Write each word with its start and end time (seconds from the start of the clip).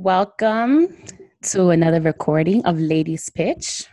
Welcome 0.00 0.96
to 1.50 1.70
another 1.70 2.00
recording 2.00 2.64
of 2.64 2.78
Ladies 2.78 3.28
Pitch. 3.30 3.84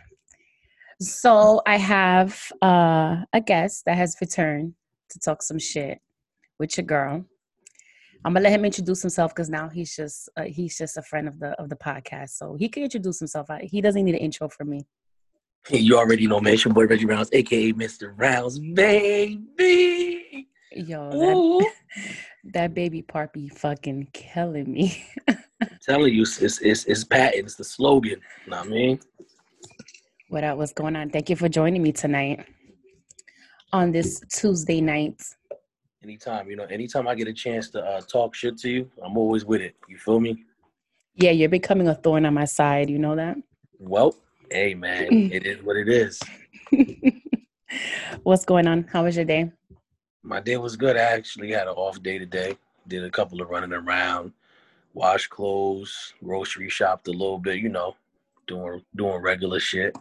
So, 1.00 1.62
I 1.66 1.78
have 1.78 2.52
uh, 2.62 3.24
a 3.32 3.40
guest 3.44 3.86
that 3.86 3.96
has 3.96 4.16
returned 4.20 4.74
to 5.10 5.18
talk 5.18 5.42
some 5.42 5.58
shit 5.58 5.98
with 6.60 6.76
your 6.78 6.86
girl. 6.86 7.24
I'm 8.24 8.34
gonna 8.34 8.44
let 8.44 8.52
him 8.52 8.64
introduce 8.64 9.02
himself 9.02 9.34
because 9.34 9.50
now 9.50 9.68
he's 9.68 9.96
just 9.96 10.28
uh, 10.36 10.44
he's 10.44 10.78
just 10.78 10.96
a 10.96 11.02
friend 11.02 11.26
of 11.26 11.40
the 11.40 11.60
of 11.60 11.70
the 11.70 11.76
podcast, 11.76 12.30
so 12.30 12.54
he 12.54 12.68
can 12.68 12.84
introduce 12.84 13.18
himself. 13.18 13.48
He 13.62 13.80
doesn't 13.80 14.04
need 14.04 14.14
an 14.14 14.20
intro 14.20 14.48
from 14.48 14.70
me. 14.70 14.86
You 15.70 15.98
already 15.98 16.28
know, 16.28 16.38
man. 16.38 16.54
It's 16.54 16.64
your 16.64 16.72
boy 16.72 16.86
Reggie 16.86 17.06
Rounds, 17.06 17.30
aka 17.32 17.72
Mr. 17.72 18.12
Rounds, 18.16 18.60
baby. 18.60 20.46
Yo, 20.70 21.10
that, 21.10 21.72
that 22.52 22.74
baby 22.74 23.02
part 23.02 23.32
be 23.32 23.48
fucking 23.48 24.06
killing 24.12 24.72
me. 24.72 25.04
Telling 25.86 26.14
you, 26.14 26.22
it's 26.22 26.40
it's 26.40 26.84
it's 26.84 27.04
patent. 27.04 27.44
It's 27.44 27.54
the 27.54 27.62
slogan. 27.62 28.20
You 28.44 28.50
know 28.50 28.56
what 28.58 28.66
I 28.66 28.70
mean? 28.70 29.00
What 30.30 30.42
up? 30.42 30.58
What's 30.58 30.72
going 30.72 30.96
on? 30.96 31.10
Thank 31.10 31.30
you 31.30 31.36
for 31.36 31.48
joining 31.48 31.80
me 31.80 31.92
tonight 31.92 32.44
on 33.72 33.92
this 33.92 34.20
Tuesday 34.32 34.80
night. 34.80 35.22
Anytime, 36.02 36.50
you 36.50 36.56
know, 36.56 36.64
anytime 36.64 37.06
I 37.06 37.14
get 37.14 37.28
a 37.28 37.32
chance 37.32 37.70
to 37.70 37.84
uh, 37.84 38.00
talk 38.00 38.34
shit 38.34 38.58
to 38.58 38.68
you, 38.68 38.90
I'm 39.00 39.16
always 39.16 39.44
with 39.44 39.60
it. 39.60 39.76
You 39.88 39.96
feel 39.96 40.18
me? 40.18 40.44
Yeah, 41.14 41.30
you're 41.30 41.48
becoming 41.48 41.86
a 41.86 41.94
thorn 41.94 42.26
on 42.26 42.34
my 42.34 42.46
side. 42.46 42.90
You 42.90 42.98
know 42.98 43.14
that? 43.14 43.36
Well, 43.78 44.16
hey 44.50 44.74
man, 44.74 45.06
it 45.32 45.46
is 45.46 45.62
what 45.62 45.76
it 45.76 45.88
is. 45.88 46.20
What's 48.24 48.44
going 48.44 48.66
on? 48.66 48.88
How 48.92 49.04
was 49.04 49.14
your 49.14 49.24
day? 49.24 49.52
My 50.24 50.40
day 50.40 50.56
was 50.56 50.74
good. 50.74 50.96
I 50.96 51.00
actually 51.00 51.52
had 51.52 51.68
an 51.68 51.74
off 51.74 52.02
day 52.02 52.18
today. 52.18 52.56
Did 52.88 53.04
a 53.04 53.10
couple 53.10 53.40
of 53.40 53.50
running 53.50 53.72
around, 53.72 54.32
wash 54.96 55.26
clothes, 55.28 56.14
grocery 56.24 56.70
shopped 56.70 57.06
a 57.06 57.12
little 57.12 57.38
bit, 57.38 57.58
you 57.58 57.68
know, 57.68 57.94
doing 58.46 58.82
doing 58.96 59.20
regular 59.20 59.60
shit. 59.60 59.94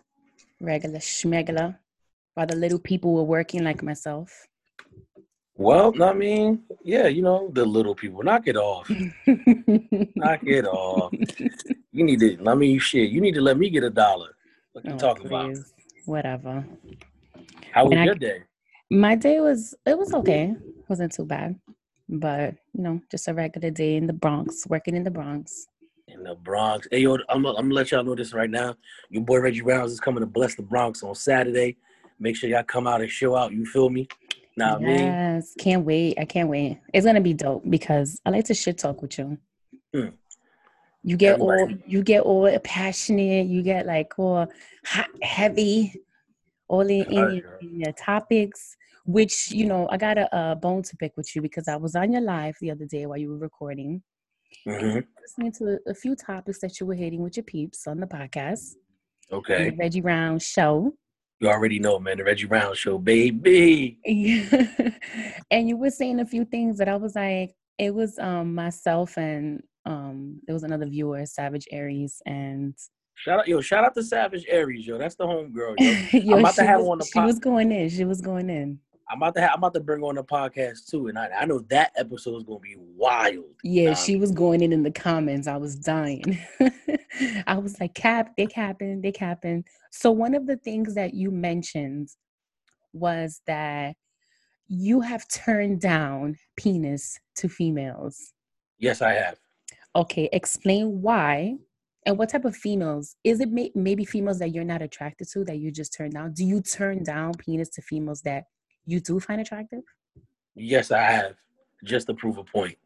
Regular 0.61 0.99
schmegula. 0.99 1.77
While 2.33 2.47
the 2.47 2.55
little 2.55 2.79
people 2.79 3.13
were 3.13 3.23
working 3.23 3.63
like 3.63 3.83
myself. 3.83 4.47
Well, 5.57 5.93
I 6.03 6.13
mean, 6.13 6.63
yeah, 6.83 7.07
you 7.07 7.21
know, 7.21 7.49
the 7.53 7.63
little 7.63 7.95
people. 7.95 8.23
Knock 8.23 8.47
it 8.47 8.57
off. 8.57 8.89
knock 10.16 10.41
it 10.43 10.66
off. 10.66 11.13
You 11.91 12.03
need 12.03 12.19
to 12.21 12.38
I 12.47 12.55
mean 12.55 12.79
shit, 12.79 13.09
you 13.09 13.21
need 13.21 13.35
to 13.35 13.41
let 13.41 13.57
me 13.57 13.69
get 13.69 13.83
a 13.83 13.89
dollar. 13.89 14.31
What 14.71 14.85
you 14.85 14.93
oh, 14.93 14.97
talking 14.97 15.27
about? 15.27 15.57
Whatever. 16.05 16.66
How 17.71 17.83
was 17.85 17.93
and 17.93 18.05
your 18.05 18.16
I, 18.16 18.17
day? 18.17 18.39
My 18.89 19.16
day 19.16 19.39
was 19.41 19.75
it 19.85 19.97
was 19.97 20.13
okay. 20.13 20.55
It 20.55 20.89
wasn't 20.89 21.11
too 21.11 21.25
bad. 21.25 21.59
But, 22.07 22.55
you 22.73 22.83
know, 22.83 23.01
just 23.09 23.27
a 23.27 23.33
regular 23.33 23.71
day 23.71 23.95
in 23.95 24.07
the 24.07 24.13
Bronx, 24.13 24.67
working 24.67 24.95
in 24.95 25.03
the 25.03 25.11
Bronx. 25.11 25.67
In 26.07 26.23
the 26.23 26.35
Bronx. 26.35 26.87
Hey 26.91 26.99
yo, 26.99 27.15
I'm, 27.29 27.45
I'm 27.45 27.55
gonna 27.55 27.73
let 27.73 27.91
y'all 27.91 28.03
know 28.03 28.15
this 28.15 28.33
right 28.33 28.49
now. 28.49 28.75
Your 29.09 29.23
boy 29.23 29.39
Reggie 29.39 29.63
Rounds 29.63 29.91
is 29.91 29.99
coming 29.99 30.21
to 30.21 30.27
bless 30.27 30.55
the 30.55 30.61
Bronx 30.61 31.01
on 31.01 31.15
Saturday. 31.15 31.77
Make 32.19 32.35
sure 32.35 32.49
y'all 32.49 32.63
come 32.63 32.85
out 32.85 33.01
and 33.01 33.09
show 33.09 33.35
out. 33.35 33.51
You 33.51 33.65
feel 33.65 33.89
me? 33.89 34.07
Nah, 34.55 34.77
yes, 34.79 35.53
me. 35.57 35.63
can't 35.63 35.83
wait. 35.83 36.17
I 36.19 36.25
can't 36.25 36.47
wait. 36.47 36.79
It's 36.93 37.05
gonna 37.05 37.21
be 37.21 37.33
dope 37.33 37.63
because 37.69 38.21
I 38.25 38.29
like 38.29 38.45
to 38.45 38.53
shit 38.53 38.77
talk 38.77 39.01
with 39.01 39.17
you. 39.17 39.37
Hmm. 39.93 40.09
You 41.03 41.17
get 41.17 41.33
Everybody. 41.33 41.73
all 41.73 41.79
you 41.87 42.03
get 42.03 42.21
all 42.21 42.59
passionate. 42.59 43.47
You 43.47 43.63
get 43.63 43.85
like 43.85 44.13
all 44.17 44.47
hot, 44.85 45.09
heavy, 45.21 46.01
all 46.67 46.81
in, 46.81 47.03
in, 47.05 47.35
your, 47.35 47.57
in 47.61 47.79
your 47.81 47.93
topics. 47.93 48.74
Which 49.05 49.51
you 49.51 49.65
know, 49.65 49.87
I 49.91 49.97
got 49.97 50.17
a, 50.17 50.51
a, 50.51 50.55
bone 50.55 50.81
to 50.83 50.97
pick 50.97 51.13
with 51.15 51.35
you 51.35 51.41
because 51.41 51.67
I 51.67 51.75
was 51.75 51.95
on 51.95 52.11
your 52.11 52.21
live 52.21 52.55
the 52.59 52.71
other 52.71 52.85
day 52.85 53.05
while 53.05 53.17
you 53.17 53.29
were 53.29 53.37
recording, 53.37 54.01
mm-hmm. 54.67 54.99
listening 55.21 55.51
to 55.59 55.79
a, 55.87 55.93
few 55.93 56.15
topics 56.15 56.59
that 56.61 56.79
you 56.79 56.87
were 56.87 56.95
hitting 56.95 57.21
with 57.21 57.37
your 57.37 57.43
peeps 57.43 57.85
on 57.87 57.99
the 57.99 58.07
podcast. 58.07 58.73
Okay, 59.31 59.69
the 59.69 59.75
Reggie 59.75 60.01
Round 60.01 60.41
show. 60.41 60.94
You 61.39 61.49
already 61.49 61.79
know, 61.79 61.99
man, 61.99 62.17
the 62.17 62.23
Reggie 62.23 62.45
Round 62.45 62.75
show, 62.75 62.97
baby. 62.97 63.99
and 65.51 65.69
you 65.69 65.77
were 65.77 65.91
saying 65.91 66.19
a 66.19 66.25
few 66.25 66.45
things 66.45 66.77
that 66.79 66.88
I 66.88 66.95
was 66.95 67.15
like, 67.15 67.53
it 67.77 67.94
was 67.94 68.17
um 68.17 68.55
myself 68.55 69.17
and 69.17 69.61
um 69.85 70.39
there 70.47 70.53
was 70.53 70.63
another 70.63 70.88
viewer, 70.88 71.25
Savage 71.27 71.67
Aries, 71.71 72.21
and 72.25 72.75
shout 73.15 73.39
out, 73.39 73.47
yo, 73.47 73.61
shout 73.61 73.83
out 73.83 73.94
to 73.95 74.03
Savage 74.03 74.45
Aries, 74.47 74.85
yo. 74.88 74.97
That's 74.97 75.15
the 75.15 75.25
homegirl, 75.25 75.75
yo. 75.79 76.19
yo 76.19 76.33
I'm 76.35 76.39
about 76.39 76.55
to 76.55 76.65
have 76.65 76.79
was, 76.79 76.89
on 76.89 76.97
the. 76.99 77.05
She 77.05 77.19
was 77.19 77.39
going 77.39 77.71
in. 77.71 77.89
She 77.89 78.05
was 78.05 78.21
going 78.21 78.49
in. 78.49 78.79
I'm 79.09 79.17
about 79.17 79.35
to 79.35 79.41
have, 79.41 79.51
I'm 79.53 79.59
about 79.59 79.73
to 79.75 79.79
bring 79.79 80.01
on 80.03 80.16
the 80.16 80.23
podcast 80.23 80.89
too, 80.89 81.07
and 81.07 81.17
I, 81.17 81.29
I 81.41 81.45
know 81.45 81.59
that 81.69 81.91
episode 81.95 82.38
is 82.38 82.43
gonna 82.43 82.59
be 82.59 82.75
wild. 82.77 83.45
Yeah, 83.63 83.89
um, 83.89 83.95
she 83.95 84.16
was 84.16 84.31
going 84.31 84.61
in 84.61 84.73
in 84.73 84.83
the 84.83 84.91
comments. 84.91 85.47
I 85.47 85.57
was 85.57 85.75
dying. 85.75 86.39
I 87.47 87.57
was 87.57 87.79
like, 87.79 87.94
"Cap, 87.94 88.31
they 88.35 88.47
capping, 88.47 89.01
they 89.01 89.11
capping." 89.11 89.63
So 89.91 90.11
one 90.11 90.33
of 90.33 90.47
the 90.47 90.57
things 90.57 90.95
that 90.95 91.13
you 91.13 91.29
mentioned 91.29 92.09
was 92.94 93.41
that 93.45 93.95
you 94.67 95.01
have 95.01 95.27
turned 95.29 95.81
down 95.81 96.38
penis 96.57 97.19
to 97.38 97.47
females. 97.47 98.33
Yes, 98.79 99.01
I 99.01 99.13
have. 99.13 99.38
Okay, 99.95 100.29
explain 100.33 101.01
why 101.01 101.55
and 102.05 102.17
what 102.17 102.29
type 102.29 102.45
of 102.45 102.55
females 102.55 103.15
is 103.23 103.39
it? 103.39 103.49
May, 103.49 103.71
maybe 103.73 104.05
females 104.05 104.39
that 104.39 104.53
you're 104.53 104.63
not 104.63 104.81
attracted 104.81 105.27
to 105.29 105.44
that 105.45 105.57
you 105.57 105.71
just 105.71 105.94
turn 105.94 106.11
down. 106.11 106.33
Do 106.33 106.45
you 106.45 106.61
turn 106.61 107.03
down 107.03 107.33
penis 107.33 107.69
to 107.69 107.81
females 107.81 108.21
that 108.21 108.45
you 108.85 109.00
do 109.00 109.19
find 109.19 109.41
attractive? 109.41 109.84
Yes, 110.56 110.91
I 110.91 111.01
have. 111.01 111.35
Just 111.84 112.07
to 112.07 112.13
prove 112.13 112.38
a 112.38 112.44
point. 112.44 112.78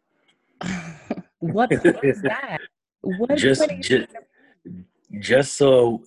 what, 1.40 1.72
what 1.72 2.04
is 2.04 2.22
that? 2.24 2.60
What, 3.02 3.38
just, 3.38 3.62
what 3.62 3.82
just, 3.82 4.08
just 5.20 5.56
so, 5.56 6.04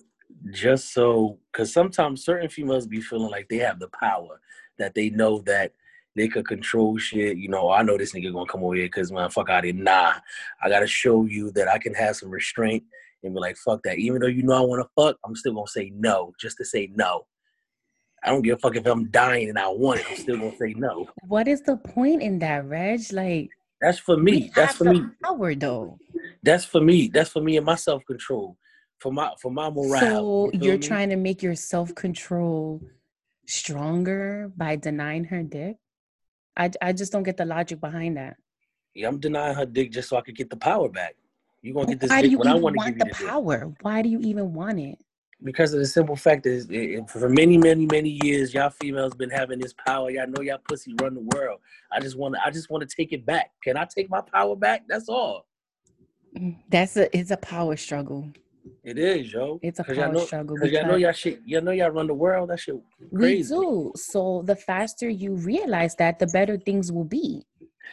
just 0.51 0.93
so, 0.93 1.39
because 1.51 1.73
sometimes 1.73 2.23
certain 2.23 2.49
females 2.49 2.85
be 2.85 3.01
feeling 3.01 3.31
like 3.31 3.47
they 3.49 3.57
have 3.57 3.79
the 3.79 3.89
power 3.89 4.39
that 4.77 4.93
they 4.93 5.09
know 5.09 5.39
that 5.45 5.71
they 6.15 6.27
could 6.27 6.47
control 6.47 6.97
shit. 6.97 7.37
You 7.37 7.49
know, 7.49 7.69
oh, 7.69 7.71
I 7.71 7.81
know 7.81 7.97
this 7.97 8.13
nigga 8.13 8.31
gonna 8.31 8.45
come 8.45 8.63
over 8.63 8.75
here 8.75 8.85
because 8.85 9.11
man, 9.11 9.29
fuck 9.29 9.49
out 9.49 9.63
here. 9.63 9.73
Nah, 9.73 10.13
I 10.61 10.69
gotta 10.69 10.87
show 10.87 11.25
you 11.25 11.51
that 11.51 11.67
I 11.67 11.77
can 11.77 11.93
have 11.95 12.15
some 12.15 12.29
restraint 12.29 12.83
and 13.23 13.33
be 13.33 13.39
like, 13.39 13.57
fuck 13.57 13.81
that. 13.83 13.97
Even 13.97 14.21
though 14.21 14.27
you 14.27 14.43
know 14.43 14.53
I 14.53 14.61
wanna 14.61 14.87
fuck, 14.95 15.17
I'm 15.25 15.35
still 15.35 15.53
gonna 15.53 15.67
say 15.67 15.91
no 15.95 16.33
just 16.39 16.57
to 16.57 16.65
say 16.65 16.91
no. 16.93 17.25
I 18.23 18.29
don't 18.29 18.41
give 18.41 18.57
a 18.57 18.59
fuck 18.59 18.75
if 18.75 18.85
I'm 18.85 19.09
dying 19.09 19.49
and 19.49 19.59
I 19.59 19.67
want 19.67 19.99
it. 19.99 20.05
I'm 20.09 20.15
still 20.15 20.37
gonna 20.37 20.55
say 20.55 20.73
no. 20.75 21.09
What 21.27 21.47
is 21.47 21.61
the 21.61 21.77
point 21.77 22.21
in 22.21 22.39
that, 22.39 22.65
Reg? 22.65 23.01
Like 23.11 23.49
that's 23.81 23.99
for 23.99 24.15
me. 24.15 24.49
That's 24.55 24.77
for 24.77 24.85
me. 24.85 25.01
Power 25.23 25.55
though. 25.55 25.99
That's 26.41 26.63
for 26.63 26.79
me. 26.79 27.09
That's 27.09 27.29
for 27.29 27.41
me 27.41 27.57
and 27.57 27.65
my 27.65 27.75
self 27.75 28.05
control. 28.05 28.57
For 28.99 29.11
my 29.11 29.33
for 29.41 29.51
my 29.51 29.69
morale. 29.69 29.99
So 29.99 30.51
you 30.53 30.71
are 30.71 30.77
trying 30.77 31.09
to 31.09 31.17
make 31.17 31.43
your 31.43 31.55
self 31.55 31.93
control 31.93 32.81
stronger 33.45 34.49
by 34.55 34.77
denying 34.77 35.25
her 35.25 35.43
dick. 35.43 35.77
I 36.55 36.71
I 36.81 36.93
just 36.93 37.11
don't 37.11 37.23
get 37.23 37.35
the 37.35 37.45
logic 37.45 37.81
behind 37.81 38.15
that. 38.15 38.37
Yeah, 38.93 39.09
I'm 39.09 39.19
denying 39.19 39.55
her 39.55 39.65
dick 39.65 39.91
just 39.91 40.07
so 40.07 40.17
I 40.17 40.21
could 40.21 40.37
get 40.37 40.49
the 40.49 40.55
power 40.55 40.87
back. 40.87 41.15
You 41.61 41.73
gonna 41.73 41.87
get 41.87 41.99
this 41.99 42.11
Why 42.11 42.21
dick 42.21 42.37
when 42.37 42.47
I 42.47 42.55
want 42.55 42.77
to 42.77 42.85
give 42.85 42.97
you 42.99 43.05
the 43.05 43.25
power. 43.25 43.65
Dick. 43.65 43.77
Why 43.81 44.01
do 44.01 44.09
you 44.09 44.19
even 44.19 44.53
want 44.53 44.79
it? 44.79 44.99
Because 45.43 45.73
of 45.73 45.79
the 45.79 45.85
simple 45.85 46.15
fact 46.15 46.45
is 46.45 46.65
for 47.07 47.29
many 47.29 47.57
many 47.57 47.85
many 47.85 48.19
years 48.23 48.53
y'all 48.53 48.69
females 48.69 49.13
been 49.13 49.29
having 49.29 49.59
this 49.59 49.73
power. 49.73 50.09
Y'all 50.09 50.27
know 50.27 50.41
y'all 50.41 50.59
pussy 50.67 50.95
run 51.01 51.15
the 51.15 51.37
world. 51.37 51.59
I 51.91 51.99
just 51.99 52.17
want 52.17 52.35
to 52.35 52.41
i 52.45 52.49
just 52.49 52.69
want 52.69 52.87
to 52.87 52.95
take 52.95 53.11
it 53.11 53.25
back. 53.25 53.51
Can 53.63 53.77
i 53.77 53.85
take 53.85 54.09
my 54.09 54.21
power 54.21 54.55
back? 54.55 54.83
That's 54.87 55.09
all. 55.09 55.45
That's 56.69 56.97
a 56.97 57.15
it's 57.15 57.31
a 57.31 57.37
power 57.37 57.75
struggle. 57.75 58.31
It 58.83 58.97
is 58.97 59.31
yo. 59.33 59.59
It's 59.61 59.79
a 59.79 59.83
power 59.83 60.13
know, 60.13 60.25
struggle 60.25 60.55
because 60.55 60.71
y'all 60.71 60.87
know 60.87 60.95
y'all 60.95 61.11
shit 61.11 61.41
y'all 61.45 61.61
know 61.61 61.71
y'all 61.71 61.89
run 61.89 62.07
the 62.07 62.13
world. 62.13 62.49
That 62.49 62.59
shit 62.59 62.75
crazy. 63.13 63.53
we 63.53 63.61
do. 63.61 63.91
So 63.95 64.43
the 64.45 64.55
faster 64.55 65.09
you 65.09 65.35
realize 65.35 65.95
that 65.95 66.19
the 66.19 66.27
better 66.27 66.57
things 66.57 66.91
will 66.91 67.03
be 67.03 67.45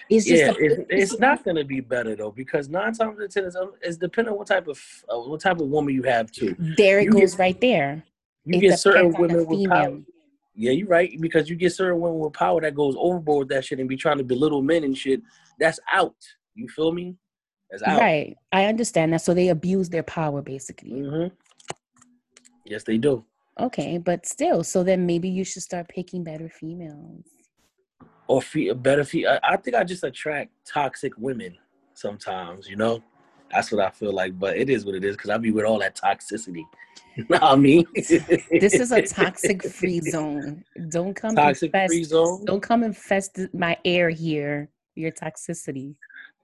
it's 0.08 0.26
just 0.26 0.42
yeah, 0.42 0.50
a, 0.50 0.54
it's, 0.58 1.12
it's 1.12 1.18
not 1.18 1.44
going 1.44 1.56
to 1.56 1.64
be 1.64 1.80
better 1.80 2.16
though 2.16 2.30
because 2.30 2.68
nine 2.68 2.92
times 2.92 3.00
out 3.00 3.22
of 3.22 3.30
ten, 3.32 3.50
it's, 3.82 3.96
depending 3.96 4.32
on 4.32 4.38
what 4.38 4.46
type 4.46 4.68
of 4.68 4.80
uh, 5.08 5.18
what 5.18 5.40
type 5.40 5.60
of 5.60 5.68
woman 5.68 5.94
you 5.94 6.02
have 6.02 6.30
too. 6.30 6.56
There 6.76 7.00
it 7.00 7.04
you 7.04 7.12
goes, 7.12 7.32
get, 7.32 7.38
right 7.38 7.60
there. 7.60 8.02
You 8.44 8.58
it 8.58 8.60
get 8.60 8.78
certain 8.78 9.12
women 9.12 9.46
with 9.46 9.68
power. 9.68 9.98
Yeah, 10.54 10.72
you're 10.72 10.88
right 10.88 11.18
because 11.20 11.48
you 11.48 11.56
get 11.56 11.72
certain 11.72 12.00
women 12.00 12.18
with 12.18 12.32
power 12.32 12.60
that 12.60 12.74
goes 12.74 12.94
overboard 12.98 13.48
that 13.50 13.64
shit 13.64 13.80
and 13.80 13.88
be 13.88 13.96
trying 13.96 14.18
to 14.18 14.24
belittle 14.24 14.62
men 14.62 14.84
and 14.84 14.96
shit. 14.96 15.22
That's 15.58 15.78
out. 15.92 16.16
You 16.54 16.68
feel 16.68 16.92
me? 16.92 17.16
That's 17.70 17.82
out. 17.82 18.00
Right. 18.00 18.36
I 18.52 18.66
understand 18.66 19.12
that. 19.12 19.22
So 19.22 19.32
they 19.32 19.48
abuse 19.48 19.88
their 19.88 20.02
power 20.02 20.42
basically. 20.42 20.90
Mm-hmm. 20.90 21.34
Yes, 22.64 22.84
they 22.84 22.98
do. 22.98 23.24
Okay, 23.58 23.98
but 23.98 24.26
still, 24.26 24.64
so 24.64 24.82
then 24.82 25.04
maybe 25.04 25.28
you 25.28 25.44
should 25.44 25.62
start 25.62 25.88
picking 25.88 26.24
better 26.24 26.48
females 26.48 27.24
or 28.30 28.40
feel 28.40 28.74
better 28.76 29.02
feel. 29.02 29.28
I, 29.28 29.40
I 29.42 29.56
think 29.56 29.76
I 29.76 29.82
just 29.82 30.04
attract 30.04 30.52
toxic 30.64 31.12
women 31.18 31.58
sometimes. 31.94 32.68
You 32.68 32.76
know, 32.76 33.02
that's 33.50 33.72
what 33.72 33.84
I 33.84 33.90
feel 33.90 34.12
like. 34.12 34.38
But 34.38 34.56
it 34.56 34.70
is 34.70 34.86
what 34.86 34.94
it 34.94 35.04
is 35.04 35.16
because 35.16 35.30
I 35.30 35.36
be 35.36 35.50
with 35.50 35.64
all 35.64 35.80
that 35.80 35.96
toxicity. 35.96 36.62
You 37.16 37.26
know 37.28 37.38
what 37.38 37.42
I 37.42 37.56
mean? 37.56 37.84
this 37.92 38.74
is 38.74 38.92
a 38.92 39.02
toxic 39.06 39.64
free 39.64 40.00
zone. 40.00 40.64
Don't 40.90 41.14
come 41.14 41.34
toxic 41.34 41.74
infest, 41.74 41.92
free 41.92 42.04
zone. 42.04 42.44
Don't 42.44 42.62
come 42.62 42.84
infest 42.84 43.36
my 43.52 43.76
air 43.84 44.10
here. 44.10 44.70
your 44.94 45.10
toxicity. 45.10 45.96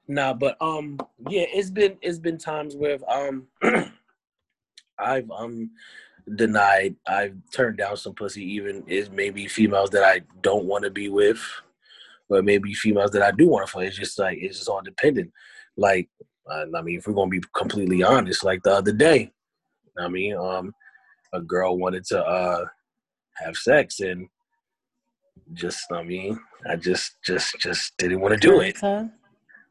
Nah, 0.09 0.35
but 0.35 0.57
um, 0.61 0.99
yeah, 1.29 1.45
it's 1.49 1.71
been 1.71 1.97
it's 2.03 2.19
been 2.19 2.37
times 2.39 2.75
where 2.75 2.99
um, 3.09 3.47
I've 4.99 5.31
um 5.31 5.71
denied, 6.35 6.97
I've 7.07 7.37
turned 7.53 7.79
down 7.79 7.97
some 7.97 8.15
pussy. 8.15 8.43
Even 8.55 8.83
is 8.89 9.09
maybe 9.09 9.47
females 9.47 9.91
that 9.91 10.03
I 10.03 10.23
don't 10.43 10.65
want 10.65 10.83
to 10.83 10.91
be 10.91 11.09
with, 11.09 11.41
but 12.29 12.45
maybe 12.45 12.75
females 12.75 13.11
that 13.13 13.23
I 13.23 13.31
do 13.31 13.49
want 13.49 13.67
to 13.67 13.73
fuck. 13.73 13.83
It's 13.83 13.97
just 13.97 14.19
like 14.19 14.39
it's 14.41 14.59
just 14.59 14.69
all 14.69 14.83
dependent. 14.83 15.31
Like, 15.77 16.09
uh, 16.51 16.67
I 16.77 16.83
mean, 16.83 16.99
if 16.99 17.07
we're 17.07 17.15
gonna 17.15 17.31
be 17.31 17.43
completely 17.55 18.03
honest, 18.03 18.45
like 18.45 18.63
the 18.63 18.73
other 18.73 18.93
day, 18.93 19.33
I 19.99 20.09
mean, 20.09 20.37
um, 20.37 20.73
a 21.33 21.41
girl 21.41 21.79
wanted 21.79 22.05
to 22.07 22.25
uh 22.25 22.65
have 23.37 23.57
sex 23.57 24.01
and 24.01 24.29
just, 25.53 25.93
I 25.93 26.03
mean, 26.03 26.39
I 26.69 26.77
just, 26.77 27.17
just, 27.25 27.59
just 27.61 27.97
didn't 27.99 28.21
want 28.21 28.35
to 28.35 28.41
do 28.41 28.61
it. 28.61 28.79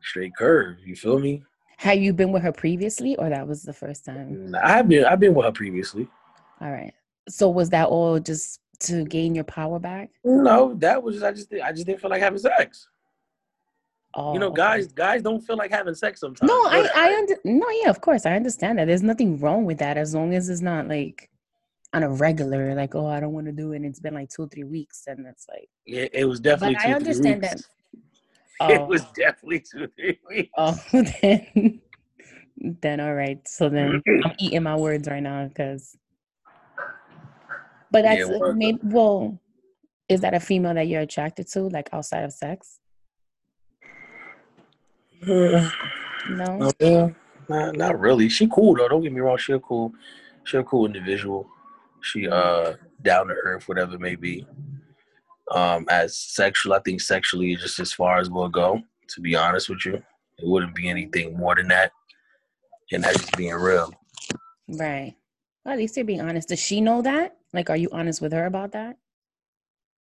Straight 0.01 0.33
curve. 0.37 0.77
You 0.85 0.95
feel 0.95 1.19
me? 1.19 1.43
Have 1.77 1.97
you 1.97 2.13
been 2.13 2.31
with 2.31 2.43
her 2.43 2.51
previously, 2.51 3.15
or 3.17 3.29
that 3.29 3.47
was 3.47 3.63
the 3.63 3.73
first 3.73 4.05
time? 4.05 4.55
I've 4.63 4.87
been, 4.87 5.03
I've 5.03 5.19
been 5.19 5.33
with 5.33 5.45
her 5.45 5.51
previously. 5.51 6.07
All 6.61 6.71
right. 6.71 6.93
So 7.27 7.49
was 7.49 7.71
that 7.71 7.87
all 7.87 8.19
just 8.19 8.59
to 8.81 9.05
gain 9.05 9.35
your 9.35 9.43
power 9.43 9.79
back? 9.79 10.09
No, 10.23 10.73
that 10.75 11.01
was 11.01 11.15
just, 11.15 11.25
I 11.25 11.31
just, 11.31 11.53
I 11.63 11.71
just 11.71 11.85
didn't 11.85 12.01
feel 12.01 12.09
like 12.09 12.21
having 12.21 12.39
sex. 12.39 12.87
Oh, 14.17 14.33
you 14.33 14.39
know, 14.39 14.47
oh, 14.47 14.51
guys, 14.51 14.85
okay. 14.85 14.93
guys 14.95 15.21
don't 15.21 15.41
feel 15.41 15.57
like 15.57 15.71
having 15.71 15.93
sex 15.93 16.21
sometimes. 16.21 16.47
No, 16.47 16.53
I, 16.53 16.89
I, 16.95 17.15
under, 17.17 17.35
no, 17.43 17.69
yeah, 17.81 17.89
of 17.89 17.99
course, 17.99 18.25
I 18.25 18.35
understand 18.35 18.79
that. 18.79 18.85
There's 18.85 19.03
nothing 19.03 19.39
wrong 19.39 19.65
with 19.65 19.79
that 19.79 19.97
as 19.97 20.15
long 20.15 20.33
as 20.33 20.47
it's 20.47 20.61
not 20.61 20.87
like 20.87 21.29
on 21.93 22.03
a 22.03 22.09
regular, 22.09 22.73
like, 22.75 22.95
oh, 22.95 23.07
I 23.07 23.19
don't 23.19 23.33
want 23.33 23.47
to 23.47 23.51
do 23.51 23.73
it. 23.73 23.77
And 23.77 23.85
it's 23.85 23.99
been 23.99 24.13
like 24.13 24.29
two, 24.29 24.43
or 24.43 24.47
three 24.47 24.63
weeks, 24.63 25.03
and 25.07 25.25
it's 25.27 25.47
like, 25.49 25.67
yeah, 25.85 26.07
it 26.13 26.23
was 26.25 26.39
definitely. 26.39 26.75
But 26.75 26.85
I 26.85 26.93
understand 26.93 27.43
that. 27.43 27.61
Oh, 28.61 28.69
it 28.69 28.87
was 28.87 29.03
definitely 29.13 29.65
two, 29.69 29.89
three 29.97 30.17
weeks. 30.29 30.49
Oh, 30.57 30.81
then, 31.21 31.81
then 32.55 33.01
all 33.01 33.13
right. 33.13 33.45
So 33.45 33.67
then 33.67 34.01
I'm 34.23 34.31
eating 34.39 34.63
my 34.63 34.77
words 34.77 35.09
right 35.09 35.21
now 35.21 35.45
because. 35.49 35.97
But 37.91 38.03
that's 38.03 38.19
yeah, 38.19 38.37
well, 38.37 38.53
maybe 38.53 38.79
well, 38.83 39.39
is 40.09 40.21
that 40.21 40.33
a 40.33 40.39
female 40.39 40.73
that 40.73 40.87
you're 40.87 41.01
attracted 41.01 41.47
to, 41.49 41.61
like 41.69 41.89
outside 41.91 42.23
of 42.23 42.33
sex? 42.33 42.79
no. 45.27 45.69
Uh, 46.81 47.09
not, 47.47 47.75
not 47.75 47.99
really. 47.99 48.29
She 48.29 48.47
cool 48.47 48.75
though. 48.75 48.87
Don't 48.87 49.01
get 49.01 49.13
me 49.13 49.21
wrong. 49.21 49.37
She 49.37 49.53
a 49.53 49.59
cool. 49.59 49.93
She 50.43 50.57
a 50.57 50.63
cool 50.63 50.85
individual. 50.85 51.47
She 52.01 52.27
uh 52.27 52.73
down 53.01 53.27
to 53.27 53.33
earth, 53.33 53.67
whatever 53.67 53.95
it 53.95 54.01
may 54.01 54.15
be. 54.15 54.45
Um, 55.51 55.85
as 55.89 56.17
sexual, 56.17 56.73
I 56.73 56.79
think 56.79 57.01
sexually 57.01 57.55
just 57.55 57.79
as 57.79 57.93
far 57.93 58.19
as 58.19 58.29
we'll 58.29 58.49
go. 58.49 58.81
To 59.09 59.21
be 59.21 59.35
honest 59.35 59.69
with 59.69 59.85
you, 59.85 59.93
it 59.93 60.03
wouldn't 60.47 60.75
be 60.75 60.89
anything 60.89 61.37
more 61.37 61.55
than 61.55 61.67
that, 61.67 61.91
and 62.91 63.03
that's 63.03 63.19
just 63.19 63.37
being 63.37 63.53
real. 63.53 63.93
Right. 64.67 65.15
Well, 65.65 65.73
at 65.73 65.79
least 65.79 65.97
you're 65.97 66.05
being 66.05 66.21
honest. 66.21 66.49
Does 66.49 66.59
she 66.59 66.79
know 66.79 67.01
that? 67.01 67.37
Like, 67.51 67.69
are 67.69 67.77
you 67.77 67.89
honest 67.91 68.21
with 68.21 68.31
her 68.31 68.45
about 68.45 68.71
that? 68.73 68.97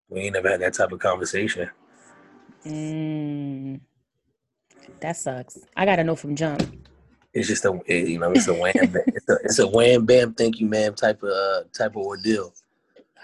We 0.09 0.21
ain't 0.21 0.33
never 0.33 0.49
had 0.49 0.61
that 0.61 0.73
type 0.73 0.91
of 0.91 0.99
conversation. 0.99 1.69
Mm, 2.65 3.79
that 4.99 5.17
sucks. 5.17 5.59
I 5.75 5.85
gotta 5.85 6.03
know 6.03 6.15
from 6.15 6.35
jump 6.35 6.61
it's 7.33 7.47
just 7.47 7.65
a 7.65 7.79
you 7.87 8.19
know 8.19 8.31
it's 8.31 8.47
a 8.47 8.53
wham 8.53 8.73
it's 8.75 9.29
a 9.29 9.33
it's 9.43 9.59
a 9.59 9.67
wham 9.67 10.05
bam 10.05 10.33
thank 10.33 10.59
you 10.59 10.67
ma'am 10.67 10.93
type 10.93 11.21
of 11.23 11.29
uh, 11.29 11.63
type 11.73 11.95
of 11.95 12.03
ordeal. 12.03 12.53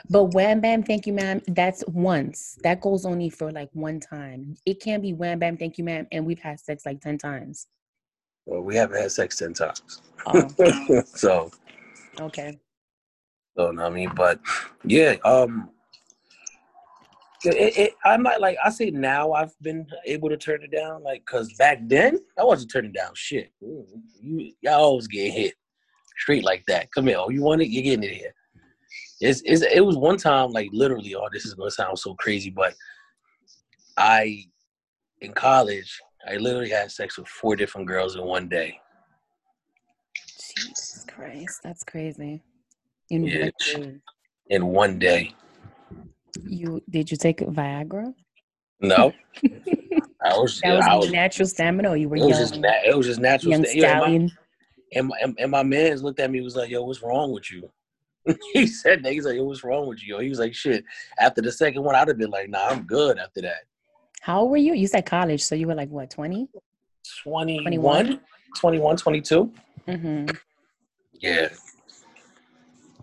But 0.10 0.34
wham 0.34 0.62
bam 0.62 0.84
thank 0.84 1.06
you 1.06 1.14
ma'am 1.14 1.42
that's 1.48 1.84
once 1.88 2.58
that 2.64 2.82
goes 2.82 3.06
only 3.06 3.30
for 3.30 3.52
like 3.52 3.70
one 3.74 4.00
time. 4.00 4.56
It 4.66 4.82
can't 4.82 5.04
be 5.04 5.14
wham 5.14 5.40
bam 5.40 5.58
thank 5.58 5.78
you 5.78 5.84
ma'am 5.84 6.08
and 6.12 6.26
we've 6.26 6.40
had 6.40 6.60
sex 6.60 6.86
like 6.86 7.02
ten 7.02 7.18
times. 7.18 7.68
Well, 8.46 8.62
we 8.62 8.76
haven't 8.76 9.00
had 9.00 9.12
sex 9.12 9.36
ten 9.38 9.54
times. 9.54 10.02
Oh. 10.26 11.04
so. 11.06 11.52
Okay. 12.20 12.60
So 13.58 13.78
I 13.80 13.90
mean, 13.90 14.12
but 14.16 14.40
yeah, 14.84 15.16
um, 15.26 15.70
it, 17.44 17.78
it, 17.78 17.94
I 18.06 18.18
might 18.18 18.42
like 18.42 18.58
I 18.64 18.70
say 18.70 18.90
now 18.92 19.32
I've 19.32 19.54
been 19.62 19.88
able 20.06 20.30
to 20.30 20.38
turn 20.38 20.64
it 20.64 20.72
down, 20.72 21.04
like 21.04 21.22
because 21.26 21.54
back 21.54 21.80
then 21.84 22.20
I 22.38 22.44
wasn't 22.44 22.72
turning 22.72 22.92
down 22.92 23.12
shit. 23.16 23.52
You 23.62 24.52
y'all 24.62 24.82
always 24.82 25.08
get 25.08 25.32
hit 25.32 25.54
straight 26.18 26.44
like 26.44 26.64
that. 26.68 26.92
Come 26.92 27.08
here, 27.08 27.18
oh 27.18 27.30
you 27.30 27.42
want 27.42 27.62
it? 27.62 27.70
You're 27.70 27.84
getting 27.84 28.04
it 28.04 28.16
here. 28.16 28.34
It's, 29.22 29.42
it's 29.46 29.62
it 29.62 29.86
was 29.86 29.98
one 29.98 30.18
time 30.18 30.52
like 30.52 30.70
literally. 30.72 31.16
Oh, 31.16 31.28
this 31.32 31.46
is 31.46 31.54
gonna 31.54 31.72
sound 31.72 32.00
so 32.00 32.14
crazy, 32.16 32.50
but 32.50 32.74
I 33.98 34.44
in 35.22 35.34
college 35.34 36.00
I 36.28 36.36
literally 36.38 36.70
had 36.70 36.92
sex 36.92 37.18
with 37.18 37.28
four 37.28 37.56
different 37.56 37.88
girls 37.88 38.16
in 38.16 38.24
one 38.24 38.50
day. 38.50 38.80
Jesus 40.68 41.06
Christ, 41.08 41.62
that's 41.64 41.84
crazy. 41.84 42.42
In 43.10 43.26
yeah, 43.26 43.44
one 43.44 43.52
day. 43.82 43.96
In 44.50 44.66
one 44.68 45.00
day. 45.00 45.34
You 46.44 46.82
did 46.90 47.12
you 47.12 47.18
take 47.18 47.40
Viagra? 47.40 48.14
No. 48.82 49.14
I 50.22 50.38
was, 50.38 50.60
that 50.62 50.76
was, 50.76 50.86
I 50.86 50.96
was 50.96 51.12
natural 51.12 51.48
stamina, 51.48 51.90
or 51.90 51.98
you 51.98 52.10
were 52.10 52.18
it 52.18 52.20
young. 52.20 52.30
Was 52.30 52.40
just 52.40 52.60
na- 52.60 52.82
it 52.86 52.96
was 52.96 53.08
just 53.08 53.20
natural 53.20 53.52
young 53.52 53.66
sta- 53.66 53.80
stallion. 53.80 54.32
and, 54.94 55.08
my, 55.08 55.16
and, 55.22 55.36
my, 55.36 55.44
and 55.44 55.52
my 55.52 55.64
man's 55.64 56.04
looked 56.04 56.20
at 56.20 56.30
me 56.30 56.42
was 56.42 56.56
like, 56.56 56.70
"Yo, 56.70 56.84
what's 56.84 57.02
wrong 57.02 57.32
with 57.32 57.50
you?" 57.52 57.70
he 58.54 58.68
said 58.68 59.02
that. 59.04 59.14
He's 59.14 59.26
like, 59.26 59.36
"Yo, 59.36 59.46
what's 59.46 59.64
wrong 59.64 59.88
with 59.88 60.04
you?" 60.04 60.16
Yo, 60.16 60.20
he 60.20 60.30
was 60.30 60.40
like, 60.40 60.54
"Shit." 60.54 60.84
After 61.20 61.42
the 61.42 61.52
second 61.52 61.84
one, 61.84 61.96
I'd 61.96 62.10
have 62.10 62.18
been 62.18 62.30
like, 62.30 62.50
"Nah, 62.50 62.68
I'm 62.68 62.84
good." 62.84 63.18
After 63.18 63.42
that. 63.42 63.64
How 64.22 64.42
old 64.42 64.52
were 64.52 64.58
you? 64.58 64.74
You 64.74 64.88
said 64.88 65.06
college, 65.06 65.42
so 65.42 65.56
you 65.56 65.68
were 65.68 65.76
like 65.76 65.90
what, 65.90 66.10
20? 66.10 66.50
21, 67.24 68.20
21, 68.58 68.98
22. 68.98 69.52
Mm-hmm. 69.88 70.36
Yeah. 71.20 71.50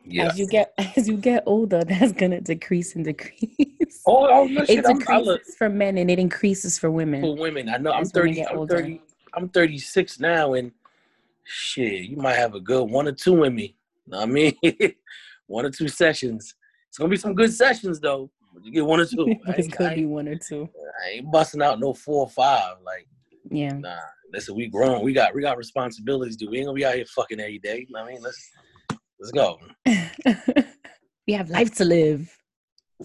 Yeah. 0.05 0.27
As 0.27 0.39
you 0.39 0.47
get 0.47 0.73
as 0.97 1.09
you 1.09 1.17
get 1.17 1.43
older, 1.47 1.83
that's 1.85 2.13
gonna 2.13 2.41
decrease 2.41 2.95
and 2.95 3.05
decrease. 3.05 4.03
Oh, 4.07 4.29
oh 4.31 4.45
no, 4.45 4.65
shit, 4.65 4.79
it 4.79 4.87
decreases 4.87 5.57
for 5.57 5.69
men 5.69 5.99
and 5.99 6.11
it 6.11 6.19
increases 6.19 6.79
for 6.79 6.91
women. 6.91 7.21
For 7.21 7.37
women, 7.37 7.69
I 7.69 7.77
know. 7.79 7.93
I'm 7.93 8.05
thirty. 8.05 8.47
I'm 8.47 8.67
thirty. 8.67 9.03
I'm 9.35 9.49
thirty 9.49 9.79
six 9.79 10.21
now, 10.21 10.55
and 10.55 10.71
shit, 11.45 12.05
you 12.05 12.17
might 12.17 12.37
have 12.37 12.55
a 12.55 12.61
good 12.61 12.85
one 12.85 13.09
or 13.09 13.13
two 13.13 13.45
in 13.45 13.55
me. 13.55 13.77
Know 14.07 14.19
what 14.19 14.29
I 14.29 14.33
mean, 14.33 14.57
one 15.47 15.67
or 15.67 15.71
two 15.71 15.89
sessions. 15.89 16.55
It's 16.89 16.99
gonna 16.99 17.11
be 17.11 17.17
some 17.17 17.35
good 17.35 17.53
sessions 17.53 17.99
though. 17.99 18.31
You 18.63 18.73
get 18.73 18.87
one 18.87 19.01
or 19.01 19.07
two. 19.07 19.35
it's 19.49 19.69
gonna 19.69 19.95
be 19.95 20.07
one 20.07 20.29
or 20.29 20.37
two. 20.37 20.69
I 21.05 21.11
ain't 21.11 21.31
busting 21.33 21.63
out 21.63 21.81
no 21.81 21.93
four 21.93 22.23
or 22.23 22.31
five. 22.31 22.77
Like, 22.85 23.09
yeah. 23.51 23.73
Nah, 23.73 23.97
listen, 24.33 24.55
we 24.55 24.69
grown. 24.69 25.03
We 25.03 25.13
got 25.13 25.35
we 25.35 25.43
got 25.43 25.57
responsibilities. 25.57 26.37
Do 26.37 26.51
we 26.51 26.59
ain't 26.59 26.67
gonna 26.67 26.77
be 26.77 26.85
out 26.85 26.95
here 26.95 27.07
fucking 27.07 27.41
every 27.41 27.59
day? 27.59 27.87
I 27.97 28.05
mean, 28.05 28.23
let's 28.23 28.51
Let's 29.19 29.33
go. 29.33 29.59
we 31.27 31.33
have 31.33 31.49
life 31.51 31.75
to 31.77 31.85
live. 31.85 32.31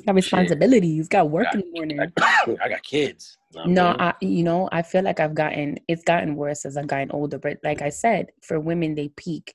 Got 0.06 0.16
responsibilities. 0.16 1.08
Got 1.08 1.30
work 1.30 1.46
got, 1.46 1.56
in 1.56 1.62
the 1.62 1.72
morning. 1.74 2.00
I 2.00 2.70
got 2.70 2.84
kids. 2.84 3.38
no, 3.66 3.96
I, 4.00 4.14
you 4.22 4.44
know, 4.44 4.70
I 4.72 4.82
feel 4.82 5.04
like 5.04 5.20
I've 5.20 5.36
gotten 5.36 5.78
it's 5.88 6.04
gotten 6.04 6.36
worse 6.36 6.66
as 6.66 6.78
I've 6.78 6.88
gotten 6.88 7.12
older. 7.12 7.38
But 7.38 7.58
like 7.64 7.82
I 7.82 7.90
said, 7.90 8.28
for 8.42 8.60
women, 8.60 8.96
they 8.96 9.10
peak 9.10 9.54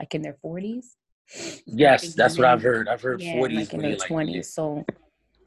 like 0.00 0.14
in 0.14 0.22
their 0.22 0.34
forties. 0.34 0.96
Yes, 1.66 2.14
that's 2.14 2.38
what 2.38 2.46
I've 2.46 2.62
heard. 2.62 2.88
I've 2.88 3.02
heard 3.02 3.22
forties, 3.22 3.58
like 3.58 3.74
in 3.74 3.80
their 3.80 3.96
twenties. 3.96 4.36
Like, 4.36 4.44
so 4.44 4.84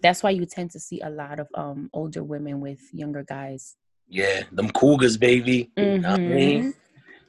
that's 0.02 0.22
why 0.22 0.30
you 0.32 0.46
tend 0.46 0.72
to 0.72 0.80
see 0.80 1.02
a 1.02 1.10
lot 1.10 1.40
of 1.40 1.48
um 1.56 1.90
older 1.94 2.24
women 2.24 2.62
with 2.62 2.82
younger 2.94 3.24
guys. 3.24 3.76
Yeah, 4.08 4.44
them 4.52 4.70
cougars, 4.72 5.18
baby. 5.18 5.70
Mm-hmm. 5.78 6.06
I 6.06 6.18
mean? 6.18 6.74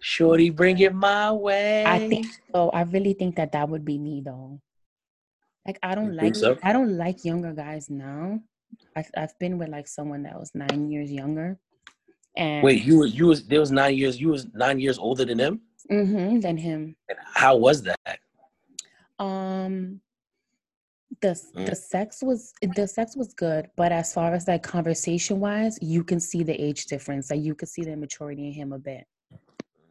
Shorty, 0.01 0.51
bring 0.51 0.79
it 0.79 0.95
my 0.95 1.33
way. 1.33 1.85
I 1.85 2.09
think 2.09 2.27
so. 2.55 2.71
I 2.71 2.83
really 2.83 3.15
think 3.15 3.37
that 3.37 3.53
that 3.53 3.69
would 3.69 3.85
be 3.85 3.99
me 3.99 4.23
though. 4.25 4.61
Like 5.67 5.79
I 5.83 5.95
don't 5.95 6.13
you 6.15 6.21
like 6.23 6.37
so? 6.37 6.57
I 6.63 6.73
don't 6.73 6.97
like 6.97 7.25
younger 7.25 7.53
guys 7.53 7.91
now. 7.91 8.41
I've 8.97 9.11
I've 9.17 9.39
been 9.39 9.59
with 9.59 9.69
like 9.69 9.89
someone 9.89 10.23
that 10.23 10.39
was 10.39 10.51
nine 10.55 10.91
years 10.91 11.11
younger. 11.11 11.59
And 12.37 12.63
wait, 12.63 12.85
you 12.85 12.99
was 12.99 13.15
you 13.15 13.27
was 13.27 13.45
there 13.47 13.61
was 13.61 13.73
nine 13.73 13.97
years. 13.97 14.21
You 14.21 14.29
was 14.29 14.47
nine 14.55 14.79
years 14.79 14.99
older 14.99 15.25
than 15.25 15.39
him. 15.39 15.61
Mm-hmm. 15.91 16.41
Than 16.41 16.57
him. 16.57 16.97
And 17.09 17.19
how 17.35 17.57
was 17.57 17.83
that? 17.83 18.19
Um, 19.19 20.01
the 21.21 21.29
mm. 21.29 21.67
the 21.67 21.75
sex 21.75 22.23
was 22.23 22.53
the 22.63 22.87
sex 22.87 23.17
was 23.17 23.33
good, 23.35 23.69
but 23.77 23.93
as 23.93 24.13
far 24.13 24.35
as 24.35 24.47
like 24.47 24.63
conversation 24.63 25.41
wise, 25.41 25.79
you 25.81 26.05
can 26.05 26.21
see 26.21 26.43
the 26.43 26.55
age 26.55 26.87
difference. 26.87 27.31
Like 27.31 27.41
you 27.41 27.55
could 27.55 27.69
see 27.69 27.83
the 27.83 27.97
maturity 27.97 28.47
in 28.47 28.53
him 28.53 28.73
a 28.73 28.79
bit. 28.79 29.05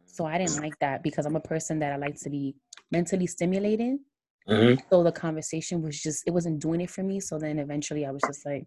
So 0.06 0.26
I 0.26 0.38
didn't 0.38 0.60
like 0.60 0.78
that 0.80 1.02
because 1.02 1.26
I'm 1.26 1.36
a 1.36 1.40
person 1.40 1.78
that 1.80 1.92
I 1.92 1.96
like 1.96 2.18
to 2.20 2.30
be 2.30 2.56
mentally 2.90 3.26
stimulated. 3.26 3.98
Mm-hmm. 4.48 4.80
So 4.90 5.02
the 5.02 5.12
conversation 5.12 5.82
was 5.82 6.00
just 6.00 6.24
it 6.26 6.32
wasn't 6.32 6.60
doing 6.60 6.80
it 6.80 6.90
for 6.90 7.02
me. 7.02 7.20
So 7.20 7.38
then 7.38 7.58
eventually 7.58 8.06
I 8.06 8.10
was 8.10 8.22
just 8.26 8.46
like, 8.46 8.66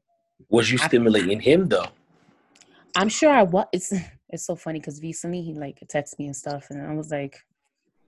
was 0.50 0.72
you 0.72 0.78
stimulating 0.78 1.40
him 1.40 1.68
though? 1.68 1.88
I'm 2.96 3.10
sure 3.10 3.32
I 3.32 3.44
was. 3.44 3.66
It's 3.72 3.94
it's 4.30 4.46
so 4.46 4.56
funny 4.56 4.80
because 4.80 5.02
recently 5.02 5.42
he 5.42 5.54
like 5.54 5.80
texted 5.88 6.20
me 6.20 6.26
and 6.28 6.36
stuff, 6.36 6.68
and 6.70 6.86
I 6.86 6.94
was 6.94 7.12
like, 7.12 7.40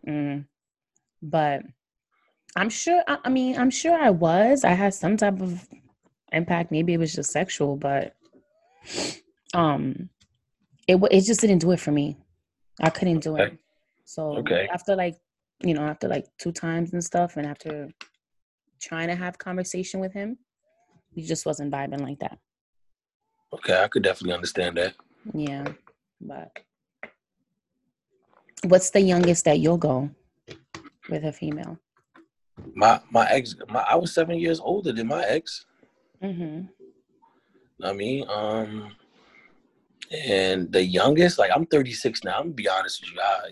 mm. 0.07 0.45
but 1.21 1.61
I'm 2.55 2.69
sure. 2.69 3.03
I, 3.07 3.17
I 3.25 3.29
mean, 3.29 3.57
I'm 3.57 3.69
sure 3.69 3.97
I 3.97 4.09
was. 4.09 4.63
I 4.63 4.71
had 4.71 4.93
some 4.93 5.17
type 5.17 5.41
of 5.41 5.67
impact. 6.31 6.71
Maybe 6.71 6.93
it 6.93 6.99
was 6.99 7.13
just 7.13 7.31
sexual, 7.31 7.75
but 7.75 8.15
um, 9.53 10.09
it 10.87 10.99
it 11.11 11.21
just 11.21 11.41
didn't 11.41 11.59
do 11.59 11.71
it 11.71 11.79
for 11.79 11.91
me. 11.91 12.17
I 12.81 12.89
couldn't 12.89 13.19
do 13.19 13.33
okay. 13.33 13.43
it. 13.53 13.59
So 14.05 14.37
okay. 14.37 14.67
after 14.71 14.95
like 14.95 15.15
you 15.63 15.73
know 15.73 15.83
after 15.83 16.07
like 16.07 16.25
two 16.37 16.51
times 16.51 16.93
and 16.93 17.03
stuff, 17.03 17.37
and 17.37 17.47
after 17.47 17.89
trying 18.81 19.07
to 19.07 19.15
have 19.15 19.37
conversation 19.37 19.99
with 19.99 20.13
him, 20.13 20.37
he 21.11 21.23
just 21.23 21.45
wasn't 21.45 21.71
vibing 21.71 22.01
like 22.01 22.19
that. 22.19 22.37
Okay, 23.53 23.81
I 23.81 23.87
could 23.87 24.03
definitely 24.03 24.33
understand 24.33 24.77
that. 24.77 24.95
Yeah, 25.33 25.65
but 26.19 26.51
what's 28.63 28.89
the 28.89 29.01
youngest 29.01 29.45
that 29.45 29.59
you'll 29.59 29.77
go 29.77 30.09
with 31.09 31.23
a 31.23 31.31
female? 31.31 31.79
My 32.75 33.01
my 33.11 33.27
ex, 33.29 33.55
my 33.69 33.81
I 33.81 33.95
was 33.95 34.13
seven 34.13 34.37
years 34.37 34.59
older 34.59 34.91
than 34.91 35.07
my 35.07 35.23
ex. 35.23 35.65
Mm-hmm. 36.21 36.65
I 37.83 37.93
mean, 37.93 38.25
um, 38.29 38.95
and 40.11 40.71
the 40.71 40.83
youngest, 40.83 41.39
like 41.39 41.51
I'm 41.53 41.65
36 41.65 42.23
now. 42.23 42.37
I'm 42.37 42.43
gonna 42.43 42.53
be 42.53 42.69
honest 42.69 43.01
with 43.01 43.13
you. 43.13 43.21
I, 43.21 43.49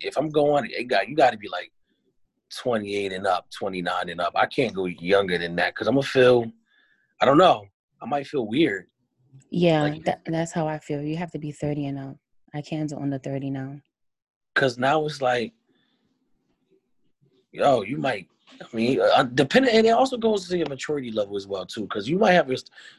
if 0.00 0.16
I'm 0.16 0.30
going, 0.30 0.68
it 0.70 0.84
got 0.84 1.08
you 1.08 1.16
got 1.16 1.30
to 1.30 1.38
be 1.38 1.48
like 1.48 1.72
28 2.56 3.12
and 3.12 3.26
up, 3.26 3.46
29 3.50 4.08
and 4.08 4.20
up. 4.20 4.32
I 4.36 4.46
can't 4.46 4.74
go 4.74 4.86
younger 4.86 5.38
than 5.38 5.56
that 5.56 5.74
because 5.74 5.88
I'm 5.88 5.94
gonna 5.94 6.06
feel. 6.06 6.50
I 7.20 7.24
don't 7.24 7.38
know. 7.38 7.66
I 8.00 8.06
might 8.06 8.26
feel 8.26 8.46
weird. 8.46 8.86
Yeah, 9.50 9.82
like, 9.82 10.04
that, 10.04 10.22
that's 10.26 10.52
how 10.52 10.66
I 10.66 10.78
feel. 10.78 11.02
You 11.02 11.16
have 11.16 11.30
to 11.32 11.38
be 11.38 11.52
30 11.52 11.86
and 11.86 11.98
up. 11.98 12.16
I 12.54 12.62
can't 12.62 12.88
do 12.88 12.98
under 12.98 13.18
30 13.18 13.50
now. 13.50 13.80
Cause 14.54 14.78
now 14.78 15.04
it's 15.04 15.20
like, 15.20 15.52
yo, 17.52 17.82
you 17.82 17.98
might 17.98 18.28
I 18.60 18.76
mean, 18.76 19.00
uh, 19.00 19.24
depending, 19.24 19.74
and 19.74 19.86
it 19.86 19.90
also 19.90 20.16
goes 20.16 20.48
to 20.48 20.56
your 20.56 20.68
maturity 20.68 21.10
level 21.10 21.36
as 21.36 21.46
well 21.46 21.66
too, 21.66 21.82
because 21.82 22.08
you 22.08 22.18
might 22.18 22.32
have 22.32 22.50
a 22.50 22.56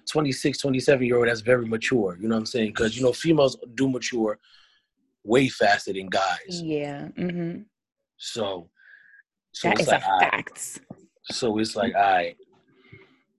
26, 0.10 0.58
27 0.58 1.06
year 1.06 1.18
old 1.18 1.28
that's 1.28 1.42
very 1.42 1.66
mature. 1.66 2.18
You 2.20 2.28
know 2.28 2.36
what 2.36 2.42
I'm 2.42 2.46
saying? 2.46 2.70
Because 2.70 2.98
you 2.98 3.04
know 3.04 3.14
females 3.14 3.58
do 3.76 3.90
mature 3.90 4.40
way 5.24 5.50
faster 5.50 5.94
than 5.94 6.08
guys. 6.08 6.62
Yeah. 6.62 7.08
Mm-hmm. 7.18 7.62
So, 8.18 8.70
so 9.52 9.70
that 9.70 9.80
is 9.80 9.88
like, 9.88 10.02
a 10.02 10.20
fact. 10.20 10.80
So 11.32 11.58
it's 11.60 11.76
like, 11.76 11.96
I, 11.96 12.16
right, 12.16 12.38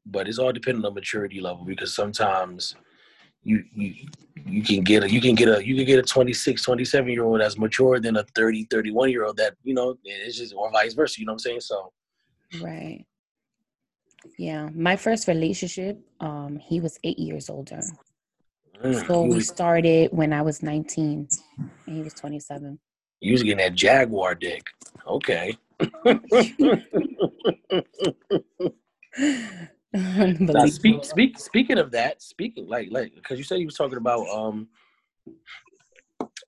but 0.06 0.28
it's 0.28 0.38
all 0.38 0.52
dependent 0.52 0.86
on 0.86 0.94
maturity 0.94 1.40
level 1.40 1.64
because 1.64 1.94
sometimes 1.94 2.74
you 3.42 3.64
you 3.74 3.94
you 4.46 4.62
can 4.62 4.82
get 4.82 5.04
a 5.04 5.10
you 5.10 5.20
can 5.20 5.34
get 5.34 5.48
a 5.48 5.64
you 5.64 5.74
can 5.74 5.84
get 5.84 5.98
a 5.98 6.02
26 6.02 6.62
27 6.62 7.10
year 7.10 7.24
old 7.24 7.40
that's 7.40 7.58
mature 7.58 8.00
than 8.00 8.16
a 8.16 8.24
30 8.34 8.66
31 8.70 9.10
year 9.10 9.24
old 9.24 9.36
that 9.36 9.54
you 9.62 9.74
know 9.74 9.94
it's 10.04 10.38
just 10.38 10.54
or 10.54 10.70
vice 10.70 10.94
versa 10.94 11.20
you 11.20 11.26
know 11.26 11.32
what 11.32 11.34
i'm 11.34 11.38
saying 11.38 11.60
so 11.60 11.92
Right. 12.60 13.04
Yeah. 14.38 14.68
My 14.74 14.96
first 14.96 15.28
relationship, 15.28 16.00
um, 16.20 16.58
he 16.58 16.80
was 16.80 16.98
eight 17.04 17.18
years 17.18 17.50
older. 17.50 17.80
Mm, 18.82 19.06
so 19.06 19.22
we 19.22 19.40
started 19.40 20.10
when 20.12 20.32
I 20.32 20.42
was 20.42 20.62
19 20.62 21.28
and 21.58 21.96
he 21.96 22.02
was 22.02 22.14
27. 22.14 22.78
You 23.20 23.32
was 23.32 23.42
getting 23.42 23.58
that 23.58 23.74
Jaguar 23.74 24.34
dick. 24.34 24.66
Okay. 25.06 25.56
now, 29.92 30.66
speak, 30.66 31.04
speak, 31.04 31.38
speaking 31.38 31.78
of 31.78 31.90
that, 31.92 32.20
speaking 32.20 32.68
like 32.68 32.88
like 32.90 33.14
because 33.14 33.38
you 33.38 33.44
said 33.44 33.58
you 33.58 33.66
was 33.66 33.76
talking 33.76 33.96
about 33.96 34.28
um 34.28 34.68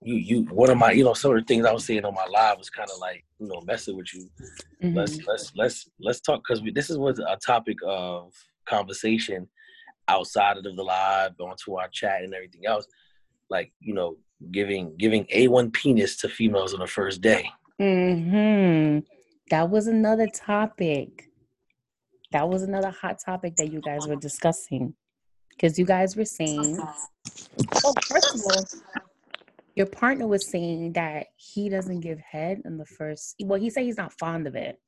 you 0.02 0.16
you 0.16 0.42
one 0.44 0.70
of 0.70 0.78
my 0.78 0.92
you 0.92 1.04
know 1.04 1.14
some 1.14 1.32
of 1.32 1.38
the 1.38 1.44
things 1.44 1.64
I 1.64 1.72
was 1.72 1.84
saying 1.84 2.04
on 2.04 2.14
my 2.14 2.26
live 2.26 2.58
was 2.58 2.70
kind 2.70 2.88
of 2.90 2.98
like 3.00 3.24
you 3.38 3.48
know 3.48 3.60
messing 3.66 3.96
with 3.96 4.12
you. 4.14 4.28
Mm-hmm. 4.82 4.96
Let's 4.96 5.18
let's 5.26 5.52
let's 5.54 5.90
let's 6.00 6.20
talk 6.20 6.42
because 6.46 6.62
this 6.74 6.90
is 6.90 6.98
was 6.98 7.18
a 7.18 7.36
topic 7.44 7.78
of 7.86 8.32
conversation 8.66 9.48
outside 10.08 10.56
of 10.56 10.64
the 10.64 10.70
live 10.70 11.32
onto 11.38 11.78
our 11.78 11.88
chat 11.88 12.22
and 12.22 12.34
everything 12.34 12.66
else. 12.66 12.86
Like 13.48 13.72
you 13.80 13.94
know 13.94 14.16
giving 14.50 14.96
giving 14.96 15.26
a 15.30 15.48
one 15.48 15.70
penis 15.70 16.16
to 16.18 16.28
females 16.28 16.72
on 16.72 16.80
the 16.80 16.86
first 16.86 17.20
day. 17.20 17.50
Hmm. 17.78 19.00
That 19.50 19.70
was 19.70 19.86
another 19.86 20.28
topic. 20.28 21.29
That 22.32 22.48
was 22.48 22.62
another 22.62 22.90
hot 22.90 23.18
topic 23.24 23.56
that 23.56 23.72
you 23.72 23.80
guys 23.80 24.06
were 24.06 24.16
discussing 24.16 24.94
because 25.50 25.78
you 25.78 25.84
guys 25.84 26.16
were 26.16 26.24
saying. 26.24 26.78
Oh, 27.84 27.94
first 28.04 28.34
of 28.34 28.40
all, 28.44 28.64
your 29.74 29.86
partner 29.86 30.26
was 30.26 30.48
saying 30.48 30.92
that 30.92 31.28
he 31.36 31.68
doesn't 31.68 32.00
give 32.00 32.18
head 32.20 32.62
in 32.64 32.78
the 32.78 32.86
first. 32.86 33.34
Well, 33.42 33.58
he 33.58 33.70
said 33.70 33.84
he's 33.84 33.96
not 33.96 34.12
fond 34.18 34.46
of 34.46 34.54
it. 34.54 34.80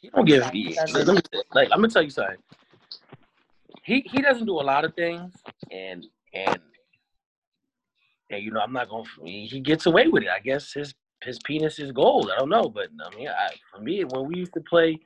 He 0.00 0.10
don't 0.10 0.24
give. 0.26 0.44
He, 0.50 0.76
let 0.92 1.06
me, 1.06 1.20
like, 1.54 1.68
I'm 1.72 1.78
gonna 1.78 1.88
tell 1.88 2.02
you 2.02 2.10
something. 2.10 2.36
He 3.84 4.00
he 4.00 4.20
doesn't 4.20 4.46
do 4.46 4.60
a 4.60 4.62
lot 4.62 4.84
of 4.84 4.94
things, 4.94 5.32
and 5.70 6.06
and 6.34 6.58
and 8.30 8.42
you 8.42 8.50
know 8.50 8.60
I'm 8.60 8.72
not 8.72 8.88
gonna. 8.88 9.04
He, 9.24 9.46
he 9.46 9.60
gets 9.60 9.86
away 9.86 10.08
with 10.08 10.24
it. 10.24 10.28
I 10.28 10.40
guess 10.40 10.72
his 10.72 10.94
his 11.22 11.38
penis 11.44 11.78
is 11.78 11.92
gold. 11.92 12.30
I 12.34 12.38
don't 12.38 12.48
know, 12.48 12.68
but 12.68 12.88
I 13.04 13.16
mean, 13.16 13.28
I, 13.28 13.50
for 13.72 13.80
me, 13.80 14.04
when 14.04 14.26
we 14.26 14.36
used 14.36 14.54
to 14.54 14.60
play 14.60 14.98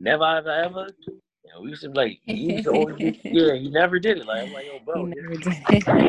Never 0.00 0.24
Ever 0.24 0.50
Ever, 0.50 0.88
you 1.48 1.54
know, 1.54 1.60
we 1.62 1.70
used 1.70 1.82
to 1.82 1.88
like, 1.90 2.20
he 2.24 2.52
used 2.52 2.64
to 2.64 2.72
always, 2.72 3.16
yeah, 3.24 3.54
he 3.58 3.70
never 3.70 3.98
did 3.98 4.18
it. 4.18 4.26
Like, 4.26 4.48
I'm 4.48 4.52
like, 4.52 4.66
yo, 4.66 4.78
bro. 4.84 5.06
He 5.06 5.12
never 5.14 5.34
did 5.34 5.46
it. 5.46 5.88
I'm 5.88 6.04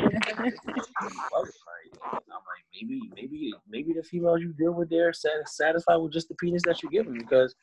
like, 1.07 2.63
maybe, 2.73 3.09
maybe, 3.15 3.53
maybe 3.69 3.93
the 3.93 4.03
females 4.03 4.41
you 4.41 4.53
deal 4.53 4.73
with 4.73 4.89
there 4.89 5.13
satisfied 5.13 5.95
with 5.95 6.11
just 6.11 6.27
the 6.27 6.35
penis 6.35 6.63
that 6.65 6.83
you 6.83 6.89
give 6.89 7.07
him 7.07 7.17
because 7.17 7.55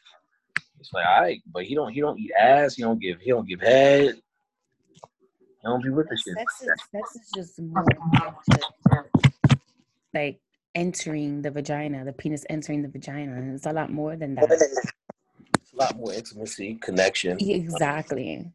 it's 0.80 0.90
like, 0.94 1.04
all 1.06 1.20
right, 1.20 1.42
but 1.52 1.64
he 1.64 1.74
don't, 1.74 1.92
he 1.92 2.00
don't 2.00 2.18
eat 2.18 2.32
ass. 2.38 2.76
He 2.76 2.82
don't 2.82 2.98
give, 2.98 3.18
he 3.20 3.30
don't 3.30 3.46
give 3.46 3.60
head. 3.60 4.14
He 4.14 5.62
don't 5.64 5.82
be 5.82 5.90
with 5.90 6.08
the 6.08 6.16
shit. 6.16 6.34
Sex 6.34 6.62
is, 6.62 6.68
sex 6.92 7.16
is 7.16 7.30
just 7.34 7.60
more 7.60 7.84
like 10.14 10.40
entering 10.74 11.42
the 11.42 11.50
vagina, 11.50 12.04
the 12.06 12.12
penis 12.12 12.46
entering 12.48 12.80
the 12.80 12.88
vagina. 12.88 13.54
It's 13.54 13.66
a 13.66 13.72
lot 13.72 13.92
more 13.92 14.16
than 14.16 14.34
that. 14.36 14.92
A 15.78 15.82
lot 15.82 15.96
more 15.96 16.12
intimacy, 16.12 16.78
connection. 16.80 17.36
Exactly. 17.40 18.50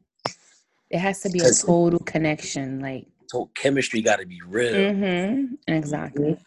It 0.90 1.00
has 1.00 1.22
to 1.22 1.30
be 1.30 1.40
a 1.40 1.52
total 1.52 2.00
connection, 2.00 2.80
like 2.80 3.08
so 3.28 3.50
chemistry 3.56 4.02
got 4.02 4.20
to 4.20 4.26
be 4.26 4.42
real. 4.46 4.74
Mm-hmm. 4.74 5.54
Exactly. 5.74 6.38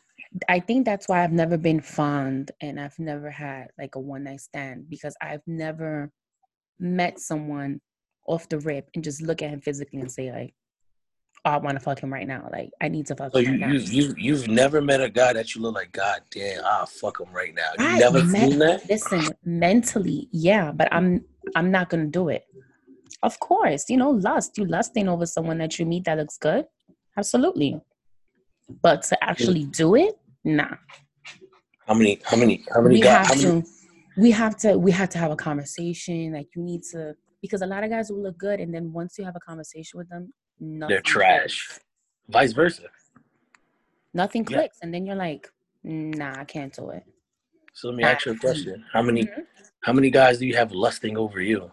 I 0.49 0.61
think 0.61 0.85
that's 0.85 1.09
why 1.09 1.25
I've 1.25 1.33
never 1.33 1.57
been 1.57 1.81
fond 1.81 2.51
and 2.61 2.79
I've 2.79 2.99
never 2.99 3.31
had 3.31 3.69
like 3.79 3.95
a 3.95 4.01
one 4.01 4.25
night 4.25 4.41
stand 4.41 4.91
because 4.91 5.17
I've 5.23 5.41
never 5.47 6.11
met 6.79 7.21
someone 7.21 7.81
off 8.27 8.49
the 8.49 8.59
rip 8.59 8.91
and 8.95 9.03
just 9.05 9.23
look 9.23 9.43
at 9.43 9.51
him 9.51 9.61
physically 9.61 10.01
and 10.01 10.13
say 10.13 10.31
like, 10.31 10.55
I 11.45 11.59
want 11.59 11.77
to 11.77 11.85
fuck 11.85 12.03
him 12.03 12.13
right 12.13 12.27
now. 12.27 12.49
Like 12.51 12.71
I 12.81 12.89
need 12.89 13.07
to 13.09 13.17
fuck 13.17 13.33
so 13.33 13.41
him. 13.41 13.61
You, 13.61 13.67
right 13.67 13.75
you, 13.75 13.81
you, 13.81 14.15
you've 14.17 14.49
never 14.49 14.81
met 14.81 15.03
a 15.03 15.11
guy 15.11 15.35
that 15.35 15.55
you 15.55 15.61
look 15.61 15.75
like, 15.75 15.93
God 15.93 16.21
damn, 16.31 16.65
I'll 16.65 16.87
fuck 16.87 17.21
him 17.21 17.33
right 17.33 17.55
now. 17.55 17.71
You 17.79 17.85
I 17.85 17.99
never 17.99 18.25
met, 18.25 18.51
seen 18.51 18.59
that? 18.61 18.89
Listen, 18.89 19.29
mentally, 19.45 20.29
yeah, 20.33 20.73
but 20.73 20.89
I'm 20.93 21.25
I'm 21.55 21.71
not 21.71 21.91
gonna 21.91 22.07
do 22.07 22.29
it. 22.31 22.45
Of 23.23 23.39
course, 23.41 23.91
you 23.91 23.97
know, 23.97 24.11
lust. 24.11 24.57
You 24.57 24.65
lusting 24.65 25.09
over 25.09 25.27
someone 25.27 25.59
that 25.59 25.79
you 25.79 25.85
meet 25.87 26.05
that 26.05 26.19
looks 26.19 26.39
good. 26.39 26.65
Absolutely. 27.17 27.81
But 28.83 29.03
to 29.05 29.23
actually 29.23 29.65
do 29.65 29.95
it, 29.95 30.15
nah. 30.45 30.77
How 31.87 31.95
many? 31.95 32.21
How 32.25 32.39
many? 32.39 32.65
How 32.75 32.81
many? 32.81 32.97
We 32.97 33.01
guys, 33.03 33.29
have 33.29 33.41
to. 33.41 33.49
Many? 33.49 33.65
We 34.17 34.31
have 34.31 34.57
to. 34.59 34.79
We 34.79 34.91
have 34.93 35.11
to 35.11 35.19
have 35.19 35.31
a 35.31 35.37
conversation. 35.37 36.33
Like 36.33 36.49
you 36.57 36.63
need 36.63 36.83
to, 36.93 37.15
because 37.43 37.61
a 37.61 37.67
lot 37.67 37.85
of 37.85 37.91
guys 37.91 38.11
will 38.11 38.23
look 38.23 38.39
good, 38.39 38.61
and 38.61 38.75
then 38.75 38.93
once 38.93 39.19
you 39.19 39.25
have 39.25 39.37
a 39.37 39.41
conversation 39.41 39.99
with 39.99 40.09
them, 40.09 40.33
they're 40.61 41.01
trash. 41.01 41.67
Clicks. 41.67 41.81
Vice 42.29 42.53
versa. 42.53 42.85
Nothing 44.13 44.45
clicks, 44.45 44.79
yeah. 44.81 44.85
and 44.85 44.95
then 44.95 45.07
you're 45.07 45.17
like, 45.17 45.51
nah, 45.83 46.35
I 46.39 46.45
can't 46.45 46.73
do 46.73 46.91
it. 46.91 47.05
So 47.73 47.89
let 47.89 47.97
me 47.97 48.05
ask 48.05 48.25
you 48.25 48.33
a 48.33 48.37
question: 48.37 48.85
How 48.93 49.03
many? 49.03 49.25
Mm-hmm. 49.25 49.41
How 49.83 49.93
many 49.93 50.11
guys 50.11 50.39
do 50.39 50.47
you 50.47 50.57
have 50.57 50.73
lusting 50.73 51.19
over 51.19 51.41
you? 51.41 51.71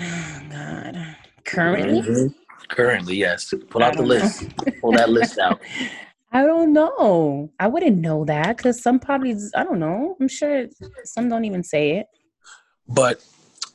Oh 0.00 0.40
God. 0.50 1.16
Currently. 1.44 2.00
Mm-hmm. 2.00 2.26
Currently, 2.68 3.16
yes. 3.16 3.52
Pull 3.70 3.82
out 3.82 3.96
the 3.96 4.02
list. 4.02 4.48
Pull 4.80 4.92
that 4.92 5.10
list 5.10 5.38
out. 5.42 5.60
I 6.32 6.44
don't 6.44 6.72
know. 6.72 7.50
I 7.58 7.68
wouldn't 7.68 7.98
know 7.98 8.24
that 8.24 8.56
because 8.56 8.82
some 8.82 8.98
probably 8.98 9.36
I 9.54 9.64
don't 9.64 9.78
know. 9.78 10.16
I'm 10.20 10.28
sure 10.28 10.66
some 11.04 11.28
don't 11.28 11.44
even 11.44 11.62
say 11.62 11.98
it. 11.98 12.06
But 12.88 13.22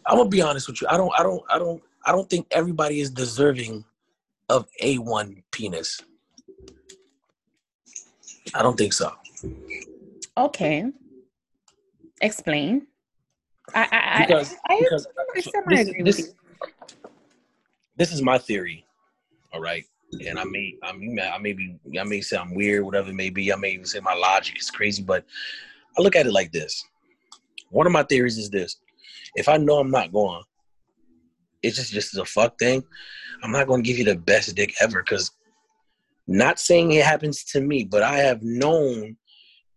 I'm 0.06 0.18
gonna 0.18 0.30
be 0.30 0.42
honest 0.42 0.68
with 0.68 0.82
you. 0.82 0.88
I 0.90 0.98
don't. 0.98 1.12
I 1.18 1.24
don't. 1.24 1.42
I 1.50 1.60
don't. 1.60 1.82
I 2.06 2.12
don't 2.12 2.30
think 2.30 2.48
everybody 2.52 3.00
is 3.00 3.10
deserving 3.10 3.86
of 4.54 4.68
a 4.82 5.00
one 5.00 5.42
penis. 5.52 6.00
I 8.54 8.62
don't 8.62 8.78
think 8.78 8.94
so. 8.94 9.12
Okay. 10.38 10.86
Explain. 12.22 12.86
I 13.74 13.88
I 13.92 14.26
because, 14.26 14.56
I, 14.70 14.78
because 14.80 15.08
I, 15.56 15.60
I, 15.76 15.80
I 15.80 15.84
this, 15.86 15.94
this, 16.04 16.34
this 17.98 18.12
is 18.14 18.22
my 18.22 18.38
theory, 18.38 18.86
all 19.52 19.62
right. 19.62 19.86
And 20.28 20.38
I 20.38 20.44
may, 20.44 20.76
I 20.84 20.92
mean, 20.92 21.20
I 21.20 21.40
may 21.40 21.54
be, 21.54 21.76
I 22.00 22.04
may 22.04 22.22
sound 22.22 22.56
weird, 22.56 22.84
whatever 22.84 23.10
it 23.10 23.16
may 23.16 23.32
be. 23.32 23.52
I 23.52 23.56
may 23.56 23.72
even 23.72 23.86
say 23.86 24.00
my 24.00 24.14
logic 24.14 24.60
is 24.60 24.70
crazy, 24.70 25.02
but 25.02 25.26
I 25.98 26.02
look 26.04 26.16
at 26.16 26.28
it 26.28 26.34
like 26.34 26.52
this. 26.52 26.86
One 27.72 27.88
of 27.88 27.94
my 27.94 28.04
theories 28.04 28.38
is 28.38 28.52
this: 28.52 28.76
if 29.36 29.50
I 29.50 29.58
know 29.58 29.80
I'm 29.80 29.90
not 29.90 30.14
going, 30.14 30.44
it's 31.64 31.78
just 31.78 31.94
just 31.94 32.18
a 32.18 32.26
fuck 32.26 32.60
thing. 32.60 32.84
I'm 33.42 33.52
not 33.52 33.68
going 33.68 33.84
to 33.84 33.88
give 33.88 33.98
you 33.98 34.06
the 34.06 34.16
best 34.16 34.56
dick 34.56 34.74
ever 34.82 35.02
because 35.02 35.32
Not 36.28 36.60
saying 36.60 36.92
it 36.92 37.06
happens 37.06 37.44
to 37.46 37.62
me, 37.62 37.84
but 37.84 38.04
I 38.04 38.18
have 38.18 38.42
known 38.44 39.18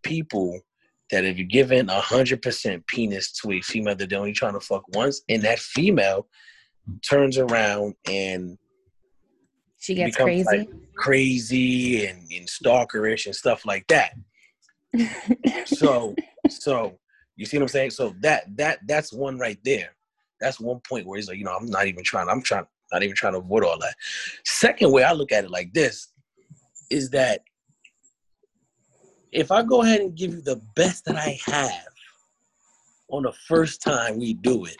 people 0.03 0.59
that 1.11 1.25
if 1.25 1.37
you're 1.37 1.47
given 1.47 1.89
a 1.89 1.99
hundred 1.99 2.41
percent 2.41 2.85
penis 2.87 3.31
to 3.33 3.51
a 3.53 3.61
female 3.61 3.95
that 3.95 4.09
they're 4.09 4.19
only 4.19 4.33
trying 4.33 4.53
to 4.53 4.59
fuck 4.59 4.83
once, 4.95 5.21
and 5.29 5.41
that 5.43 5.59
female 5.59 6.27
turns 7.07 7.37
around 7.37 7.95
and 8.09 8.57
she 9.79 9.95
gets 9.95 10.15
crazy, 10.15 10.45
like 10.45 10.69
crazy 10.97 12.05
and, 12.05 12.19
and 12.31 12.47
stalkerish 12.47 13.25
and 13.25 13.35
stuff 13.35 13.65
like 13.65 13.85
that. 13.87 14.13
so, 15.65 16.15
so 16.49 16.97
you 17.35 17.45
see 17.45 17.57
what 17.57 17.63
I'm 17.63 17.67
saying? 17.69 17.91
So 17.91 18.15
that 18.21 18.45
that 18.57 18.79
that's 18.87 19.13
one 19.13 19.37
right 19.37 19.59
there. 19.63 19.96
That's 20.39 20.59
one 20.59 20.79
point 20.87 21.07
where 21.07 21.17
he's 21.17 21.27
like, 21.27 21.37
you 21.37 21.43
know, 21.43 21.55
I'm 21.55 21.69
not 21.69 21.87
even 21.87 22.03
trying. 22.03 22.29
I'm 22.29 22.41
trying, 22.41 22.65
not 22.91 23.03
even 23.03 23.15
trying 23.15 23.33
to 23.33 23.39
avoid 23.39 23.63
all 23.63 23.79
that. 23.79 23.95
Second 24.43 24.91
way 24.91 25.03
I 25.03 25.13
look 25.13 25.31
at 25.31 25.43
it 25.43 25.51
like 25.51 25.73
this 25.73 26.09
is 26.89 27.09
that 27.11 27.41
if 29.31 29.51
I 29.51 29.63
go 29.63 29.83
ahead 29.83 30.01
and 30.01 30.15
give 30.15 30.33
you 30.33 30.41
the 30.41 30.61
best 30.75 31.05
that 31.05 31.15
I 31.15 31.39
have 31.45 31.87
on 33.09 33.23
the 33.23 33.33
first 33.47 33.81
time 33.81 34.17
we 34.17 34.33
do 34.33 34.65
it, 34.65 34.77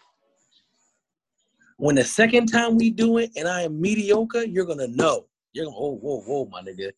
when 1.77 1.95
the 1.95 2.03
second 2.03 2.47
time 2.47 2.75
we 2.75 2.89
do 2.89 3.17
it 3.17 3.31
and 3.35 3.47
I 3.47 3.61
am 3.63 3.79
mediocre, 3.79 4.43
you're 4.43 4.65
gonna 4.65 4.87
know. 4.87 5.25
You're 5.53 5.65
gonna, 5.65 5.77
oh, 5.77 5.97
whoa, 5.97 6.21
whoa, 6.21 6.49
my 6.51 6.61
nigga 6.61 6.91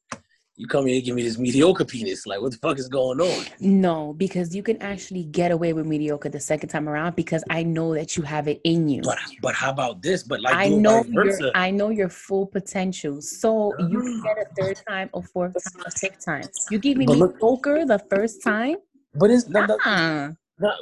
you 0.60 0.68
come 0.68 0.88
here 0.88 0.98
and 0.98 1.06
give 1.06 1.16
me 1.16 1.24
this 1.24 1.38
mediocre 1.38 1.86
penis. 1.86 2.28
Like, 2.28 2.42
what 2.42 2.52
the 2.52 2.58
fuck 2.58 2.78
is 2.78 2.90
going 2.90 3.22
on? 3.22 3.46
No, 3.62 4.12
because 4.12 4.54
you 4.54 4.62
can 4.62 4.80
actually 4.82 5.24
get 5.24 5.52
away 5.52 5.72
with 5.72 5.86
mediocre 5.86 6.28
the 6.28 6.42
second 6.42 6.68
time 6.68 6.90
around 6.90 7.16
because 7.16 7.46
I 7.50 7.64
know 7.64 7.94
that 7.94 8.18
you 8.18 8.24
have 8.24 8.50
it 8.50 8.60
in 8.66 8.90
you. 8.90 9.02
But 9.02 9.20
but 9.42 9.56
how 9.56 9.70
about 9.70 10.02
this? 10.02 10.22
But 10.22 10.42
like 10.42 10.54
I 10.54 10.68
know 10.68 11.06
your 11.06 11.52
I 11.56 11.72
know 11.72 11.92
your 11.92 12.10
full 12.10 12.46
potential. 12.46 13.22
So 13.22 13.74
you 13.88 14.02
can 14.02 14.22
get 14.22 14.38
a 14.38 14.62
third 14.62 14.82
ah. 14.86 14.92
time, 14.92 15.10
or 15.14 15.24
fourth 15.24 15.54
time, 15.54 15.84
a 15.86 15.92
fifth 15.92 16.26
time. 16.26 16.44
You 16.70 16.78
give 16.78 16.98
me 16.98 17.06
mediocre 17.06 17.86
the 17.86 18.00
first 18.10 18.44
time. 18.44 18.76
But 19.16 19.32
it's 19.32 19.48
not. 19.48 19.70
Uh-uh. 19.70 20.34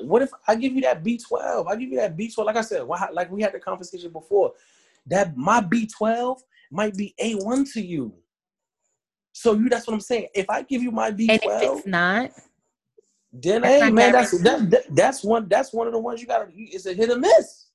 what 0.01 0.23
if 0.23 0.31
I 0.47 0.55
give 0.55 0.73
you 0.73 0.81
that 0.81 1.03
B 1.03 1.19
twelve? 1.19 1.67
I 1.67 1.75
give 1.75 1.91
you 1.91 1.97
that 1.97 2.17
B 2.17 2.31
twelve. 2.31 2.47
Like 2.47 2.57
I 2.57 2.61
said, 2.61 2.81
like 3.13 3.29
we 3.29 3.43
had 3.43 3.53
the 3.53 3.59
conversation 3.59 4.11
before, 4.11 4.53
that 5.05 5.37
my 5.37 5.61
B 5.61 5.85
twelve 5.85 6.41
might 6.71 6.97
be 6.97 7.13
A 7.19 7.35
one 7.35 7.63
to 7.73 7.79
you. 7.79 8.11
So 9.37 9.53
you 9.53 9.69
that's 9.69 9.85
what 9.85 9.93
I'm 9.93 10.01
saying. 10.01 10.29
If 10.33 10.49
I 10.49 10.63
give 10.63 10.81
you 10.81 10.89
my 10.89 11.11
B12, 11.11 11.29
and 11.29 11.41
if 11.43 11.61
it's 11.61 11.85
not, 11.85 12.31
then 13.31 13.61
hey 13.61 13.91
man, 13.91 14.13
that's 14.13 14.31
that, 14.41 14.67
that, 14.71 14.95
that's 14.95 15.23
one 15.23 15.47
that's 15.47 15.71
one 15.71 15.85
of 15.85 15.93
the 15.93 15.99
ones 15.99 16.21
you 16.21 16.27
gotta 16.27 16.47
it's 16.55 16.87
a 16.87 16.93
hit 16.93 17.11
or 17.11 17.19
miss. 17.19 17.67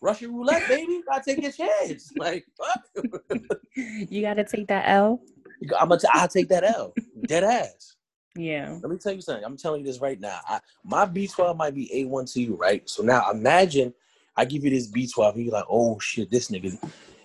Russian 0.00 0.34
roulette, 0.34 0.66
baby. 0.68 0.90
You 0.94 1.04
gotta 1.04 1.22
take 1.22 1.42
your 1.42 1.52
chance. 1.52 2.10
Like 2.16 2.46
fuck. 2.56 3.04
you 3.76 4.22
gotta 4.22 4.42
take 4.42 4.68
that 4.68 4.88
L. 4.88 5.20
I'm 5.78 5.90
gonna 5.90 6.00
t- 6.00 6.08
I'll 6.10 6.28
take 6.28 6.48
that 6.48 6.64
L. 6.64 6.94
Dead 7.26 7.44
ass. 7.44 7.96
Yeah. 8.34 8.78
Let 8.82 8.90
me 8.90 8.96
tell 8.96 9.12
you 9.12 9.20
something. 9.20 9.44
I'm 9.44 9.58
telling 9.58 9.82
you 9.82 9.86
this 9.86 10.00
right 10.00 10.18
now. 10.18 10.40
I, 10.48 10.60
my 10.82 11.04
B12 11.04 11.58
might 11.58 11.74
be 11.74 11.90
A1 11.94 12.32
to 12.32 12.40
you, 12.40 12.56
right? 12.56 12.88
So 12.88 13.02
now 13.02 13.30
imagine 13.30 13.92
I 14.34 14.46
give 14.46 14.64
you 14.64 14.70
this 14.70 14.90
B12 14.90 15.34
and 15.34 15.44
you're 15.44 15.52
like, 15.52 15.66
oh 15.68 15.98
shit, 15.98 16.30
this 16.30 16.50
nigga, 16.50 16.78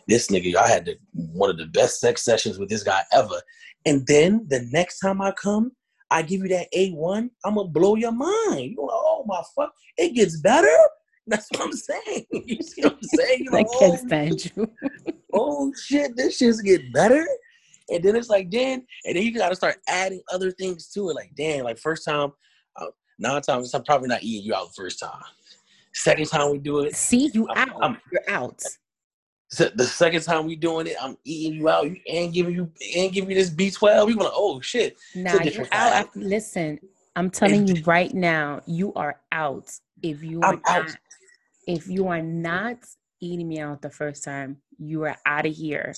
this 0.08 0.28
nigga, 0.28 0.56
I 0.56 0.68
had 0.68 0.86
the, 0.86 0.98
one 1.14 1.50
of 1.50 1.58
the 1.58 1.66
best 1.66 2.00
sex 2.00 2.24
sessions 2.24 2.58
with 2.58 2.70
this 2.70 2.84
guy 2.84 3.02
ever. 3.12 3.42
And 3.86 4.06
then 4.08 4.46
the 4.50 4.68
next 4.72 5.00
time 5.00 5.22
I 5.22 5.32
come, 5.32 5.72
I 6.10 6.22
give 6.22 6.42
you 6.42 6.48
that 6.50 6.68
A1, 6.76 7.30
I'm 7.46 7.56
gonna 7.56 7.68
blow 7.68 7.96
your 7.96 8.12
mind. 8.12 8.72
You're 8.72 8.86
like, 8.86 8.94
oh 8.94 9.24
my 9.28 9.42
fuck, 9.56 9.74
it 9.98 10.14
gets 10.14 10.40
better. 10.40 10.76
That's 11.28 11.48
what 11.52 11.64
I'm 11.64 11.74
saying. 11.74 12.26
You 12.32 12.62
see 12.62 12.84
what 12.84 12.94
I'm 12.94 13.04
saying? 13.04 13.44
You're 13.44 13.54
like, 13.54 13.68
I 13.76 13.80
can't 13.80 13.94
oh, 13.94 14.08
stand 14.08 14.46
you. 14.46 14.72
oh 15.34 15.74
shit, 15.74 16.16
this 16.16 16.38
shit's 16.38 16.62
get 16.62 16.94
better. 16.94 17.28
And 17.90 18.04
then 18.04 18.16
it's 18.16 18.30
like, 18.30 18.50
then, 18.50 18.86
and 19.06 19.16
then 19.16 19.24
you 19.24 19.34
gotta 19.34 19.56
start 19.56 19.78
adding 19.88 20.22
other 20.32 20.52
things 20.52 20.88
to 20.92 21.10
it. 21.10 21.16
Like, 21.16 21.32
damn, 21.36 21.66
like 21.66 21.78
first 21.78 22.06
time, 22.06 22.32
uh, 22.78 22.88
nine 23.20 23.42
times, 23.42 23.74
I'm 23.74 23.84
probably 23.84 24.08
not 24.08 24.24
eating 24.24 24.46
you 24.46 24.56
out 24.56 24.68
the 24.68 24.82
first 24.82 25.00
time. 25.00 25.22
Second 25.94 26.28
time 26.28 26.52
we 26.52 26.60
do 26.60 26.80
it, 26.80 26.96
see 26.96 27.30
you 27.34 27.48
I'm, 27.50 27.70
out. 27.70 27.78
I'm, 27.82 27.98
You're 28.12 28.30
out. 28.30 28.62
The 29.50 29.86
second 29.86 30.24
time 30.24 30.46
we 30.46 30.56
doing 30.58 30.88
it, 30.88 30.96
I'm 31.02 31.18
eating 31.24 31.58
you 31.58 31.70
out. 31.70 31.86
You 31.86 31.98
ain't 32.08 32.34
giving 32.34 32.54
you 32.54 32.70
ain't 32.94 33.14
giving 33.14 33.30
you 33.30 33.36
this 33.36 33.50
B 33.50 33.72
twelve. 33.72 34.08
We 34.08 34.14
like, 34.14 34.32
oh 34.34 34.60
shit. 34.60 34.98
Nah, 35.16 35.42
you 35.42 35.66
out. 35.72 36.16
listen, 36.16 36.80
I'm 37.16 37.30
telling 37.30 37.66
you 37.66 37.82
right 37.86 38.14
now, 38.14 38.62
you 38.66 38.94
are 38.94 39.22
out. 39.32 39.72
If 40.04 40.22
you 40.22 40.42
are 40.42 40.54
not, 40.54 40.68
out. 40.68 40.96
if 41.66 41.88
you 41.88 42.08
are 42.10 42.22
not 42.22 42.78
eating 43.22 43.48
me 43.48 43.60
out 43.60 43.82
the 43.82 43.90
first 43.90 44.24
time, 44.24 44.58
you 44.78 45.04
are 45.06 45.16
out 45.26 45.46
of 45.46 45.56
here. 45.56 45.96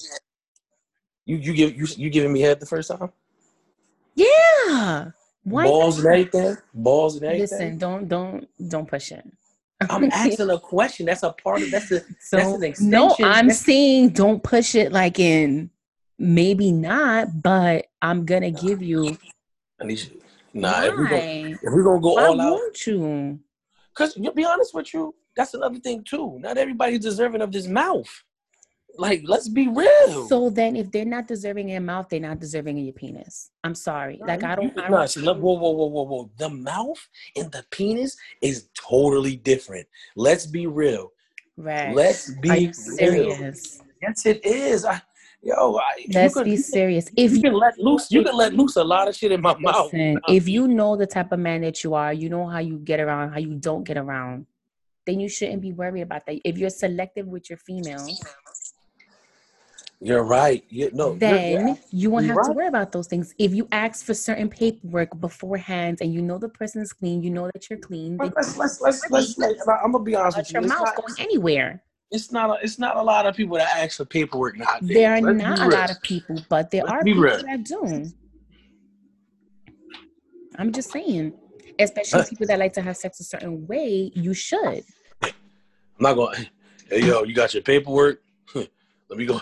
You 1.26 1.38
you 1.38 1.54
give 1.54 1.76
you 1.76 1.88
you 1.98 2.10
giving 2.12 2.32
me 2.32 2.42
head 2.42 2.60
the 2.60 2.68
first 2.68 2.92
time? 2.92 3.12
Yeah. 4.14 5.12
Why 5.44 5.64
Balls 5.64 5.98
not? 5.98 6.06
and 6.06 6.14
everything. 6.14 6.58
Balls 6.74 7.16
and 7.16 7.26
everything. 7.26 7.60
Listen, 7.60 7.78
don't 7.80 8.08
don't 8.08 8.48
don't 8.70 8.88
push 8.88 9.12
it. 9.12 9.26
I'm 9.90 10.04
asking 10.12 10.50
a 10.50 10.60
question. 10.60 11.06
That's 11.06 11.24
a 11.24 11.32
part 11.32 11.62
of 11.62 11.72
that's 11.72 11.92
a 11.92 12.02
so, 12.20 12.38
that's 12.38 12.50
an 12.50 12.64
extension. 12.64 12.90
No, 12.92 13.16
I'm 13.24 13.48
that's, 13.48 13.60
saying 13.60 14.10
don't 14.10 14.44
push 14.44 14.76
it 14.76 14.92
like 14.92 15.20
in 15.20 15.70
maybe 16.20 16.72
not, 16.72 17.42
but 17.42 17.88
I'm 18.02 18.26
gonna 18.26 18.52
give 18.52 18.84
you. 18.84 19.18
Alicia, 19.80 20.12
nah, 20.54 20.84
if 20.84 20.94
we're 20.96 21.08
gonna, 21.08 21.22
if 21.22 21.74
we 21.74 21.84
gonna 21.84 22.02
go 22.02 22.14
Why 22.16 22.26
all 22.26 22.42
out, 22.42 22.52
won't 22.52 22.86
you? 22.86 23.40
Because 23.94 24.16
you'll 24.18 24.34
be 24.34 24.46
honest 24.46 24.74
with 24.74 24.94
you, 24.94 25.16
that's 25.36 25.54
another 25.54 25.80
thing 25.80 26.04
too. 26.04 26.38
Not 26.40 26.58
everybody's 26.58 27.00
deserving 27.00 27.42
of 27.42 27.52
this 27.52 27.68
mouth. 27.68 28.10
Like, 28.98 29.22
let's 29.26 29.48
be 29.48 29.68
real. 29.68 30.28
So 30.28 30.50
then, 30.50 30.76
if 30.76 30.92
they're 30.92 31.06
not 31.06 31.28
deserving 31.28 31.70
in 31.70 31.74
your 31.74 31.82
mouth, 31.82 32.10
they're 32.10 32.20
not 32.20 32.40
deserving 32.40 32.78
in 32.78 32.86
your 32.86 32.94
penis. 32.94 33.50
I'm 33.64 33.76
sorry. 33.76 34.20
Like, 34.22 34.44
I 34.44 34.56
don't. 34.56 34.78
I 34.78 34.90
don't 34.90 35.18
no, 35.24 35.34
whoa, 35.34 35.54
whoa, 35.54 35.72
whoa, 35.72 35.86
whoa, 35.86 36.04
whoa. 36.04 36.32
The 36.38 36.50
mouth 36.50 37.00
and 37.36 37.52
the 37.52 37.64
penis 37.72 38.18
is 38.42 38.68
totally 38.74 39.38
different. 39.38 39.88
Let's 40.16 40.46
be 40.46 40.68
real. 40.68 41.12
Right. 41.56 41.96
Let's 41.96 42.32
be 42.36 42.74
serious. 42.74 43.82
Yes, 44.02 44.26
it 44.26 44.46
is. 44.46 44.86
I, 44.86 45.02
yo, 45.42 45.78
I, 45.78 46.06
let's 46.14 46.34
could, 46.34 46.46
be 46.46 46.58
serious. 46.58 47.10
If 47.16 47.34
you 47.34 47.42
can 47.42 47.54
let 47.54 47.78
loose, 47.78 48.12
you 48.12 48.24
can 48.24 48.36
let 48.36 48.54
loose 48.54 48.76
a 48.78 48.84
lot 48.84 49.08
of 49.08 49.16
shit 49.16 49.32
in 49.32 49.42
my 49.42 49.56
listen, 49.62 50.14
mouth. 50.14 50.24
If 50.30 50.48
you 50.48 50.68
know 50.68 50.96
the 50.96 51.08
type 51.08 51.32
of 51.32 51.40
man 51.40 51.62
that 51.62 51.84
you 51.84 51.94
are, 51.94 52.14
you 52.14 52.30
know 52.30 52.48
how 52.48 52.60
you 52.60 52.80
get 52.80 53.00
around, 53.00 53.34
how 53.34 53.40
you 53.40 53.56
don't 53.56 53.84
get 53.84 53.98
around, 53.98 54.46
then 55.06 55.20
you 55.20 55.28
shouldn't 55.28 55.62
be 55.62 55.74
worried 55.74 56.02
about 56.02 56.26
that. 56.28 56.40
If 56.46 56.58
you're 56.58 56.70
selective 56.70 57.28
with 57.28 57.50
your 57.50 57.58
females 57.58 58.22
you're 60.02 60.24
right. 60.24 60.64
You, 60.70 60.90
no, 60.94 61.16
then 61.16 61.78
you 61.92 62.10
won't 62.10 62.26
have 62.26 62.38
right. 62.38 62.48
to 62.48 62.54
worry 62.54 62.68
about 62.68 62.94
those 62.94 63.08
things. 63.08 63.36
If 63.38 63.54
you 63.54 63.68
ask 63.72 64.06
for 64.06 64.14
certain 64.14 64.50
paperwork 64.50 65.20
beforehand 65.20 65.98
and 66.00 66.14
you 66.14 66.22
know 66.22 66.38
the 66.38 66.48
person 66.48 66.82
is 66.82 66.94
clean, 66.94 67.22
you 67.22 67.30
know 67.30 67.50
that 67.54 67.70
you're 67.70 67.80
clean. 67.80 68.18
Let's 68.18 68.56
let's 68.58 68.80
let's, 68.80 69.10
let's, 69.10 69.38
let's 69.38 69.68
I'm 69.68 69.92
gonna 69.92 70.04
be 70.04 70.16
honest 70.16 70.38
with 70.38 70.54
you. 70.54 70.62
Your 70.62 70.70
mouth 70.70 70.96
going 70.96 71.16
anywhere. 71.20 71.84
It's 72.12 72.32
not 72.32 72.50
a, 72.50 72.64
it's 72.64 72.80
not 72.80 72.96
a 72.96 73.04
lot 73.04 73.26
of 73.26 73.36
people 73.36 73.58
that 73.58 73.78
ask 73.78 73.98
for 73.98 74.06
paperwork 74.06 74.58
nowadays. 74.58 74.90
There 74.90 75.14
are 75.14 75.22
let's 75.22 75.44
not 75.44 75.60
a 75.60 75.68
lot 75.68 75.92
of 75.92 76.02
people, 76.02 76.42
but 76.48 76.72
there 76.72 76.84
let's 76.84 76.94
are 76.94 77.04
people 77.04 77.24
real. 77.24 77.44
that 77.44 77.64
do. 77.66 78.12
I'm 80.58 80.72
just 80.72 80.92
saying, 80.92 81.34
especially 81.78 82.24
people 82.24 82.48
that 82.48 82.58
like 82.58 82.74
to 82.74 82.82
have 82.82 82.96
sex 82.96 83.20
a 83.20 83.24
certain 83.24 83.68
way. 83.68 84.12
You 84.16 84.34
should. 84.34 84.86
I'm 85.24 85.34
not 86.00 86.14
going. 86.14 86.48
Hey 86.90 87.06
yo, 87.06 87.24
you 87.24 87.36
got 87.36 87.54
your 87.54 87.64
paperwork? 87.64 88.22
Let 88.56 88.70
me 89.18 89.26
go. 89.26 89.42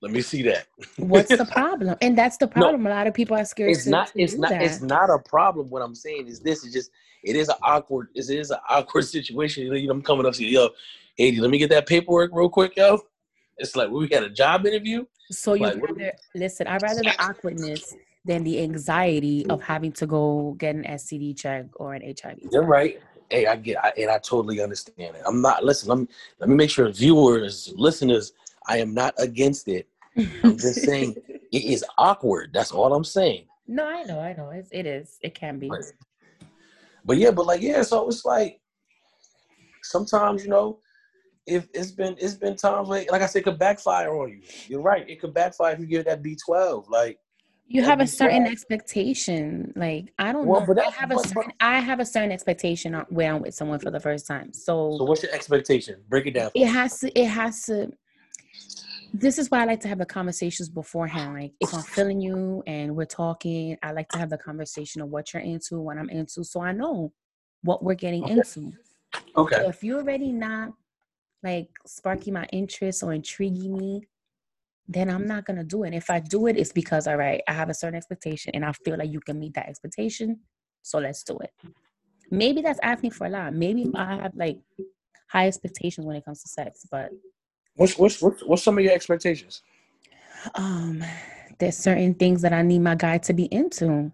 Let 0.00 0.12
me 0.12 0.20
see 0.20 0.42
that. 0.42 0.66
What's 0.96 1.28
the 1.28 1.44
problem? 1.52 1.96
And 2.00 2.16
that's 2.16 2.36
the 2.36 2.46
problem. 2.46 2.84
No, 2.84 2.90
a 2.90 2.92
lot 2.92 3.06
of 3.06 3.14
people 3.14 3.36
are 3.36 3.44
scared. 3.44 3.70
It's 3.72 3.84
to, 3.84 3.90
not. 3.90 4.08
To 4.08 4.20
it's 4.20 4.34
not. 4.34 4.50
That. 4.50 4.62
It's 4.62 4.80
not 4.80 5.10
a 5.10 5.18
problem. 5.18 5.70
What 5.70 5.82
I'm 5.82 5.94
saying 5.94 6.28
is 6.28 6.40
this 6.40 6.64
is 6.64 6.72
just. 6.72 6.90
It 7.24 7.34
is 7.34 7.48
an 7.48 7.56
awkward. 7.62 8.08
It 8.14 8.30
is 8.30 8.50
an 8.50 8.58
awkward 8.68 9.04
situation. 9.16 9.66
You 9.66 9.86
know, 9.88 9.92
I'm 9.92 10.02
coming 10.02 10.24
up 10.24 10.34
to 10.34 10.44
you, 10.44 10.60
yo, 10.60 10.68
Adi, 11.18 11.40
let 11.40 11.50
me 11.50 11.58
get 11.58 11.70
that 11.70 11.86
paperwork 11.86 12.30
real 12.32 12.48
quick, 12.48 12.76
yo. 12.76 13.00
It's 13.56 13.74
like 13.74 13.90
we 13.90 14.08
had 14.12 14.22
a 14.22 14.30
job 14.30 14.66
interview. 14.66 15.04
So 15.32 15.54
you 15.54 15.64
like, 15.64 15.82
rather 15.82 16.12
listen. 16.36 16.68
I 16.68 16.78
rather 16.80 17.02
the 17.02 17.14
awkwardness 17.20 17.96
than 18.24 18.44
the 18.44 18.62
anxiety 18.62 19.44
of 19.46 19.62
having 19.62 19.90
to 19.92 20.06
go 20.06 20.54
get 20.58 20.76
an 20.76 20.84
STD 20.84 21.36
check 21.36 21.66
or 21.76 21.94
an 21.94 22.02
HIV. 22.02 22.38
You're 22.52 22.62
right. 22.62 23.00
Hey, 23.30 23.46
I 23.46 23.56
get, 23.56 23.84
I, 23.84 23.92
and 23.98 24.10
I 24.10 24.18
totally 24.18 24.62
understand 24.62 25.16
it. 25.16 25.22
I'm 25.26 25.42
not. 25.42 25.64
Listen, 25.64 25.88
let 25.88 25.98
me 25.98 26.06
let 26.38 26.48
me 26.48 26.54
make 26.54 26.70
sure 26.70 26.88
viewers, 26.90 27.72
listeners 27.76 28.32
I 28.68 28.78
am 28.78 28.94
not 28.94 29.14
against 29.18 29.68
it. 29.68 29.88
I'm 30.44 30.58
just 30.58 30.82
saying 30.82 31.16
it 31.52 31.64
is 31.64 31.84
awkward. 31.96 32.50
That's 32.52 32.70
all 32.70 32.92
I'm 32.92 33.04
saying. 33.04 33.46
No, 33.66 33.86
I 33.86 34.02
know, 34.04 34.20
I 34.20 34.34
know. 34.34 34.50
It's, 34.50 34.68
it 34.72 34.86
is. 34.86 35.18
It 35.22 35.34
can 35.34 35.58
be. 35.58 35.68
But, 35.68 35.80
but 37.04 37.16
yeah, 37.16 37.30
but 37.30 37.46
like 37.46 37.62
yeah, 37.62 37.82
so 37.82 38.08
it's 38.08 38.24
like 38.24 38.60
sometimes 39.82 40.44
you 40.44 40.50
know, 40.50 40.78
if 41.46 41.66
it's 41.72 41.90
been 41.90 42.16
it's 42.18 42.34
been 42.34 42.56
times 42.56 42.88
like 42.88 43.10
like 43.10 43.22
I 43.22 43.26
said, 43.26 43.40
it 43.40 43.44
could 43.44 43.58
backfire 43.58 44.10
on 44.10 44.30
you. 44.30 44.40
You're 44.68 44.82
right. 44.82 45.08
It 45.08 45.20
could 45.20 45.34
backfire 45.34 45.74
if 45.74 45.80
you 45.80 45.86
give 45.86 46.04
that 46.04 46.22
B12. 46.22 46.88
Like 46.88 47.18
you 47.66 47.82
have 47.82 48.00
a 48.00 48.06
certain 48.06 48.46
expectation. 48.46 49.72
Like 49.76 50.12
I 50.18 50.32
don't 50.32 50.46
well, 50.46 50.60
know. 50.60 50.66
But 50.66 50.86
I 50.86 50.90
have 50.90 51.10
a 51.10 51.18
certain, 51.18 51.52
I 51.60 51.80
have 51.80 52.00
a 52.00 52.06
certain 52.06 52.32
expectation 52.32 52.94
where 53.10 53.34
I'm 53.34 53.42
with 53.42 53.54
someone 53.54 53.78
for 53.78 53.90
the 53.90 54.00
first 54.00 54.26
time. 54.26 54.52
So 54.52 54.96
So 54.98 55.04
what's 55.04 55.22
your 55.22 55.32
expectation? 55.32 55.96
Break 56.08 56.26
it 56.26 56.32
down. 56.32 56.50
It 56.54 56.66
has 56.66 57.00
to 57.00 57.18
it 57.18 57.26
has 57.26 57.64
to 57.66 57.90
this 59.12 59.38
is 59.38 59.50
why 59.50 59.62
I 59.62 59.64
like 59.64 59.80
to 59.80 59.88
have 59.88 59.98
the 59.98 60.06
conversations 60.06 60.68
beforehand. 60.68 61.34
Like 61.34 61.52
if 61.60 61.72
I'm 61.72 61.82
feeling 61.82 62.20
you 62.20 62.62
and 62.66 62.94
we're 62.94 63.06
talking, 63.06 63.76
I 63.82 63.92
like 63.92 64.08
to 64.10 64.18
have 64.18 64.30
the 64.30 64.38
conversation 64.38 65.00
of 65.02 65.08
what 65.08 65.32
you're 65.32 65.42
into, 65.42 65.80
what 65.80 65.98
I'm 65.98 66.10
into, 66.10 66.44
so 66.44 66.62
I 66.62 66.72
know 66.72 67.12
what 67.62 67.82
we're 67.82 67.94
getting 67.94 68.24
Okay. 68.24 68.34
into. 68.34 68.72
Okay. 69.36 69.56
So 69.56 69.68
if 69.68 69.82
you're 69.82 70.00
already 70.00 70.32
not 70.32 70.72
like 71.42 71.70
sparking 71.86 72.34
my 72.34 72.46
interest 72.52 73.02
or 73.02 73.12
intriguing 73.12 73.76
me, 73.76 74.02
then 74.86 75.10
I'm 75.10 75.26
not 75.26 75.44
gonna 75.44 75.64
do 75.64 75.84
it. 75.84 75.94
If 75.94 76.10
I 76.10 76.20
do 76.20 76.46
it, 76.46 76.56
it's 76.56 76.72
because 76.72 77.06
all 77.06 77.16
right, 77.16 77.42
I 77.48 77.52
have 77.52 77.68
a 77.70 77.74
certain 77.74 77.96
expectation 77.96 78.52
and 78.54 78.64
I 78.64 78.72
feel 78.72 78.96
like 78.98 79.10
you 79.10 79.20
can 79.20 79.38
meet 79.38 79.54
that 79.54 79.68
expectation. 79.68 80.40
So 80.82 80.98
let's 80.98 81.22
do 81.22 81.38
it. 81.38 81.50
Maybe 82.30 82.62
that's 82.62 82.80
asking 82.82 83.10
for 83.12 83.26
a 83.26 83.30
lot. 83.30 83.54
Maybe 83.54 83.90
I 83.94 84.16
have 84.16 84.32
like 84.34 84.58
high 85.30 85.46
expectations 85.46 86.06
when 86.06 86.16
it 86.16 86.24
comes 86.24 86.42
to 86.42 86.48
sex, 86.48 86.86
but 86.90 87.10
What's 87.78 87.96
what's 87.96 88.20
what's, 88.20 88.42
what's 88.44 88.62
some 88.64 88.76
of 88.76 88.82
your 88.84 88.92
expectations? 88.92 89.62
um 90.56 91.02
there's 91.58 91.76
certain 91.76 92.14
things 92.14 92.42
that 92.42 92.52
I 92.52 92.62
need 92.62 92.78
my 92.80 92.94
guy 92.94 93.18
to 93.18 93.32
be 93.32 93.44
into 93.46 94.12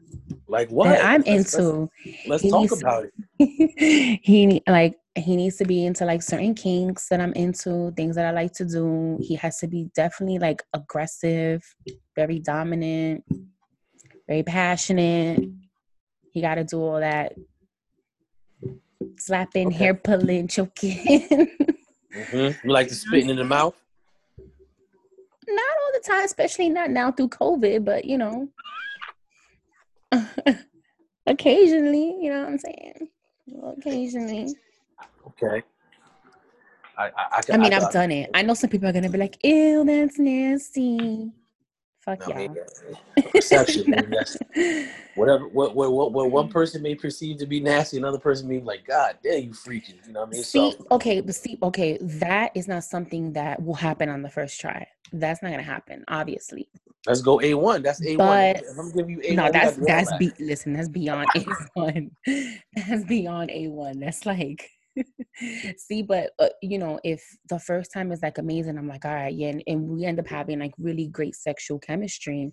Like 0.49 0.71
what? 0.71 1.03
I'm 1.03 1.23
Let's- 1.23 1.55
into. 1.55 1.91
Let's, 2.27 2.45
let's 2.45 2.71
talk 2.71 2.81
about 2.81 3.05
it. 3.39 4.21
he 4.23 4.63
like 4.69 4.97
he 5.17 5.37
needs 5.37 5.57
to 5.57 5.65
be 5.65 5.85
into 5.87 6.05
like 6.05 6.23
certain 6.23 6.55
kinks 6.55 7.09
that 7.09 7.21
I'm 7.21 7.33
into, 7.35 7.93
things 7.97 8.17
that 8.17 8.27
I 8.27 8.33
like 8.33 8.53
to 8.55 8.65
do. 8.65 9.19
He 9.23 9.35
has 9.37 9.59
to 9.59 9.67
be 9.69 9.89
definitely 9.95 10.39
like 10.39 10.63
aggressive, 10.75 11.63
very 12.17 12.39
dominant, 12.41 13.25
very 14.27 14.43
passionate. 14.43 15.41
He 16.33 16.41
got 16.41 16.57
to 16.57 16.65
do 16.65 16.81
all 16.83 16.99
that 17.01 17.35
slapping, 19.19 19.69
Okay. 19.69 19.77
hair 19.77 19.95
pulling, 19.95 20.49
choking. 20.49 21.49
Mm-hmm. 22.15 22.67
You 22.69 22.73
like 22.73 22.89
to 22.89 22.95
spitting 22.95 23.31
in 23.31 23.37
the 23.37 23.45
mouth? 23.45 23.75
not 25.47 25.77
all 25.83 25.93
the 25.93 26.07
time, 26.07 26.25
especially 26.25 26.69
not 26.69 26.91
now 26.91 27.13
through 27.13 27.29
COVID, 27.29 27.85
but 27.85 28.05
you 28.05 28.19
know, 28.19 28.49
occasionally, 31.27 32.17
you 32.21 32.31
know 32.31 32.41
what 32.41 32.49
I'm 32.49 32.59
saying? 32.59 33.09
Occasionally. 33.79 34.55
Okay. 35.27 35.63
I 36.97 37.11
I, 37.17 37.41
I 37.53 37.57
mean, 37.57 37.75
I, 37.75 37.79
I've 37.79 37.93
done 37.93 38.13
it. 38.13 38.31
I 38.35 38.43
know 38.43 38.55
some 38.55 38.71
people 38.71 38.89
are 38.89 38.93
gonna 38.93 39.11
be 39.11 39.19
like, 39.19 39.39
"Ew, 39.45 39.85
that's 39.85 40.19
nasty." 40.19 41.33
Fuck 42.05 42.29
I 42.29 42.43
y'all. 42.43 42.57
perception. 43.33 43.95
Whatever. 45.15 45.49
What, 45.49 45.75
what 45.75 45.93
what 45.93 46.13
what 46.13 46.31
one 46.31 46.49
person 46.49 46.83
may 46.83 46.95
perceive 46.95 47.39
to 47.39 47.47
be 47.47 47.61
nasty, 47.61 47.97
another 47.97 48.19
person 48.19 48.47
may 48.47 48.59
be 48.59 48.65
like, 48.65 48.87
God 48.87 49.17
damn, 49.23 49.45
you 49.45 49.51
freaking. 49.51 50.07
You 50.07 50.13
know 50.13 50.21
what 50.21 50.29
I 50.29 50.33
mean? 50.33 50.43
See, 50.43 50.73
so 50.73 50.87
okay, 50.91 51.23
but 51.23 51.35
see, 51.35 51.57
okay, 51.63 51.97
that 52.01 52.53
is 52.55 52.69
not 52.69 52.85
something 52.85 53.33
that 53.33 53.63
will 53.63 53.75
happen 53.75 54.11
on 54.11 54.21
the 54.21 54.29
first 54.29 54.61
try. 54.61 54.87
That's 55.13 55.43
not 55.43 55.51
gonna 55.51 55.63
happen, 55.63 56.05
obviously. 56.09 56.69
let's 57.07 57.23
go 57.23 57.41
A 57.41 57.55
one. 57.55 57.83
That's 57.83 58.05
A 58.05 58.17
one. 58.17 58.27
But- 58.27 58.57
If 58.65 58.79
I'm 58.79 58.93
giving 58.93 59.11
you 59.11 59.21
A 59.25 59.29
one, 59.29 59.37
no, 59.37 59.51
that's 59.53 59.77
that's 59.79 60.13
be 60.19 60.33
listen, 60.41 60.75
that's 60.75 60.89
beyond 60.89 61.29
A 61.37 61.47
one. 61.73 62.11
That's 62.77 63.05
beyond 63.05 63.51
A 63.51 63.69
one. 63.69 63.99
That's 64.01 64.27
like 64.27 64.69
see, 65.79 66.03
but 66.03 66.31
uh, 66.39 66.49
you 66.63 66.79
know, 66.79 67.01
if 67.05 67.23
the 67.49 67.59
first 67.59 67.93
time 67.93 68.13
is 68.13 68.23
like 68.23 68.39
amazing, 68.39 68.79
I'm 68.79 68.89
like, 68.89 69.05
all 69.05 69.15
right, 69.15 69.35
yeah, 69.35 69.49
and, 69.49 69.63
and 69.67 69.89
we 69.89 70.05
end 70.05 70.19
up 70.21 70.27
having 70.29 70.59
like 70.61 70.73
really 70.79 71.07
great 71.09 71.35
sexual 71.35 71.79
chemistry, 71.79 72.53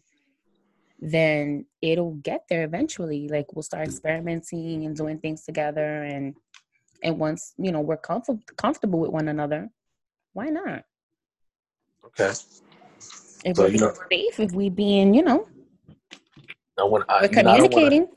then 1.00 1.66
it'll 1.82 2.16
get 2.16 2.46
there 2.50 2.64
eventually. 2.64 3.28
Like 3.28 3.54
we'll 3.56 3.64
start 3.64 3.88
experimenting 3.88 4.86
and 4.86 4.96
doing 4.96 5.20
things 5.20 5.44
together, 5.44 6.04
and 6.04 6.36
and 7.04 7.18
once 7.20 7.54
you 7.58 7.72
know 7.72 7.82
we're 7.82 7.98
comfort- 7.98 8.56
comfortable 8.58 9.00
with 9.00 9.12
one 9.12 9.28
another, 9.28 9.70
why 10.34 10.50
not? 10.50 10.84
Okay. 12.06 12.32
If 13.44 13.56
So, 13.56 13.64
we're 13.64 13.70
you 13.70 13.80
know- 13.80 13.94
safe, 14.12 14.40
if 14.40 14.52
we 14.52 14.70
being, 14.70 15.14
you 15.14 15.24
know, 15.24 15.48
I 16.78 16.84
want. 16.84 17.06
I, 17.10 17.22
we're 17.22 17.28
communicating. 17.30 18.08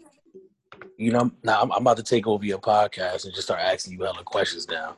You 0.96 1.12
know, 1.12 1.30
now 1.42 1.62
I'm, 1.62 1.72
I'm 1.72 1.83
about 1.83 1.96
to 1.98 2.02
take 2.02 2.26
over 2.26 2.44
your 2.44 2.59
podcast 2.59 3.24
and 3.24 3.35
just 3.35 3.46
start 3.46 3.61
asking 3.61 3.94
you 3.94 4.02
hella 4.02 4.22
questions 4.24 4.68
now. 4.68 4.96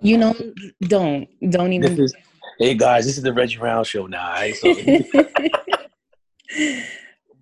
You 0.00 0.18
know, 0.18 0.34
don't 0.82 1.28
don't 1.50 1.70
This 1.80 1.92
even. 1.92 2.04
is, 2.04 2.14
hey 2.58 2.74
guys, 2.74 3.06
this 3.06 3.16
is 3.16 3.22
the 3.22 3.32
Reggie 3.32 3.58
Round 3.58 3.86
show 3.86 4.06
now. 4.06 4.30
Right? 4.30 4.54
So, 4.56 4.74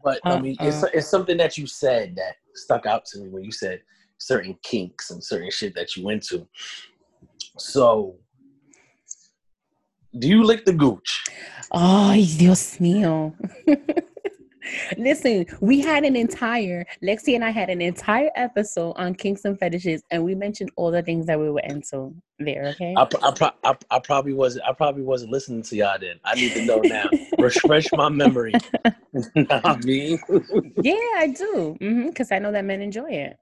but 0.04 0.20
I 0.24 0.40
mean, 0.40 0.56
it's 0.60 0.82
Uh-uh. 0.82 0.90
it's 0.94 1.08
something 1.08 1.36
that 1.36 1.58
you 1.58 1.66
said 1.66 2.16
that 2.16 2.36
stuck 2.54 2.86
out 2.86 3.04
to 3.06 3.20
me 3.20 3.28
when 3.28 3.44
you 3.44 3.52
said 3.52 3.80
certain 4.18 4.56
kinks 4.62 5.10
and 5.10 5.22
certain 5.22 5.50
shit 5.50 5.74
that 5.74 5.96
you 5.96 6.08
into. 6.08 6.46
So, 7.58 8.16
do 10.18 10.28
you 10.28 10.44
lick 10.44 10.64
the 10.64 10.72
gooch? 10.72 11.24
Ay, 11.72 12.24
Dios 12.38 12.78
mío. 12.78 13.34
Listen, 14.96 15.46
we 15.60 15.80
had 15.80 16.04
an 16.04 16.16
entire 16.16 16.84
Lexi 17.02 17.34
and 17.34 17.44
I 17.44 17.50
had 17.50 17.70
an 17.70 17.80
entire 17.80 18.30
episode 18.34 18.92
on 18.92 19.14
kinks 19.14 19.44
and 19.44 19.58
fetishes, 19.58 20.02
and 20.10 20.24
we 20.24 20.34
mentioned 20.34 20.70
all 20.76 20.90
the 20.90 21.02
things 21.02 21.26
that 21.26 21.38
we 21.38 21.50
were 21.50 21.60
into 21.60 22.14
there. 22.38 22.66
Okay. 22.74 22.94
I, 22.96 23.02
I, 23.02 23.30
pro- 23.32 23.50
I, 23.64 23.76
I 23.90 23.98
probably 24.00 24.32
wasn't. 24.32 24.64
I 24.68 24.72
probably 24.72 25.02
wasn't 25.02 25.32
listening 25.32 25.62
to 25.62 25.76
y'all 25.76 25.98
then. 25.98 26.20
I 26.24 26.34
need 26.34 26.52
to 26.54 26.64
know 26.64 26.80
now. 26.82 27.08
Refresh 27.38 27.86
my 27.92 28.08
memory. 28.08 28.52
I 29.50 29.76
mean, 29.84 30.18
yeah, 30.82 30.94
I 31.16 31.34
do. 31.36 31.76
Because 31.80 32.32
I 32.32 32.38
know 32.38 32.52
that 32.52 32.64
men 32.64 32.80
enjoy 32.80 33.10
it. 33.10 33.38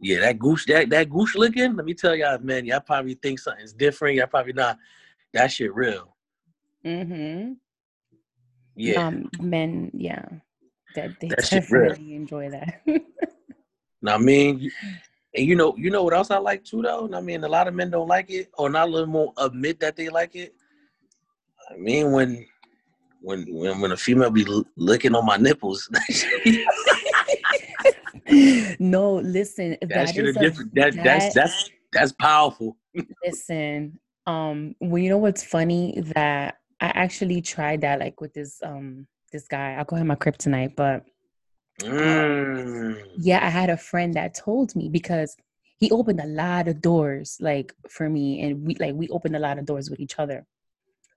yeah, 0.00 0.20
that 0.20 0.38
gooch, 0.38 0.66
that 0.66 0.90
that 0.90 1.10
gooch 1.10 1.34
looking. 1.34 1.76
Let 1.76 1.84
me 1.84 1.94
tell 1.94 2.14
y'all, 2.14 2.38
man. 2.38 2.64
Y'all 2.64 2.80
probably 2.80 3.14
think 3.14 3.38
something's 3.38 3.72
different. 3.72 4.16
Y'all 4.16 4.26
probably 4.26 4.52
not. 4.52 4.78
That 5.32 5.50
shit 5.50 5.74
real. 5.74 6.14
Mm-hmm. 6.84 7.52
Yeah. 8.76 9.06
Um, 9.06 9.28
men, 9.40 9.90
yeah, 9.94 10.24
that 10.94 11.10
they 11.20 11.28
That 11.28 11.48
definitely 11.50 12.14
enjoy 12.14 12.50
that. 12.50 12.82
Now, 14.04 14.16
I 14.16 14.18
mean, 14.18 14.68
and 15.32 15.46
you 15.46 15.54
know, 15.54 15.76
you 15.76 15.88
know 15.88 16.02
what 16.02 16.12
else 16.12 16.32
I 16.32 16.38
like 16.38 16.64
too, 16.64 16.82
though. 16.82 17.08
I 17.14 17.20
mean, 17.20 17.44
a 17.44 17.48
lot 17.48 17.68
of 17.68 17.74
men 17.74 17.88
don't 17.88 18.08
like 18.08 18.30
it, 18.30 18.50
or 18.58 18.68
not 18.68 18.88
a 18.88 18.90
little 18.90 19.06
more 19.06 19.32
admit 19.38 19.78
that 19.78 19.94
they 19.94 20.08
like 20.08 20.34
it. 20.34 20.52
I 21.70 21.76
mean, 21.76 22.10
when 22.10 22.44
when 23.20 23.46
when 23.48 23.80
when 23.80 23.92
a 23.92 23.96
female 23.96 24.30
be 24.30 24.44
l- 24.44 24.66
licking 24.76 25.14
on 25.14 25.24
my 25.24 25.36
nipples, 25.36 25.88
no, 28.80 29.14
listen, 29.16 29.76
that 29.82 29.88
that 29.88 30.08
shit 30.08 30.24
is 30.24 30.30
is 30.30 30.36
a- 30.36 30.40
different. 30.40 30.74
That, 30.74 30.94
that's 30.94 31.26
that- 31.26 31.34
that's 31.34 31.70
that's 31.92 32.12
powerful. 32.12 32.76
Listen, 33.24 33.98
um, 34.26 34.74
well, 34.80 34.98
you 34.98 35.10
know 35.10 35.18
what's 35.18 35.44
funny 35.44 36.00
that 36.16 36.56
I 36.82 36.86
actually 36.86 37.40
tried 37.40 37.82
that 37.82 38.00
like 38.00 38.20
with 38.20 38.34
this 38.34 38.60
um 38.62 39.06
this 39.30 39.46
guy. 39.46 39.74
I'll 39.74 39.84
call 39.84 39.98
him 39.98 40.08
my 40.08 40.16
kryptonite, 40.16 40.74
but 40.76 41.04
Mm. 41.80 43.00
yeah, 43.16 43.44
I 43.44 43.48
had 43.48 43.70
a 43.70 43.76
friend 43.76 44.14
that 44.14 44.34
told 44.34 44.76
me 44.76 44.88
because 44.88 45.34
he 45.78 45.90
opened 45.90 46.20
a 46.20 46.26
lot 46.26 46.68
of 46.68 46.80
doors 46.82 47.38
like 47.40 47.72
for 47.88 48.08
me, 48.10 48.42
and 48.42 48.66
we 48.66 48.74
like 48.76 48.94
we 48.94 49.08
opened 49.08 49.36
a 49.36 49.38
lot 49.46 49.58
of 49.58 49.64
doors 49.64 49.88
with 49.90 50.00
each 50.00 50.18
other. 50.18 50.44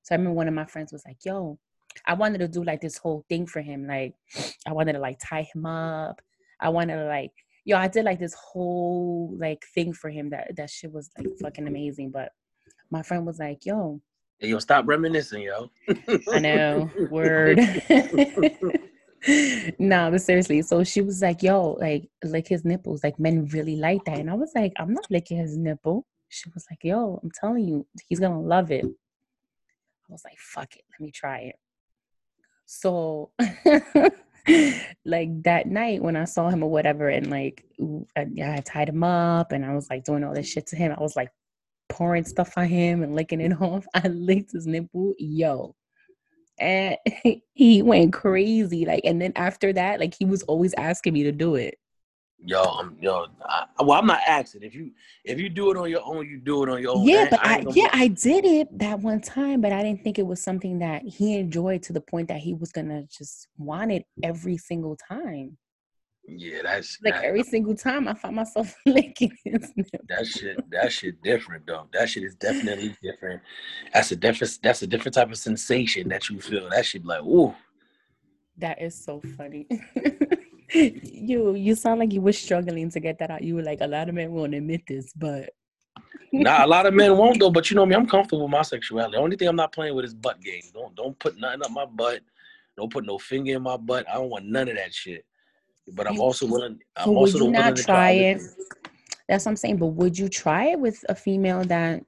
So 0.03 0.13
I 0.15 0.17
remember 0.17 0.35
one 0.35 0.47
of 0.47 0.53
my 0.53 0.65
friends 0.65 0.93
was 0.93 1.03
like, 1.05 1.17
"Yo, 1.25 1.59
I 2.05 2.13
wanted 2.13 2.39
to 2.39 2.47
do 2.47 2.63
like 2.63 2.79
this 2.81 2.97
whole 2.97 3.25
thing 3.27 3.47
for 3.47 3.61
him. 3.61 3.85
Like, 3.87 4.13
I 4.67 4.71
wanted 4.73 4.93
to 4.93 4.99
like 4.99 5.17
tie 5.19 5.47
him 5.53 5.65
up. 5.65 6.21
I 6.59 6.69
wanted 6.69 6.95
to 6.95 7.05
like, 7.05 7.31
yo, 7.65 7.77
I 7.77 7.87
did 7.87 8.05
like 8.05 8.19
this 8.19 8.33
whole 8.35 9.35
like 9.37 9.65
thing 9.73 9.93
for 9.93 10.09
him. 10.09 10.29
That 10.29 10.55
that 10.57 10.69
shit 10.69 10.91
was 10.93 11.09
like 11.17 11.27
fucking 11.41 11.67
amazing. 11.67 12.11
But 12.11 12.31
my 12.91 13.01
friend 13.01 13.25
was 13.25 13.39
like, 13.39 13.65
"Yo, 13.65 13.99
Hey, 14.39 14.49
yo, 14.49 14.59
stop 14.59 14.85
reminiscing, 14.85 15.43
yo. 15.43 15.71
I 16.33 16.39
know, 16.39 16.91
word." 17.09 17.57
no, 19.79 20.11
but 20.11 20.21
seriously. 20.21 20.61
So 20.61 20.83
she 20.83 21.01
was 21.01 21.21
like, 21.21 21.41
"Yo, 21.41 21.77
like 21.79 22.09
lick 22.23 22.49
his 22.49 22.65
nipples. 22.65 23.03
Like 23.03 23.17
men 23.17 23.45
really 23.45 23.77
like 23.77 24.03
that." 24.05 24.19
And 24.19 24.29
I 24.29 24.33
was 24.33 24.51
like, 24.53 24.73
"I'm 24.77 24.93
not 24.93 25.07
licking 25.09 25.37
his 25.37 25.57
nipple." 25.57 26.05
She 26.27 26.49
was 26.53 26.65
like, 26.69 26.79
"Yo, 26.83 27.19
I'm 27.23 27.31
telling 27.31 27.65
you, 27.65 27.87
he's 28.09 28.19
gonna 28.19 28.41
love 28.41 28.71
it." 28.71 28.83
I 28.83 30.09
was 30.09 30.23
like, 30.25 30.37
"Fuck 30.37 30.75
it, 30.75 30.83
let 30.91 30.99
me 30.99 31.11
try 31.11 31.39
it." 31.39 31.55
So, 32.65 33.31
like 35.05 35.43
that 35.43 35.67
night 35.67 36.03
when 36.03 36.17
I 36.17 36.25
saw 36.25 36.49
him 36.49 36.61
or 36.61 36.69
whatever, 36.69 37.07
and 37.07 37.29
like 37.29 37.63
I, 38.17 38.27
I 38.43 38.61
tied 38.65 38.89
him 38.89 39.03
up, 39.03 39.53
and 39.53 39.65
I 39.65 39.73
was 39.73 39.89
like 39.89 40.03
doing 40.03 40.25
all 40.25 40.33
this 40.33 40.49
shit 40.49 40.67
to 40.67 40.75
him. 40.75 40.91
I 40.91 41.01
was 41.01 41.15
like 41.15 41.29
pouring 41.89 42.25
stuff 42.25 42.53
on 42.57 42.67
him 42.67 43.03
and 43.03 43.15
licking 43.15 43.41
it 43.41 43.53
off. 43.61 43.85
I 43.93 44.07
licked 44.07 44.51
his 44.53 44.67
nipple, 44.67 45.13
yo 45.19 45.75
and 46.59 46.95
he 47.53 47.81
went 47.81 48.13
crazy 48.13 48.85
like 48.85 49.01
and 49.03 49.21
then 49.21 49.33
after 49.35 49.73
that 49.73 49.99
like 49.99 50.13
he 50.17 50.25
was 50.25 50.41
always 50.43 50.73
asking 50.75 51.13
me 51.13 51.23
to 51.23 51.31
do 51.31 51.55
it 51.55 51.75
Yo, 52.47 52.61
I'm 52.61 52.95
yo. 52.99 53.25
I, 53.43 53.65
well, 53.79 53.97
I'm 53.97 54.05
not 54.05 54.19
asking. 54.27 54.61
If 54.61 54.75
you 54.75 54.91
if 55.23 55.39
you 55.39 55.49
do 55.49 55.71
it 55.71 55.77
on 55.77 55.89
your 55.89 56.01
own, 56.05 56.27
you 56.27 56.37
do 56.37 56.61
it 56.63 56.69
on 56.69 56.79
your 56.81 56.95
own. 56.97 57.03
yeah 57.07 57.21
man. 57.21 57.27
but 57.31 57.39
i, 57.45 57.57
gonna- 57.61 57.71
yeah 57.75 57.89
i 57.93 58.07
did 58.09 58.45
it 58.45 58.67
that 58.77 58.99
one 58.99 59.19
time 59.21 59.61
but 59.61 59.71
i 59.71 59.81
didn't 59.81 60.03
think 60.03 60.19
it 60.19 60.27
was 60.27 60.43
something 60.43 60.77
that 60.79 61.01
he 61.03 61.37
enjoyed 61.37 61.81
to 61.83 61.93
the 61.93 62.01
point 62.01 62.27
that 62.27 62.37
he 62.39 62.53
was 62.53 62.71
gonna 62.71 63.03
just 63.03 63.47
want 63.57 63.91
it 63.91 64.03
every 64.21 64.57
single 64.57 64.95
time 64.95 65.57
Yeah, 66.27 66.61
that's 66.63 66.97
like 67.03 67.13
that, 67.13 67.23
every 67.23 67.43
single 67.43 67.75
time 67.75 68.07
I 68.07 68.15
find 68.15 68.35
myself 68.35 68.75
licking 68.85 69.31
his 69.43 69.71
nipple. 69.75 69.99
That 70.09 70.25
shit, 70.25 70.71
that 70.71 70.91
shit 70.91 71.21
different 71.21 71.67
though. 71.67 71.87
That 71.93 72.09
shit 72.09 72.23
is 72.23 72.35
definitely 72.35 72.95
different. 73.01 73.41
That's 73.93 74.11
a 74.11 74.15
different. 74.15 74.59
That's 74.63 74.81
a 74.81 74.87
different 74.87 75.13
type 75.13 75.29
of 75.29 75.37
sensation 75.37 76.09
that 76.09 76.29
you 76.29 76.41
feel. 76.41 76.69
That 76.69 76.85
shit 76.85 77.05
like, 77.05 77.21
ooh. 77.21 77.53
That 78.57 78.81
is 78.81 78.95
so 78.95 79.21
funny. 79.37 79.67
you 80.73 81.53
you 81.53 81.75
sound 81.75 81.99
like 81.99 82.11
you 82.11 82.21
were 82.21 82.33
struggling 82.33 82.89
to 82.89 82.99
get 82.99 83.19
that 83.19 83.29
out. 83.29 83.43
You 83.43 83.55
were 83.55 83.63
like, 83.63 83.81
a 83.81 83.87
lot 83.87 84.09
of 84.09 84.15
men 84.15 84.31
won't 84.31 84.55
admit 84.55 84.81
this, 84.87 85.13
but 85.13 85.51
nah, 86.31 86.65
a 86.65 86.67
lot 86.67 86.87
of 86.87 86.93
men 86.95 87.17
won't 87.17 87.39
though. 87.39 87.51
But 87.55 87.69
you 87.69 87.75
know 87.75 87.85
me, 87.85 87.95
I'm 87.95 88.07
comfortable 88.07 88.43
with 88.43 88.51
my 88.51 88.63
sexuality. 88.63 89.15
The 89.15 89.21
only 89.21 89.35
thing 89.35 89.47
I'm 89.47 89.55
not 89.55 89.73
playing 89.73 89.95
with 89.95 90.05
is 90.05 90.15
butt 90.15 90.41
game. 90.41 90.63
Don't 90.73 90.95
don't 90.95 91.17
put 91.19 91.37
nothing 91.37 91.61
up 91.63 91.71
my 91.71 91.85
butt. 91.85 92.21
Don't 92.77 92.91
put 92.91 93.05
no 93.05 93.19
finger 93.19 93.55
in 93.55 93.61
my 93.61 93.77
butt. 93.77 94.09
I 94.09 94.15
don't 94.15 94.29
want 94.29 94.45
none 94.45 94.67
of 94.67 94.75
that 94.75 94.93
shit. 94.93 95.23
But 95.93 96.07
I'm 96.07 96.19
also 96.19 96.47
willing. 96.47 96.79
I'm 96.95 97.05
so 97.05 97.15
also 97.15 97.39
would 97.39 97.45
you 97.45 97.51
not 97.51 97.75
try 97.75 98.11
it? 98.11 98.41
That's 99.27 99.45
what 99.45 99.51
I'm 99.51 99.55
saying. 99.55 99.77
But 99.77 99.87
would 99.87 100.17
you 100.17 100.29
try 100.29 100.65
it 100.67 100.79
with 100.79 101.03
a 101.09 101.15
female 101.15 101.63
that 101.65 102.03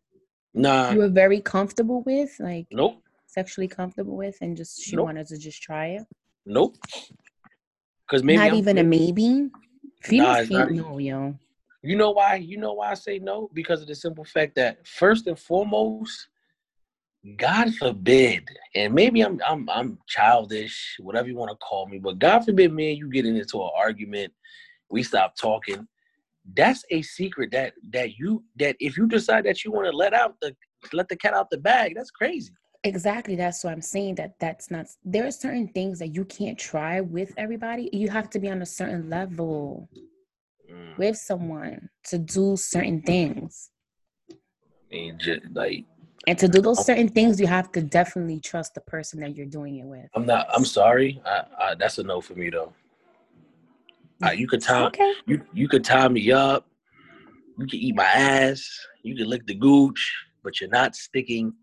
nah. 0.53 0.91
you 0.91 0.99
were 0.99 1.09
very 1.09 1.41
comfortable 1.41 2.01
with, 2.03 2.35
like 2.39 2.67
nope, 2.71 3.01
sexually 3.27 3.67
comfortable 3.67 4.15
with, 4.15 4.37
and 4.41 4.57
just 4.57 4.81
she 4.81 4.95
nope. 4.95 5.05
wanted 5.05 5.27
to 5.27 5.37
just 5.37 5.61
try 5.61 5.87
it? 5.87 6.03
Nope. 6.45 6.77
Because 8.07 8.23
maybe 8.23 8.37
not 8.37 8.49
I'm, 8.49 8.55
even 8.55 8.77
a 8.77 8.83
maybe. 8.83 9.49
Females 10.03 10.49
nah, 10.49 10.59
can't 10.59 10.75
know, 10.75 10.97
yo. 10.97 11.35
You 11.81 11.95
know 11.95 12.11
why? 12.11 12.35
You 12.35 12.57
know 12.57 12.73
why 12.73 12.91
I 12.91 12.93
say 12.93 13.19
no? 13.19 13.49
Because 13.53 13.81
of 13.81 13.87
the 13.87 13.95
simple 13.95 14.23
fact 14.23 14.55
that 14.55 14.85
first 14.87 15.27
and 15.27 15.37
foremost, 15.37 16.29
God 17.35 17.73
forbid, 17.75 18.47
and 18.75 18.93
maybe 18.93 19.21
I'm 19.21 19.39
I'm 19.45 19.69
I'm 19.69 19.97
childish, 20.07 20.95
whatever 20.99 21.27
you 21.27 21.35
want 21.35 21.51
to 21.51 21.57
call 21.57 21.87
me, 21.87 21.97
but 21.97 22.19
God 22.19 22.45
forbid 22.45 22.71
me 22.71 22.91
and 22.91 22.97
you 22.97 23.09
get 23.09 23.25
into 23.25 23.61
an 23.61 23.69
argument, 23.75 24.31
we 24.89 25.03
stop 25.03 25.35
talking. 25.35 25.87
That's 26.55 26.85
a 26.91 27.01
secret 27.01 27.51
that 27.51 27.73
that 27.91 28.17
you 28.17 28.43
that 28.57 28.77
if 28.79 28.97
you 28.97 29.07
decide 29.07 29.45
that 29.45 29.65
you 29.65 29.71
want 29.71 29.87
to 29.87 29.97
let 29.97 30.13
out 30.13 30.35
the 30.41 30.55
let 30.93 31.09
the 31.09 31.17
cat 31.17 31.33
out 31.33 31.49
the 31.49 31.57
bag, 31.57 31.93
that's 31.95 32.11
crazy. 32.11 32.53
Exactly. 32.83 33.35
That's 33.35 33.63
what 33.63 33.73
I'm 33.73 33.81
saying. 33.81 34.15
That 34.15 34.35
that's 34.39 34.71
not. 34.71 34.85
There 35.03 35.25
are 35.25 35.31
certain 35.31 35.67
things 35.69 35.99
that 35.99 36.13
you 36.13 36.23
can't 36.23 36.57
try 36.57 37.01
with 37.01 37.33
everybody. 37.35 37.89
You 37.91 38.09
have 38.09 38.29
to 38.29 38.39
be 38.39 38.49
on 38.49 38.61
a 38.61 38.65
certain 38.65 39.09
level 39.09 39.89
mm. 40.71 40.97
with 40.97 41.17
someone 41.17 41.89
to 42.05 42.17
do 42.19 42.55
certain 42.55 43.01
things. 43.01 43.71
I 44.31 44.35
mean, 44.91 45.17
just 45.19 45.41
like 45.53 45.83
and 46.27 46.37
to 46.39 46.47
do 46.49 46.61
those 46.61 46.85
certain 46.85 47.07
things, 47.07 47.39
you 47.39 47.47
have 47.47 47.71
to 47.71 47.81
definitely 47.81 48.41
trust 48.41 48.75
the 48.75 48.81
person 48.81 49.21
that 49.21 49.33
you're 49.35 49.45
doing 49.45 49.77
it 49.77 49.85
with. 49.85 50.09
I'm 50.13 50.25
not. 50.25 50.47
I'm 50.53 50.65
sorry. 50.65 51.21
I, 51.25 51.43
I, 51.57 51.75
that's 51.75 51.97
a 51.99 52.03
no 52.03 52.19
for 52.19 52.35
me 52.35 52.49
though. 52.49 52.73
Uh, 54.21 54.31
you 54.31 54.45
could 54.47 54.61
tie. 54.61 54.87
Okay. 54.87 55.13
You 55.25 55.41
you 55.53 55.69
could 55.69 55.85
tie 55.85 56.09
me 56.09 56.31
up. 56.31 56.67
You 57.57 57.65
can 57.65 57.79
eat 57.79 57.95
my 57.95 58.03
ass. 58.03 58.67
You 59.03 59.15
can 59.15 59.27
lick 59.27 59.47
the 59.47 59.55
gooch, 59.55 60.13
but 60.43 60.59
you're 60.59 60.69
not 60.69 60.95
sticking 60.95 61.53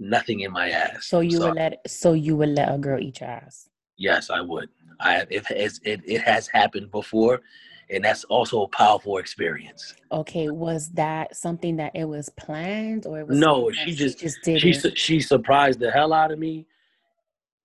nothing 0.00 0.40
in 0.40 0.50
my 0.50 0.70
ass. 0.70 1.06
So 1.06 1.20
you 1.20 1.38
would 1.38 1.54
let. 1.54 1.80
So 1.88 2.14
you 2.14 2.36
would 2.36 2.50
let 2.50 2.74
a 2.74 2.78
girl 2.78 2.98
eat 3.00 3.20
your 3.20 3.30
ass. 3.30 3.68
Yes, 3.96 4.28
I 4.28 4.40
would. 4.40 4.70
I 4.98 5.24
it 5.30 5.44
it, 5.84 6.00
it 6.04 6.22
has 6.22 6.48
happened 6.48 6.90
before, 6.90 7.42
and 7.90 8.04
that's 8.04 8.24
also 8.24 8.62
a 8.62 8.68
powerful 8.68 9.18
experience. 9.18 9.94
Okay, 10.12 10.48
was 10.50 10.90
that 10.90 11.36
something 11.36 11.76
that 11.76 11.92
it 11.94 12.04
was 12.04 12.28
planned 12.30 13.06
or 13.06 13.20
it 13.20 13.28
was 13.28 13.38
no? 13.38 13.70
She 13.72 13.92
just, 13.92 14.18
she 14.18 14.26
just 14.26 14.42
did 14.42 14.60
she 14.60 14.72
she 14.94 15.20
surprised 15.20 15.80
the 15.80 15.90
hell 15.90 16.12
out 16.12 16.30
of 16.30 16.38
me, 16.38 16.66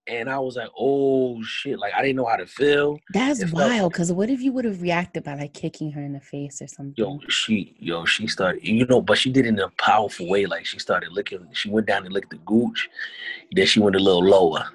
and 0.08 0.30
I 0.30 0.40
was 0.40 0.56
like, 0.56 0.70
"Oh 0.78 1.42
shit!" 1.44 1.80
Like 1.80 1.94
I 1.94 2.02
didn't 2.02 2.18
know 2.18 2.26
how 2.26 2.38
to 2.38 2.48
feel. 2.48 3.00
That's 3.14 3.52
wild. 3.52 3.92
Because 3.94 4.12
what 4.12 4.30
if 4.30 4.42
you 4.42 4.52
would 4.54 4.66
have 4.66 4.82
reacted 4.82 5.24
by 5.24 5.36
like 5.36 5.54
kicking 5.54 5.92
her 5.92 6.02
in 6.02 6.14
the 6.14 6.20
face 6.20 6.62
or 6.62 6.68
something? 6.68 6.94
Yo, 6.98 7.20
she 7.30 7.76
yo 7.80 8.06
she 8.06 8.28
started 8.28 8.68
you 8.68 8.86
know, 8.86 9.02
but 9.02 9.18
she 9.18 9.32
did 9.32 9.46
it 9.46 9.50
in 9.50 9.60
a 9.60 9.70
powerful 9.78 10.28
way. 10.28 10.46
Like 10.46 10.66
she 10.66 10.80
started 10.80 11.12
licking. 11.12 11.48
She 11.54 11.70
went 11.70 11.88
down 11.88 12.06
and 12.06 12.14
licked 12.14 12.32
the 12.32 12.38
gooch. 12.38 12.90
Then 13.52 13.68
she 13.68 13.80
went 13.80 13.96
a 13.96 14.00
little 14.00 14.24
lower. 14.24 14.68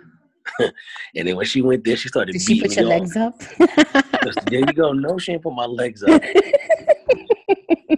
and 1.15 1.29
then 1.29 1.37
when 1.37 1.47
she 1.47 1.63
went 1.63 1.85
there, 1.85 1.97
she 1.97 2.09
started. 2.09 2.33
Did 2.33 2.43
she 2.43 2.61
put 2.61 2.77
your 2.77 2.87
legs 2.87 3.17
up? 3.17 3.39
there 3.39 4.61
you 4.61 4.73
go. 4.73 4.93
No, 4.93 5.19
she 5.19 5.33
didn't 5.33 5.45
put 5.45 5.55
my 5.55 5.67
legs 5.67 6.03
up. 6.03 6.23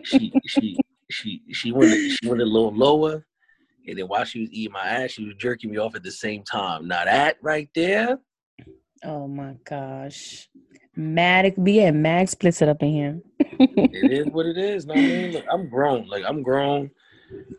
she 0.05 0.33
she 0.47 0.77
she 1.11 1.43
she 1.53 1.73
went 1.73 1.93
she 1.93 2.29
went 2.29 2.41
a 2.41 2.45
little 2.45 2.75
lower, 2.75 3.25
and 3.87 3.99
then 3.99 4.07
while 4.07 4.25
she 4.25 4.41
was 4.41 4.51
eating 4.53 4.73
my 4.73 4.87
ass, 4.87 5.13
she 5.13 5.25
was 5.25 5.35
jerking 5.37 5.71
me 5.71 5.79
off 5.79 5.95
at 5.95 6.03
the 6.03 6.11
same 6.11 6.43
time. 6.43 6.89
Now 6.89 7.05
that 7.05 7.37
right 7.43 7.69
there. 7.75 8.19
Oh 9.05 9.27
my 9.27 9.57
gosh. 9.65 10.49
Mad, 10.95 11.55
be 11.63 11.73
yeah, 11.73 11.91
Mag 11.91 12.29
splits 12.29 12.61
it 12.61 12.69
up 12.69 12.83
in 12.83 12.91
here. 12.91 13.21
it 13.41 14.13
is 14.13 14.27
what 14.27 14.47
it 14.47 14.59
is. 14.59 14.85
No, 14.85 14.95
I 14.95 14.97
mean, 14.99 15.33
look, 15.33 15.45
I'm 15.51 15.69
grown. 15.69 16.07
Like 16.07 16.25
I'm 16.27 16.43
grown. 16.43 16.91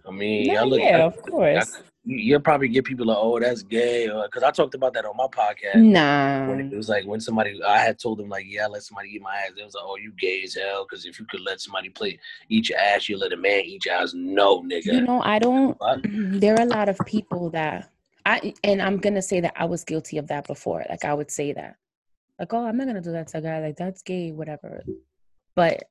I 0.08 0.12
mean, 0.12 0.53
no, 0.53 0.62
I 0.62 0.63
look. 0.63 0.79
Yeah, 0.79 0.97
I, 0.97 1.01
of 1.01 1.21
course. 1.23 1.82
You'll 2.05 2.41
probably 2.41 2.67
get 2.67 2.83
people 2.83 3.05
like, 3.05 3.17
"Oh, 3.17 3.39
that's 3.39 3.63
gay," 3.63 4.07
because 4.07 4.43
I 4.43 4.51
talked 4.51 4.75
about 4.75 4.93
that 4.93 5.05
on 5.05 5.15
my 5.15 5.27
podcast. 5.27 5.75
Nah, 5.75 6.49
when 6.49 6.59
it 6.59 6.75
was 6.75 6.89
like 6.89 7.05
when 7.05 7.21
somebody 7.21 7.61
I 7.63 7.77
had 7.77 7.97
told 7.97 8.19
them 8.19 8.27
like, 8.27 8.45
"Yeah, 8.45 8.65
I 8.65 8.67
let 8.67 8.83
somebody 8.83 9.09
eat 9.15 9.21
my 9.21 9.33
ass." 9.33 9.51
It 9.57 9.63
was 9.63 9.73
like, 9.73 9.85
"Oh, 9.85 9.95
you 9.95 10.11
gay 10.19 10.43
as 10.43 10.53
hell," 10.53 10.85
because 10.85 11.05
if 11.05 11.17
you 11.17 11.25
could 11.25 11.39
let 11.41 11.61
somebody 11.61 11.87
play 11.87 12.19
eat 12.49 12.67
your 12.67 12.77
ass, 12.77 13.07
you 13.07 13.17
let 13.17 13.31
a 13.31 13.37
man 13.37 13.61
eat 13.65 13.85
your 13.85 13.95
ass. 13.95 14.13
No, 14.13 14.61
nigga. 14.63 14.87
You 14.87 15.01
know, 15.01 15.21
I 15.23 15.39
don't. 15.39 15.79
What? 15.79 16.01
There 16.03 16.55
are 16.55 16.63
a 16.63 16.65
lot 16.65 16.89
of 16.89 16.97
people 17.05 17.49
that 17.51 17.89
I 18.25 18.53
and 18.65 18.81
I'm 18.81 18.97
gonna 18.97 19.21
say 19.21 19.39
that 19.39 19.53
I 19.55 19.63
was 19.63 19.85
guilty 19.85 20.17
of 20.17 20.27
that 20.27 20.45
before. 20.45 20.85
Like 20.89 21.05
I 21.05 21.13
would 21.13 21.31
say 21.31 21.53
that, 21.53 21.77
like, 22.37 22.53
"Oh, 22.53 22.65
I'm 22.65 22.75
not 22.75 22.87
gonna 22.87 23.01
do 23.01 23.13
that 23.13 23.29
to 23.29 23.37
a 23.37 23.41
guy. 23.41 23.61
Like 23.61 23.77
that's 23.77 24.01
gay, 24.01 24.33
whatever." 24.33 24.83
But 25.55 25.83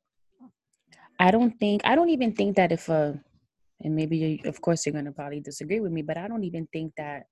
I 1.18 1.30
don't 1.30 1.58
think 1.58 1.82
I 1.84 1.94
don't 1.94 2.10
even 2.10 2.32
think 2.32 2.56
that 2.56 2.70
if 2.70 2.90
a 2.90 3.18
and 3.82 3.94
maybe 3.94 4.16
you, 4.16 4.38
of 4.48 4.60
course 4.60 4.86
you're 4.86 4.92
going 4.92 5.04
to 5.04 5.12
probably 5.12 5.40
disagree 5.40 5.80
with 5.80 5.92
me 5.92 6.02
but 6.02 6.16
i 6.16 6.28
don't 6.28 6.44
even 6.44 6.66
think 6.72 6.92
that 6.96 7.24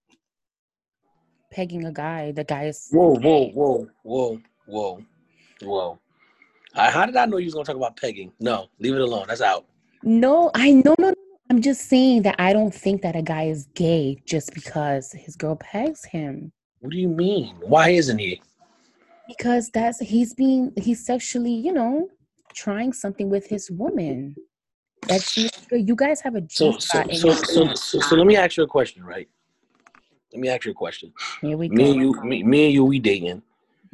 pegging 1.53 1.85
a 1.87 1.93
guy 1.93 2.33
the 2.33 2.45
guy 2.45 2.65
is 2.65 2.89
whoa 2.91 3.15
whoa 3.17 3.49
whoa 3.51 3.87
whoa 4.03 4.41
whoa 4.67 5.01
whoa. 5.63 5.99
Right, 6.77 6.93
how 6.93 7.07
did 7.07 7.17
i 7.17 7.27
know 7.27 7.39
you 7.39 7.47
was 7.47 7.55
going 7.55 7.67
to 7.67 7.73
talk 7.73 7.77
about 7.77 7.97
pegging? 7.97 8.33
No 8.41 8.69
leave 8.79 8.95
it 8.95 9.01
alone. 9.01 9.27
That's 9.29 9.41
out. 9.41 9.67
No 10.03 10.51
i 10.55 10.71
know 10.71 10.95
no, 10.99 11.09
no. 11.09 11.15
I'm 11.51 11.61
just 11.61 11.89
saying 11.89 12.23
that 12.23 12.37
i 12.39 12.53
don't 12.53 12.75
think 12.75 13.03
that 13.03 13.17
a 13.17 13.23
guy 13.23 13.45
is 13.45 13.67
gay 13.75 14.23
just 14.25 14.55
because 14.55 15.13
his 15.13 15.37
girl 15.37 15.57
pegs 15.57 16.05
him. 16.05 16.53
What 16.81 16.93
do 16.93 16.99
you 16.99 17.09
mean? 17.09 17.57
Why 17.61 17.91
isn't 17.91 18.19
he? 18.19 18.41
Because 19.27 19.71
that's 19.71 19.99
he's 19.99 20.35
being 20.35 20.73
he's 20.77 21.05
sexually 21.05 21.53
you 21.53 21.73
know 21.73 22.09
trying 22.55 22.93
something 22.93 23.31
with 23.31 23.47
his 23.47 23.71
woman 23.71 24.35
that's 25.03 25.37
you 25.37 25.97
guys 25.97 26.21
have 26.21 26.37
a 26.37 26.43
so 26.49 26.73
so 26.79 27.03
so, 27.13 27.33
so, 27.33 27.75
so 27.75 28.01
so 28.01 28.17
let 28.17 28.27
me 28.27 28.37
ask 28.37 28.57
you 28.57 28.65
a 28.65 28.67
question, 28.67 29.05
right? 29.05 29.29
Let 30.33 30.41
me 30.41 30.49
ask 30.49 30.65
you 30.65 30.73
a 30.73 30.75
question. 30.75 31.13
Here 31.41 31.57
we 31.57 31.69
me 31.69 31.77
go. 31.77 31.91
And 31.91 32.01
you, 32.01 32.23
me, 32.23 32.43
me 32.43 32.67
and 32.67 32.75
you, 32.75 32.85
we 32.85 32.99
dating, 33.01 33.43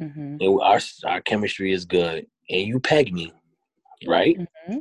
mm-hmm. 0.01 0.37
and 0.39 0.61
our 0.61 0.79
our 1.05 1.21
chemistry 1.21 1.71
is 1.71 1.85
good, 1.85 2.27
and 2.49 2.61
you 2.61 2.79
peg 2.79 3.13
me, 3.13 3.33
right? 4.05 4.37
Mm-hmm. 4.37 4.79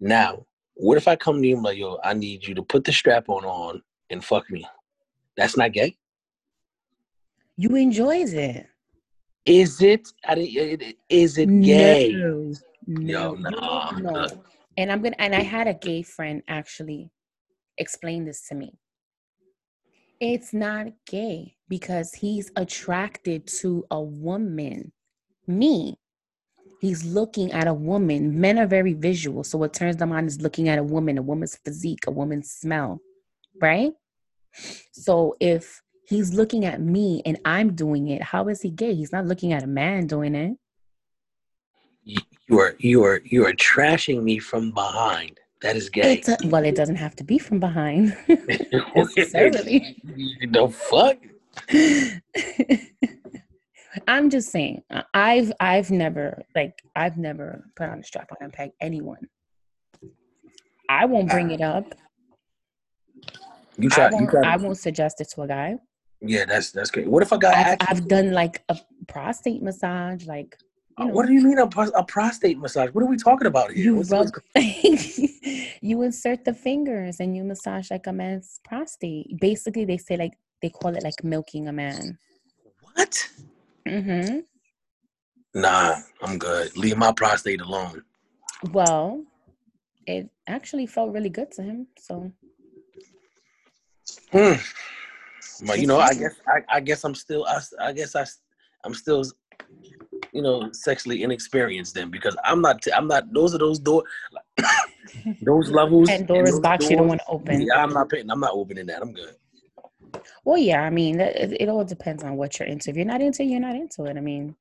Now, 0.00 0.46
what 0.74 0.96
if 0.96 1.08
I 1.08 1.16
come 1.16 1.42
to 1.42 1.48
you 1.48 1.56
and 1.56 1.64
like, 1.64 1.78
yo, 1.78 1.98
I 2.02 2.14
need 2.14 2.46
you 2.46 2.54
to 2.54 2.62
put 2.62 2.84
the 2.84 2.92
strap 2.92 3.28
on 3.28 3.44
on 3.44 3.82
and 4.10 4.24
fuck 4.24 4.50
me? 4.50 4.66
That's 5.36 5.56
not 5.56 5.72
gay. 5.72 5.96
You 7.56 7.74
enjoys 7.74 8.32
it. 8.32 8.66
Is 9.44 9.82
it? 9.82 10.08
Is 11.08 11.38
it 11.38 11.60
gay? 11.62 12.12
No, 12.86 13.34
no, 13.34 13.50
no, 13.50 13.90
no 13.98 14.26
and 14.76 14.90
i'm 14.92 15.02
gonna 15.02 15.16
and 15.18 15.34
i 15.34 15.42
had 15.42 15.66
a 15.66 15.74
gay 15.74 16.02
friend 16.02 16.42
actually 16.48 17.10
explain 17.78 18.24
this 18.24 18.46
to 18.48 18.54
me. 18.54 18.78
It's 20.20 20.54
not 20.54 20.86
gay 21.06 21.56
because 21.68 22.14
he's 22.14 22.50
attracted 22.56 23.46
to 23.60 23.84
a 23.90 24.00
woman 24.00 24.92
me. 25.46 25.98
He's 26.80 27.04
looking 27.04 27.52
at 27.52 27.68
a 27.68 27.74
woman. 27.74 28.40
Men 28.40 28.58
are 28.58 28.66
very 28.66 28.94
visual 28.94 29.44
so 29.44 29.58
what 29.58 29.74
turns 29.74 29.96
them 29.96 30.12
on 30.12 30.26
is 30.26 30.40
looking 30.40 30.68
at 30.68 30.78
a 30.78 30.82
woman 30.82 31.18
a 31.18 31.22
woman's 31.22 31.56
physique 31.56 32.06
a 32.06 32.10
woman's 32.10 32.50
smell 32.50 33.00
right? 33.60 33.92
So 34.92 35.36
if 35.40 35.82
he's 36.08 36.34
looking 36.34 36.64
at 36.64 36.80
me 36.80 37.22
and 37.24 37.38
i'm 37.44 37.74
doing 37.74 38.08
it 38.08 38.22
how 38.22 38.48
is 38.48 38.62
he 38.62 38.70
gay? 38.70 38.94
He's 38.94 39.12
not 39.12 39.26
looking 39.26 39.52
at 39.52 39.62
a 39.62 39.66
man 39.66 40.06
doing 40.06 40.34
it 40.34 40.56
you 42.06 42.60
are 42.60 42.76
you 42.78 43.04
are 43.04 43.20
you 43.24 43.46
are 43.46 43.52
trashing 43.52 44.22
me 44.22 44.38
from 44.38 44.70
behind. 44.70 45.38
That 45.62 45.76
is 45.76 45.88
gay. 45.88 46.22
A, 46.28 46.36
well, 46.46 46.64
it 46.64 46.76
doesn't 46.76 46.96
have 46.96 47.16
to 47.16 47.24
be 47.24 47.38
from 47.38 47.60
behind 47.60 48.16
necessarily. 48.94 49.96
the 50.50 50.68
fuck. 50.68 51.16
I'm 54.06 54.28
just 54.30 54.50
saying. 54.50 54.82
I've 55.14 55.52
I've 55.58 55.90
never 55.90 56.42
like 56.54 56.82
I've 56.94 57.16
never 57.16 57.64
put 57.74 57.88
on 57.88 58.00
a 58.00 58.04
strap 58.04 58.30
on 58.30 58.36
and 58.40 58.52
peg 58.52 58.72
anyone. 58.80 59.28
I 60.88 61.06
won't 61.06 61.30
bring 61.30 61.50
it 61.50 61.62
up. 61.62 61.94
You 63.78 63.90
try. 63.90 64.06
I 64.06 64.10
won't, 64.10 64.22
you 64.22 64.30
try. 64.30 64.52
I 64.52 64.56
won't 64.56 64.78
suggest 64.78 65.20
it 65.20 65.28
to 65.34 65.42
a 65.42 65.48
guy. 65.48 65.76
Yeah, 66.20 66.44
that's 66.44 66.70
that's 66.70 66.90
great. 66.90 67.08
What 67.08 67.22
if 67.22 67.32
a 67.32 67.38
guy? 67.38 67.76
I've, 67.80 67.88
I've 67.88 68.08
done 68.08 68.32
like 68.32 68.62
a 68.68 68.78
prostate 69.08 69.62
massage, 69.62 70.26
like 70.26 70.56
Know, 70.98 71.08
what 71.08 71.26
do 71.26 71.34
you 71.34 71.42
mean 71.42 71.58
a, 71.58 71.66
a, 71.66 72.04
prostate 72.04 72.58
massage? 72.58 72.88
What 72.90 73.04
are 73.04 73.08
we 73.08 73.18
talking 73.18 73.46
about 73.46 73.70
here? 73.70 73.84
You 73.84 74.02
rub, 74.02 74.28
you 75.82 76.02
insert 76.02 76.44
the 76.46 76.54
fingers 76.54 77.20
and 77.20 77.36
you 77.36 77.44
massage 77.44 77.90
like 77.90 78.06
a 78.06 78.12
man's 78.14 78.60
prostate. 78.64 79.38
Basically, 79.38 79.84
they 79.84 79.98
say 79.98 80.16
like 80.16 80.32
they 80.62 80.70
call 80.70 80.96
it 80.96 81.02
like 81.02 81.22
milking 81.22 81.68
a 81.68 81.72
man. 81.72 82.18
What? 82.94 83.28
Mm-hmm. 83.86 84.38
Nah, 85.60 85.96
I'm 86.22 86.38
good. 86.38 86.74
Leave 86.78 86.96
my 86.96 87.12
prostate 87.12 87.60
alone. 87.60 88.02
Well, 88.70 89.22
it 90.06 90.30
actually 90.46 90.86
felt 90.86 91.12
really 91.12 91.28
good 91.28 91.50
to 91.52 91.62
him. 91.62 91.88
So. 91.98 92.32
Hmm. 94.32 94.54
Well, 95.62 95.76
you 95.76 95.86
know, 95.86 95.98
I 95.98 96.14
guess 96.14 96.34
I, 96.48 96.76
I 96.76 96.80
guess 96.80 97.04
I'm 97.04 97.14
still 97.14 97.44
I, 97.46 97.60
I 97.80 97.92
guess 97.92 98.16
I 98.16 98.24
I'm 98.84 98.94
still 98.94 99.24
you 100.36 100.42
know 100.42 100.70
sexually 100.72 101.22
inexperienced 101.22 101.94
then 101.94 102.10
because 102.10 102.36
I'm 102.44 102.60
not 102.60 102.84
I'm 102.94 103.08
not 103.08 103.32
those 103.32 103.54
are 103.54 103.58
those 103.58 103.78
door 103.78 104.04
those 105.42 105.70
levels 105.70 106.10
and 106.10 106.26
doors 106.26 106.60
box 106.60 106.84
doors, 106.84 106.90
you 106.90 106.96
don't 106.98 107.08
want 107.08 107.20
to 107.22 107.26
open. 107.28 107.62
Yeah, 107.62 107.82
I'm 107.82 107.92
not 107.92 108.10
paying. 108.10 108.30
I'm 108.30 108.40
not 108.40 108.52
opening 108.52 108.86
that. 108.86 109.00
I'm 109.02 109.12
good. 109.12 109.34
Well, 110.44 110.58
yeah, 110.58 110.82
I 110.82 110.90
mean, 110.90 111.20
it, 111.20 111.56
it 111.60 111.68
all 111.68 111.84
depends 111.84 112.22
on 112.22 112.36
what 112.36 112.58
you're 112.58 112.68
into. 112.68 112.90
If 112.90 112.96
you're 112.96 113.04
not 113.04 113.20
into, 113.20 113.44
you're 113.44 113.60
not 113.60 113.74
into 113.74 114.04
it. 114.04 114.16
I 114.16 114.20
mean, 114.20 114.54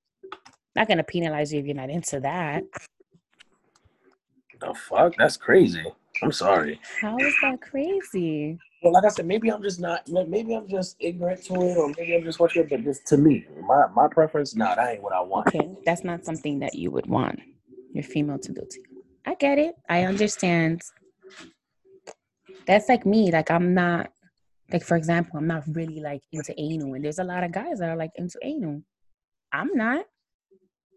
not 0.76 0.88
gonna 0.88 1.04
penalize 1.04 1.54
you 1.54 1.60
if 1.60 1.66
you're 1.66 1.76
not 1.76 1.90
into 1.90 2.20
that. 2.22 2.64
The 4.62 4.74
fuck? 4.74 5.16
That's 5.18 5.38
crazy. 5.38 5.84
I'm 6.24 6.32
sorry. 6.32 6.80
How 7.02 7.18
is 7.18 7.36
that 7.42 7.62
crazy? 7.62 8.58
Well, 8.86 8.94
like 8.94 9.06
I 9.06 9.10
said, 9.10 9.26
maybe 9.26 9.52
I'm 9.52 9.64
just 9.64 9.80
not. 9.80 10.08
Maybe 10.08 10.54
I'm 10.54 10.68
just 10.68 10.96
ignorant 11.00 11.44
to 11.46 11.56
it, 11.56 11.76
or 11.76 11.92
maybe 11.98 12.14
I'm 12.14 12.24
just 12.24 12.40
watching. 12.40 12.68
But 12.70 12.84
just 12.84 13.04
to 13.08 13.18
me, 13.18 13.44
my 13.64 13.88
my 13.96 14.08
preference, 14.08 14.54
nah, 14.56 14.76
that 14.76 14.88
ain't 14.88 15.02
what 15.02 15.12
I 15.12 15.22
want. 15.22 15.48
Okay, 15.48 15.72
that's 15.88 16.04
not 16.04 16.24
something 16.24 16.60
that 16.60 16.76
you 16.76 16.92
would 16.92 17.08
want 17.08 17.40
your 17.94 18.04
female 18.04 18.38
to 18.38 18.52
do 18.52 18.62
to 18.62 18.80
you. 18.80 19.04
I 19.26 19.34
get 19.34 19.58
it. 19.58 19.74
I 19.90 20.04
understand. 20.04 20.84
That's 22.68 22.88
like 22.88 23.08
me. 23.08 23.32
Like 23.32 23.50
I'm 23.50 23.74
not. 23.74 24.12
Like 24.72 24.84
for 24.84 24.98
example, 24.98 25.40
I'm 25.40 25.48
not 25.48 25.64
really 25.72 26.00
like 26.00 26.22
into 26.32 26.54
anal, 26.56 26.94
and 26.94 27.04
there's 27.04 27.18
a 27.18 27.24
lot 27.24 27.44
of 27.44 27.52
guys 27.52 27.80
that 27.80 27.90
are 27.90 27.98
like 27.98 28.12
into 28.18 28.38
anal. 28.44 28.84
I'm 29.52 29.74
not. 29.74 30.06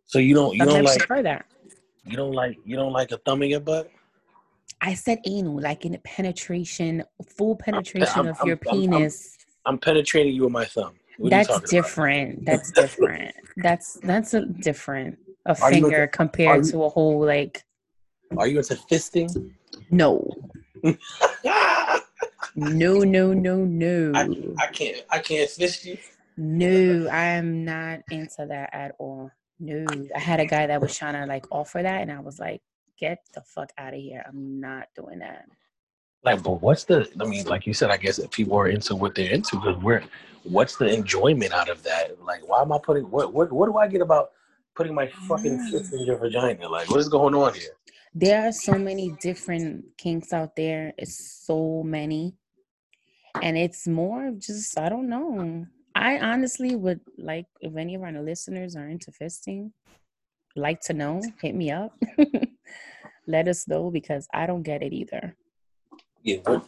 So 0.04 0.18
you 0.18 0.34
don't 0.34 0.54
you 0.54 0.66
don't 0.66 0.84
like 0.84 1.08
that. 1.08 1.46
You 2.04 2.18
don't 2.18 2.32
like 2.32 2.58
you 2.66 2.76
don't 2.76 2.92
like 2.92 3.12
a 3.12 3.16
thumb 3.16 3.42
in 3.42 3.48
your 3.48 3.60
butt. 3.60 3.90
I 4.80 4.94
said 4.94 5.20
anal, 5.26 5.60
like 5.60 5.84
in 5.84 5.98
penetration, 6.04 7.04
full 7.36 7.56
penetration 7.56 8.20
I'm, 8.20 8.26
of 8.28 8.38
I'm, 8.40 8.46
your 8.46 8.58
I'm, 8.68 8.78
penis. 8.78 9.36
I'm, 9.66 9.78
penetrating 9.78 10.34
you 10.34 10.44
with 10.44 10.52
my 10.52 10.64
thumb. 10.64 10.94
What 11.18 11.30
that's 11.30 11.60
different. 11.70 12.44
That's 12.44 12.70
different. 12.70 13.34
that's 13.56 13.94
that's 14.02 14.34
a 14.34 14.46
different 14.46 15.18
a 15.46 15.50
are 15.50 15.70
finger 15.70 16.02
into, 16.04 16.08
compared 16.08 16.66
you, 16.66 16.72
to 16.72 16.84
a 16.84 16.88
whole 16.88 17.24
like. 17.24 17.64
Are 18.36 18.46
you 18.46 18.58
into 18.58 18.74
fisting? 18.74 19.52
No. 19.90 20.30
no, 22.54 22.98
no, 23.00 23.32
no, 23.32 23.56
no. 23.56 24.12
I, 24.14 24.28
I 24.62 24.66
can't. 24.68 25.02
I 25.10 25.18
can't 25.18 25.50
fist 25.50 25.84
you. 25.86 25.98
No, 26.36 27.08
I 27.10 27.24
am 27.24 27.64
not 27.64 28.00
into 28.10 28.46
that 28.46 28.70
at 28.72 28.94
all. 28.98 29.32
No, 29.58 29.84
I 30.14 30.20
had 30.20 30.38
a 30.38 30.46
guy 30.46 30.68
that 30.68 30.80
was 30.80 30.96
trying 30.96 31.14
to 31.14 31.26
like 31.26 31.46
offer 31.50 31.82
that, 31.82 32.02
and 32.02 32.12
I 32.12 32.20
was 32.20 32.38
like, 32.38 32.62
get 32.98 33.24
the 33.34 33.42
fuck 33.42 33.70
out 33.78 33.94
of 33.94 34.00
here. 34.00 34.24
I'm 34.26 34.60
not 34.60 34.88
doing 34.94 35.20
that. 35.20 35.46
Like, 36.24 36.42
but 36.42 36.60
what's 36.60 36.84
the? 36.84 37.08
I 37.20 37.24
mean, 37.24 37.46
like 37.46 37.66
you 37.66 37.74
said, 37.74 37.90
I 37.90 37.96
guess 37.96 38.18
if 38.18 38.30
people 38.30 38.56
are 38.58 38.68
into 38.68 38.96
what 38.96 39.14
they're 39.14 39.30
into, 39.30 39.56
because 39.56 39.80
we're, 39.82 40.02
what's 40.42 40.76
the 40.76 40.86
enjoyment 40.86 41.52
out 41.52 41.68
of 41.68 41.82
that? 41.84 42.22
Like, 42.22 42.46
why 42.48 42.60
am 42.62 42.72
I 42.72 42.78
putting? 42.82 43.04
What 43.10 43.32
what 43.32 43.52
what 43.52 43.66
do 43.66 43.78
I 43.78 43.86
get 43.86 44.00
about 44.00 44.30
putting 44.74 44.94
my 44.94 45.08
fucking 45.28 45.70
fist 45.70 45.92
in 45.92 46.00
your 46.00 46.18
vagina? 46.18 46.68
Like, 46.68 46.90
what 46.90 46.98
is 46.98 47.08
going 47.08 47.34
on 47.34 47.54
here? 47.54 47.70
There 48.14 48.48
are 48.48 48.52
so 48.52 48.72
many 48.72 49.14
different 49.20 49.84
kinks 49.96 50.32
out 50.32 50.56
there. 50.56 50.92
It's 50.98 51.44
so 51.46 51.84
many, 51.84 52.34
and 53.40 53.56
it's 53.56 53.86
more 53.86 54.32
just 54.36 54.76
I 54.78 54.88
don't 54.88 55.08
know. 55.08 55.66
I 55.94 56.18
honestly 56.18 56.74
would 56.74 57.00
like 57.16 57.46
if 57.60 57.76
any 57.76 57.94
of 57.94 58.02
our 58.02 58.12
listeners 58.12 58.74
are 58.74 58.88
into 58.88 59.12
fisting, 59.12 59.70
like 60.58 60.80
to 60.82 60.92
know, 60.92 61.22
hit 61.40 61.54
me 61.54 61.70
up. 61.70 61.96
let 63.26 63.48
us 63.48 63.66
know 63.68 63.90
because 63.90 64.26
I 64.32 64.46
don't 64.46 64.62
get 64.62 64.82
it 64.82 64.92
either. 64.92 65.36
Yeah, 66.22 66.38
what 66.44 66.64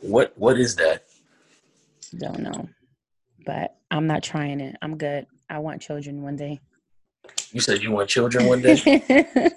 what 0.00 0.32
what 0.36 0.58
is 0.58 0.76
that? 0.76 1.04
Don't 2.16 2.40
know. 2.40 2.68
But 3.44 3.76
I'm 3.90 4.06
not 4.06 4.22
trying 4.22 4.60
it. 4.60 4.76
I'm 4.82 4.96
good. 4.96 5.26
I 5.48 5.58
want 5.58 5.82
children 5.82 6.22
one 6.22 6.36
day. 6.36 6.60
You 7.52 7.60
said 7.60 7.82
you 7.82 7.92
want 7.92 8.08
children 8.08 8.46
one 8.46 8.62
day? 8.62 8.76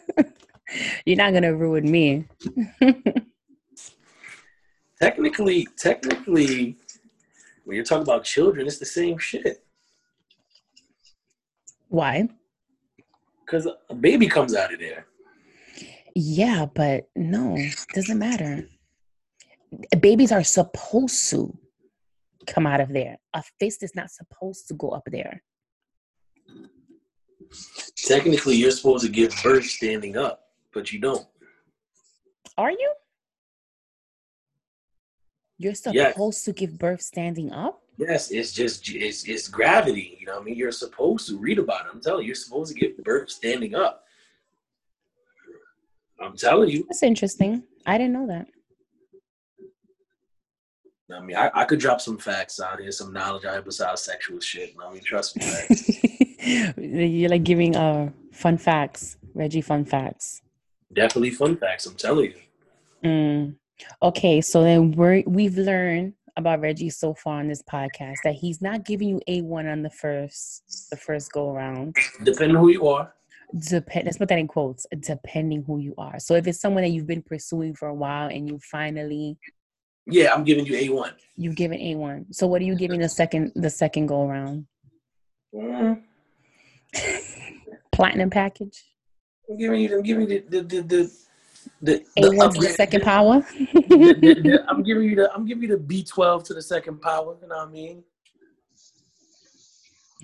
You're 1.05 1.17
not 1.17 1.33
gonna 1.33 1.55
ruin 1.55 1.89
me. 1.89 2.25
technically, 5.01 5.67
technically, 5.77 6.75
when 7.63 7.75
you're 7.75 7.85
talking 7.85 8.03
about 8.03 8.23
children, 8.23 8.67
it's 8.67 8.77
the 8.77 8.85
same 8.85 9.17
shit. 9.17 9.63
Why? 11.87 12.29
Because 13.49 13.67
a 13.89 13.95
baby 13.95 14.27
comes 14.27 14.53
out 14.53 14.71
of 14.71 14.79
there. 14.79 15.07
Yeah, 16.15 16.67
but 16.73 17.09
no, 17.15 17.57
doesn't 17.95 18.19
matter. 18.19 18.67
Babies 19.99 20.31
are 20.31 20.43
supposed 20.43 21.29
to 21.31 21.57
come 22.45 22.67
out 22.67 22.79
of 22.79 22.89
there. 22.89 23.17
A 23.33 23.41
fist 23.59 23.81
is 23.81 23.95
not 23.95 24.11
supposed 24.11 24.67
to 24.67 24.75
go 24.75 24.89
up 24.89 25.07
there. 25.07 25.41
Technically, 27.95 28.55
you're 28.55 28.71
supposed 28.71 29.05
to 29.05 29.11
give 29.11 29.33
birth 29.41 29.65
standing 29.65 30.15
up, 30.15 30.41
but 30.71 30.93
you 30.93 30.99
don't. 30.99 31.25
Are 32.55 32.71
you? 32.71 32.93
You're 35.57 35.73
supposed 35.73 35.95
yes. 35.95 36.43
to 36.43 36.53
give 36.53 36.77
birth 36.77 37.01
standing 37.01 37.51
up? 37.51 37.81
Yes, 37.99 38.31
it's 38.31 38.53
just 38.53 38.89
it's 38.89 39.27
it's 39.27 39.49
gravity. 39.49 40.17
You 40.21 40.27
know, 40.27 40.39
I 40.39 40.41
mean, 40.41 40.55
you're 40.55 40.71
supposed 40.71 41.27
to 41.27 41.37
read 41.37 41.59
about 41.59 41.85
it. 41.85 41.91
I'm 41.93 41.99
telling 41.99 42.21
you, 42.21 42.27
you're 42.27 42.35
supposed 42.35 42.73
to 42.73 42.79
give 42.79 42.97
birth 43.03 43.29
standing 43.29 43.75
up. 43.75 44.05
I'm 46.21 46.37
telling 46.37 46.69
you. 46.69 46.85
That's 46.87 47.03
interesting. 47.03 47.63
I 47.85 47.97
didn't 47.97 48.13
know 48.13 48.27
that. 48.27 48.47
I 51.13 51.19
mean, 51.21 51.35
I, 51.35 51.51
I 51.53 51.65
could 51.65 51.79
drop 51.79 51.99
some 51.99 52.17
facts 52.17 52.61
out 52.61 52.79
here, 52.79 52.91
some 52.91 53.11
knowledge 53.11 53.43
out 53.43 53.53
here 53.53 53.61
besides 53.61 54.01
sexual 54.01 54.39
shit. 54.39 54.75
I 54.81 54.93
mean, 54.93 55.03
trust 55.03 55.35
me. 55.35 56.73
You're 56.77 57.29
like 57.29 57.43
giving 57.43 57.75
uh 57.75 58.11
fun 58.31 58.57
facts, 58.57 59.17
Reggie. 59.33 59.61
Fun 59.61 59.83
facts. 59.83 60.41
Definitely 60.93 61.31
fun 61.31 61.57
facts. 61.57 61.85
I'm 61.85 61.95
telling 61.95 62.31
you. 62.31 62.37
Mm. 63.03 63.55
Okay, 64.01 64.39
so 64.39 64.63
then 64.63 64.91
we're 64.91 65.23
we've 65.25 65.57
learned 65.57 66.13
about 66.37 66.61
Reggie 66.61 66.89
so 66.89 67.13
far 67.13 67.39
on 67.39 67.47
this 67.47 67.61
podcast 67.61 68.17
that 68.23 68.35
he's 68.35 68.61
not 68.61 68.85
giving 68.85 69.09
you 69.09 69.21
a 69.27 69.41
one 69.41 69.67
on 69.67 69.81
the 69.81 69.89
first 69.89 70.87
the 70.89 70.97
first 70.97 71.31
go 71.31 71.51
around. 71.53 71.95
Depending 72.23 72.57
who 72.57 72.69
you 72.69 72.87
are. 72.87 73.13
Depend 73.67 74.05
let's 74.05 74.17
put 74.17 74.29
that 74.29 74.37
in 74.37 74.47
quotes 74.47 74.85
depending 74.99 75.63
who 75.63 75.79
you 75.79 75.95
are. 75.97 76.19
So 76.19 76.35
if 76.35 76.47
it's 76.47 76.61
someone 76.61 76.83
that 76.83 76.89
you've 76.89 77.07
been 77.07 77.23
pursuing 77.23 77.73
for 77.73 77.87
a 77.87 77.93
while 77.93 78.29
and 78.29 78.47
you 78.47 78.59
finally 78.59 79.37
yeah 80.11 80.33
i'm 80.33 80.43
giving 80.43 80.65
you 80.65 80.73
a1 80.73 81.11
you've 81.35 81.55
given 81.55 81.79
a1 81.79 82.25
so 82.31 82.47
what 82.47 82.61
are 82.61 82.65
you 82.65 82.75
giving 82.75 82.99
the 82.99 83.09
second 83.09 83.51
the 83.55 83.69
second 83.69 84.07
go 84.07 84.27
around? 84.27 84.65
Mm. 85.53 86.01
platinum 87.91 88.29
package? 88.29 88.83
I'm 89.49 89.57
giving 89.57 89.81
you 89.81 89.97
i'm 89.97 90.03
giving 90.03 90.29
you 90.29 90.43
the 90.49 90.61
the 90.61 90.81
the, 90.81 91.11
the, 91.81 92.03
the 92.15 92.21
A1 92.23 92.53
to 92.55 92.61
the 92.61 92.69
second 92.69 93.03
power. 93.03 93.39
the, 93.39 94.13
the, 94.43 94.65
I'm 94.67 94.83
giving 94.83 95.03
you 95.03 95.15
the 95.15 95.33
I'm 95.33 95.45
giving 95.45 95.63
you 95.63 95.77
the 95.77 95.83
B12 95.83 96.43
to 96.45 96.53
the 96.53 96.61
second 96.61 97.01
power. 97.01 97.37
You 97.41 97.47
know 97.47 97.57
what 97.57 97.67
I 97.67 97.71
mean? 97.71 98.03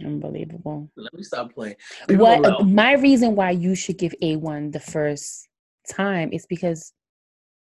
Unbelievable. 0.04 0.90
Let 0.98 1.14
me 1.14 1.24
stop 1.24 1.54
playing. 1.54 1.76
People 2.08 2.26
what 2.26 2.66
my 2.66 2.94
reason 2.94 3.36
why 3.36 3.52
you 3.52 3.76
should 3.76 3.98
give 3.98 4.14
A1 4.22 4.74
the 4.74 4.80
first 4.80 5.48
time 5.90 6.30
is 6.34 6.46
because 6.46 6.94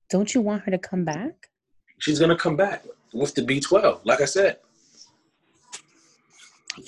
don't 0.10 0.34
you 0.34 0.42
want 0.42 0.64
her 0.64 0.72
to 0.72 0.80
come 0.80 1.06
back? 1.06 1.50
She's 2.00 2.20
gonna 2.20 2.38
come 2.38 2.56
back 2.56 2.86
with 3.14 3.36
the 3.36 3.44
B12, 3.44 4.02
like 4.04 4.22
I 4.22 4.26
said. 4.26 4.58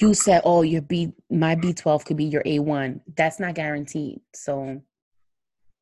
You 0.02 0.16
said, 0.16 0.42
"Oh, 0.44 0.64
your 0.64 0.82
B, 0.82 1.14
my 1.30 1.56
B12 1.56 2.06
could 2.06 2.18
be 2.18 2.26
your 2.26 2.42
A1." 2.44 3.02
That's 3.16 3.40
not 3.40 3.54
guaranteed. 3.54 4.22
So 4.34 4.82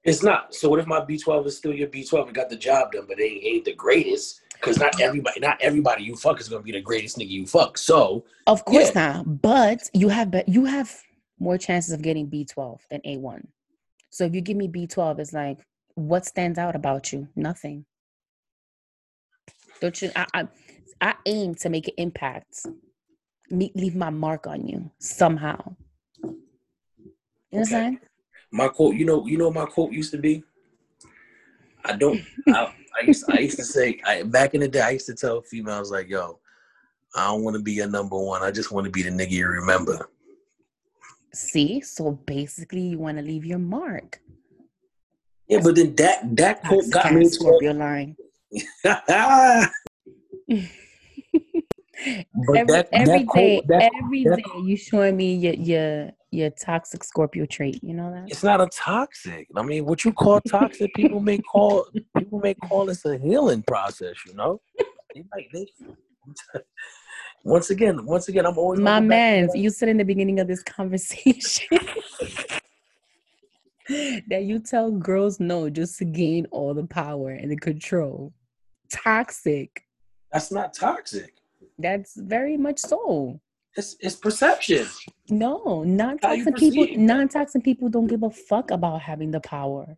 it's 0.04 0.24
not. 0.24 0.54
So 0.54 0.70
what 0.70 0.80
if 0.80 0.88
my 0.88 1.00
B12 1.00 1.46
is 1.48 1.58
still 1.58 1.74
your 1.74 1.88
B12 1.88 2.28
and 2.28 2.36
got 2.36 2.50
the 2.50 2.58
job 2.58 2.92
done, 2.92 3.06
but 3.08 3.20
it 3.20 3.24
ain't, 3.24 3.66
the 3.66 3.74
greatest? 3.74 4.42
because 4.64 4.80
not 4.80 5.00
everybody, 5.02 5.40
not 5.42 5.58
everybody 5.62 6.04
you 6.04 6.16
fuck 6.16 6.40
is 6.40 6.48
gonna 6.48 6.64
be 6.64 6.72
the 6.72 6.82
greatest 6.82 7.18
nigga 7.18 7.30
you 7.30 7.46
fuck. 7.46 7.78
So 7.78 8.24
of 8.48 8.64
course 8.64 8.92
yeah. 8.96 9.14
not, 9.14 9.42
but 9.42 9.90
you 9.94 10.10
have 10.10 10.32
be- 10.32 10.44
you 10.48 10.66
have 10.66 11.02
more 11.40 11.58
chances 11.58 11.92
of 11.92 12.02
getting 12.02 12.28
B 12.28 12.46
twelve 12.46 12.82
than 12.90 13.02
A 13.04 13.18
one. 13.18 13.48
So 14.10 14.24
if 14.24 14.34
you 14.34 14.42
give 14.42 14.58
me 14.58 14.68
B 14.68 14.88
twelve, 14.88 15.20
it's 15.20 15.34
like 15.34 15.60
what 15.96 16.26
stands 16.26 16.58
out 16.58 16.76
about 16.76 17.12
you? 17.12 17.28
Nothing. 17.36 17.86
Don't 19.82 20.02
you? 20.02 20.12
I 20.16 20.26
I, 20.34 20.48
I 21.02 21.16
aim 21.26 21.56
to 21.56 21.70
make 21.70 21.90
an 21.90 21.96
impact, 21.98 22.66
me, 23.50 23.72
leave 23.76 23.96
my 23.96 24.10
mark 24.10 24.48
on 24.48 24.66
you 24.66 24.90
somehow. 25.00 25.76
You 26.24 27.60
know 27.60 27.62
okay. 27.64 27.98
My 28.54 28.68
quote, 28.68 28.94
you 28.94 29.04
know, 29.04 29.26
you 29.26 29.36
know, 29.36 29.50
my 29.50 29.66
quote 29.66 29.92
used 29.92 30.12
to 30.12 30.20
be. 30.20 30.44
I 31.84 31.96
don't. 31.96 32.22
I, 32.48 32.72
I 33.02 33.06
used, 33.08 33.26
I 33.28 33.40
used 33.40 33.58
to 33.58 33.64
say 33.66 34.00
I, 34.06 34.22
back 34.22 34.54
in 34.54 34.62
the 34.62 34.68
day. 34.68 34.82
I 34.82 34.92
used 34.92 35.08
to 35.08 35.16
tell 35.16 35.42
females 35.42 35.92
like, 35.92 36.08
"Yo, 36.08 36.38
I 37.16 37.26
don't 37.26 37.44
want 37.44 37.56
to 37.58 37.64
be 37.64 37.80
a 37.80 37.88
number 37.88 38.16
one. 38.16 38.44
I 38.44 38.52
just 38.52 38.72
want 38.72 38.86
to 38.86 38.92
be 38.92 39.02
the 39.02 39.10
nigga 39.10 39.32
you 39.32 39.48
remember." 39.48 40.08
See, 41.34 41.82
so 41.82 42.12
basically, 42.12 42.82
you 42.82 43.00
want 43.00 43.18
to 43.18 43.24
leave 43.24 43.44
your 43.44 43.58
mark. 43.58 44.22
Yeah, 45.48 45.62
but 45.64 45.76
then 45.76 45.96
that 45.96 46.36
that 46.36 46.64
quote 46.64 46.92
got 46.92 47.12
me 47.12 47.22
into 47.22 47.32
Scorpio 47.32 47.74
line. 47.74 48.16
But 52.36 52.58
every, 52.58 52.74
that, 52.74 52.90
every 52.92 53.08
that 53.08 53.34
day, 53.34 53.62
quote, 53.62 53.68
that, 53.68 53.92
every 53.96 54.24
day 54.26 54.44
you 54.62 54.76
showing 54.76 55.16
me 55.16 55.36
your 55.36 55.54
your 55.54 56.12
your 56.34 56.50
toxic 56.50 57.04
Scorpio 57.04 57.46
trait. 57.46 57.80
You 57.84 57.94
know 57.94 58.12
that 58.12 58.26
it's 58.28 58.44
not 58.44 58.60
a 58.60 58.68
toxic. 58.68 59.48
I 59.56 59.62
mean, 59.62 59.86
what 59.86 60.04
you 60.04 60.12
call 60.12 60.42
toxic, 60.42 60.94
people 60.96 61.20
may 61.20 61.38
call 61.38 61.86
people 62.18 62.40
may 62.40 62.56
call 62.56 62.86
this 62.88 63.06
a 63.06 63.18
healing 63.18 63.64
process. 63.64 64.16
You 64.26 64.34
know, 64.34 64.62
they 65.14 65.24
might 65.32 65.48
they. 65.54 65.68
once 67.44 67.70
again, 67.70 68.06
once 68.06 68.28
again, 68.30 68.46
I'm 68.46 68.58
always 68.58 68.80
my 68.80 69.00
man. 69.00 69.50
You 69.54 69.70
said 69.70 69.90
in 69.90 69.98
the 69.98 70.06
beginning 70.06 70.40
of 70.40 70.48
this 70.48 70.64
conversation 70.64 71.78
that 74.30 74.44
you 74.44 74.60
tell 74.60 74.92
girls 74.92 75.40
no 75.40 75.70
just 75.70 75.98
to 76.00 76.06
gain 76.06 76.48
all 76.52 76.74
the 76.74 76.86
power 76.86 77.30
and 77.32 77.52
the 77.52 77.58
control. 77.58 78.34
Toxic. 78.92 79.84
That's 80.32 80.52
not 80.52 80.74
toxic. 80.74 81.34
That's 81.78 82.16
very 82.16 82.58
much 82.58 82.80
so. 82.80 83.40
It's 83.76 83.96
it's 84.00 84.16
perception. 84.16 84.88
No, 85.30 85.84
non-toxic 85.84 86.56
people 86.56 86.88
non-toxic 86.96 87.64
people 87.64 87.90
don't 87.90 88.08
give 88.08 88.24
a 88.24 88.30
fuck 88.30 88.72
about 88.72 89.02
having 89.02 89.32
the 89.32 89.40
power. 89.40 89.98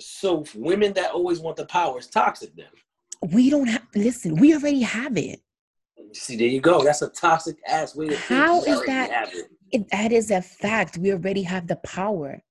So 0.00 0.44
women 0.54 0.92
that 0.94 1.12
always 1.12 1.40
want 1.40 1.56
the 1.56 1.66
power 1.66 1.98
is 1.98 2.06
toxic 2.06 2.54
then. 2.54 2.66
We 3.32 3.50
don't 3.50 3.66
have 3.66 3.82
listen, 3.94 4.36
we 4.36 4.54
already 4.54 4.82
have 4.82 5.16
it. 5.16 5.40
See, 6.12 6.36
there 6.36 6.46
you 6.46 6.60
go. 6.60 6.84
That's 6.84 7.02
a 7.02 7.08
toxic 7.08 7.56
ass 7.66 7.96
way 7.96 8.08
to 8.08 8.16
How 8.16 8.62
is 8.62 8.82
that? 8.86 9.32
It, 9.72 9.90
that 9.90 10.12
is 10.12 10.30
a 10.30 10.40
fact. 10.40 10.98
We 10.98 11.12
already 11.12 11.42
have 11.42 11.66
the 11.66 11.76
power. 11.76 12.42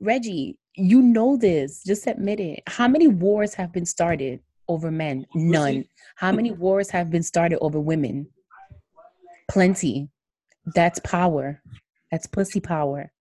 Reggie, 0.00 0.58
you 0.76 1.02
know 1.02 1.36
this. 1.36 1.82
Just 1.84 2.06
admit 2.06 2.38
it. 2.38 2.62
How 2.68 2.86
many 2.86 3.08
wars 3.08 3.54
have 3.54 3.72
been 3.72 3.86
started 3.86 4.40
over 4.68 4.90
men? 4.90 5.26
None. 5.34 5.84
How 6.14 6.30
many 6.30 6.52
wars 6.64 6.90
have 6.90 7.10
been 7.10 7.24
started 7.24 7.58
over 7.60 7.80
women? 7.80 8.28
Plenty. 9.50 10.08
That's 10.74 11.00
power. 11.00 11.60
That's 12.10 12.26
pussy 12.26 12.60
power. 12.60 13.12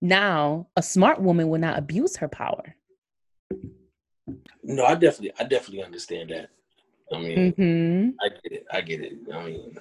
Now, 0.00 0.68
a 0.76 0.82
smart 0.82 1.20
woman 1.20 1.48
will 1.48 1.58
not 1.58 1.78
abuse 1.78 2.16
her 2.16 2.28
power. 2.28 2.76
No, 4.62 4.84
I 4.84 4.94
definitely, 4.94 5.32
I 5.38 5.44
definitely 5.44 5.84
understand 5.84 6.30
that. 6.30 6.50
I 7.12 7.18
mean, 7.18 7.52
mm-hmm. 7.52 8.08
I 8.24 8.28
get 8.28 8.52
it. 8.52 8.66
I 8.72 8.80
get 8.80 9.00
it. 9.00 9.12
I 9.32 9.44
mean, 9.44 9.78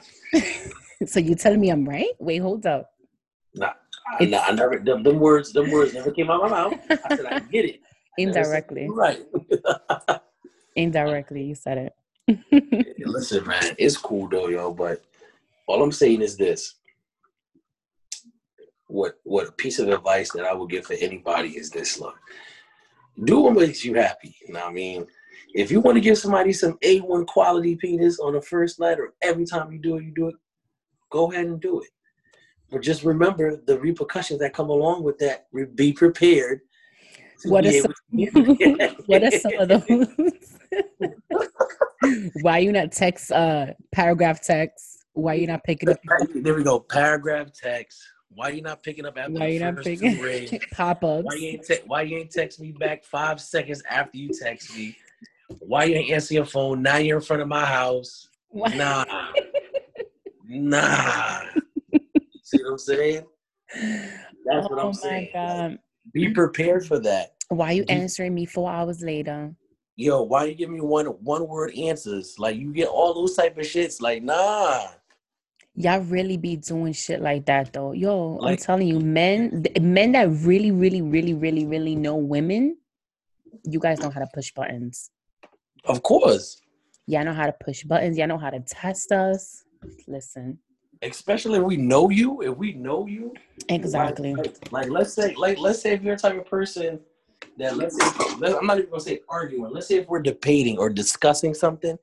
so 1.08 1.20
you 1.20 1.36
telling 1.36 1.60
me 1.60 1.70
I'm 1.70 1.88
right? 1.88 2.12
Wait, 2.20 2.38
hold 2.38 2.66
up. 2.66 2.92
Nah, 3.56 3.74
I, 4.20 4.26
nah, 4.26 4.42
I 4.42 4.52
never. 4.52 4.78
Them, 4.78 5.02
them, 5.02 5.20
words, 5.20 5.52
them 5.52 5.72
words 5.72 5.94
never 5.94 6.12
came 6.12 6.30
out 6.30 6.44
of 6.44 6.52
my 6.52 6.58
mouth. 6.58 6.80
I 6.90 7.16
said 7.16 7.26
I 7.26 7.40
get 7.40 7.66
it. 7.66 7.82
Indirectly, 8.18 8.88
right? 8.90 9.26
Indirectly, 10.76 11.44
you 11.44 11.56
said 11.56 11.92
it. 12.30 12.98
Listen, 13.06 13.46
man, 13.46 13.76
it's 13.78 13.98
cool 13.98 14.30
though, 14.30 14.48
yo. 14.48 14.72
But 14.72 15.02
all 15.68 15.84
I'm 15.84 15.92
saying 15.92 16.22
is 16.22 16.38
this: 16.38 16.76
what 18.88 19.20
what 19.24 19.48
a 19.48 19.52
piece 19.52 19.80
of 19.80 19.90
advice 19.90 20.32
that 20.34 20.46
I 20.46 20.54
would 20.54 20.70
give 20.70 20.86
for 20.86 20.94
anybody 20.94 21.58
is 21.58 21.70
this: 21.70 22.00
look, 22.00 22.16
do 23.24 23.40
what 23.40 23.56
makes 23.56 23.84
you 23.84 23.96
happy. 23.96 24.36
You 24.46 24.54
know 24.54 24.62
what 24.62 24.70
I 24.70 24.74
mean? 24.74 25.08
If 25.54 25.72
you 25.72 25.80
want 25.80 25.96
to 25.96 26.02
give 26.02 26.18
somebody 26.18 26.52
some 26.52 26.78
A1 26.84 27.28
quality 27.28 27.76
penis 27.76 28.20
on 28.20 28.34
the 28.34 28.42
first 28.42 28.80
night 28.80 29.00
or 29.00 29.14
every 29.22 29.46
time 29.46 29.72
you 29.72 29.80
do 29.80 29.98
it, 29.98 30.04
you 30.04 30.12
do 30.14 30.28
it, 30.28 30.36
go 31.10 31.32
ahead 31.32 31.46
and 31.46 31.62
do 31.62 31.82
it. 31.82 31.90
But 32.72 32.82
just 32.82 33.04
remember 33.04 33.62
the 33.66 33.80
repercussions 33.80 34.40
that 34.40 34.54
come 34.54 34.70
along 34.70 35.04
with 35.04 35.18
that. 35.20 35.48
Be 35.76 35.94
prepared. 35.94 36.62
What 37.46 37.66
are, 37.66 37.72
some, 37.72 37.94
what 39.06 39.24
are 39.24 39.32
some 39.32 39.54
of 39.60 39.68
those? 39.70 40.08
Why 42.42 42.58
you 42.60 42.72
not 42.72 42.92
text 42.92 43.32
uh 43.32 43.68
paragraph 43.92 44.42
text? 44.42 44.95
Why 45.16 45.36
you 45.36 45.48
not 45.48 45.64
picking 45.64 45.90
up? 45.90 46.00
There 46.36 46.56
we 46.56 46.64
go. 46.64 46.80
Paragraph 46.80 47.52
text. 47.54 48.04
Why 48.30 48.50
you 48.50 48.62
not 48.62 48.84
picking 48.84 49.06
up 49.06 49.18
after 49.18 49.32
why 49.32 49.48
you 49.48 49.60
not 49.62 49.82
picking 49.82 50.10
up 50.10 50.62
pop 50.72 51.04
ups? 51.06 51.24
Why 51.24 51.36
you 51.36 51.48
ain't 51.48 51.64
te- 51.64 51.82
why 51.86 52.02
you 52.02 52.18
ain't 52.18 52.32
text 52.32 52.60
me 52.60 52.74
back 52.74 53.06
five 53.06 53.40
seconds 53.40 53.82
after 53.90 54.18
you 54.18 54.30
text 54.30 54.76
me? 54.76 54.98
Why 55.60 55.86
you 55.86 55.96
ain't 55.96 56.12
answer 56.12 56.34
your 56.34 56.46
phone? 56.46 56.82
Now 56.82 56.98
you're 56.98 57.18
in 57.20 57.24
front 57.24 57.42
of 57.42 57.48
my 57.48 57.66
house. 57.66 58.28
What? 58.50 58.76
Nah, 58.76 59.06
nah. 60.48 61.42
See 62.44 62.62
what 62.62 62.72
I'm 62.72 62.78
saying? 62.78 63.24
That's 64.46 64.70
what 64.70 64.80
I'm 64.80 64.88
oh 64.88 64.92
saying. 64.92 65.30
God. 65.32 65.80
Be 66.14 66.30
prepared 66.30 66.86
for 66.86 67.00
that. 67.00 67.36
Why 67.48 67.72
you 67.72 67.86
answering 67.88 68.36
me 68.36 68.46
four 68.46 68.70
hours 68.70 69.02
later? 69.02 69.56
Yo, 69.96 70.24
why 70.24 70.44
you 70.44 70.56
give 70.56 70.70
me 70.70 70.82
one 70.82 71.06
one 71.06 71.48
word 71.48 71.74
answers? 71.78 72.38
Like 72.38 72.58
you 72.58 72.74
get 72.74 72.90
all 72.90 73.14
those 73.14 73.38
type 73.38 73.58
of 73.58 73.64
shits. 73.64 74.02
Like 74.02 74.24
nah. 74.24 74.88
Y'all 75.78 76.00
really 76.02 76.38
be 76.38 76.56
doing 76.56 76.94
shit 76.94 77.22
like 77.22 77.46
that 77.48 77.74
though. 77.74 77.92
Yo, 77.92 78.36
like, 78.36 78.52
I'm 78.52 78.58
telling 78.58 78.88
you, 78.88 79.00
men 79.02 79.66
men 79.82 80.14
that 80.14 80.30
really, 80.30 80.72
really, 80.72 81.02
really, 81.02 81.34
really, 81.34 81.66
really 81.66 81.96
know 81.96 82.16
women, 82.16 82.78
you 83.64 83.80
guys 83.80 84.00
know 84.00 84.10
how 84.10 84.22
to 84.22 84.28
push 84.34 84.52
buttons. 84.54 85.12
Of 85.84 86.02
course. 86.02 86.62
Y'all 87.08 87.26
know 87.26 87.34
how 87.34 87.46
to 87.46 87.56
push 87.64 87.84
buttons. 87.84 88.18
Y'all 88.18 88.28
know 88.28 88.38
how 88.38 88.50
to 88.50 88.62
test 88.62 89.12
us. 89.12 89.64
Listen. 90.08 90.60
Especially 91.02 91.60
if 91.60 91.66
we 91.66 91.78
know 91.78 92.10
you, 92.10 92.42
if 92.42 92.56
we 92.58 92.74
know 92.74 93.06
you. 93.06 93.34
Exactly. 93.68 94.34
Like, 94.34 94.46
like, 94.46 94.72
like 94.72 94.90
let's 94.90 95.14
say, 95.14 95.36
like 95.36 95.60
let's 95.60 95.82
say 95.82 95.94
if 95.94 96.02
you're 96.02 96.16
a 96.16 96.18
type 96.18 96.38
of 96.38 96.46
person 96.46 97.00
that 97.58 97.76
let's 97.76 97.98
say 97.98 98.06
I'm 98.32 98.66
not 98.66 98.78
even 98.78 98.90
gonna 98.90 99.02
say 99.02 99.20
arguing. 99.28 99.74
Let's 99.74 99.88
say 99.88 99.96
if 99.96 100.08
we're 100.08 100.22
debating 100.22 100.78
or 100.78 100.90
discussing 100.90 101.54
something, 101.54 101.98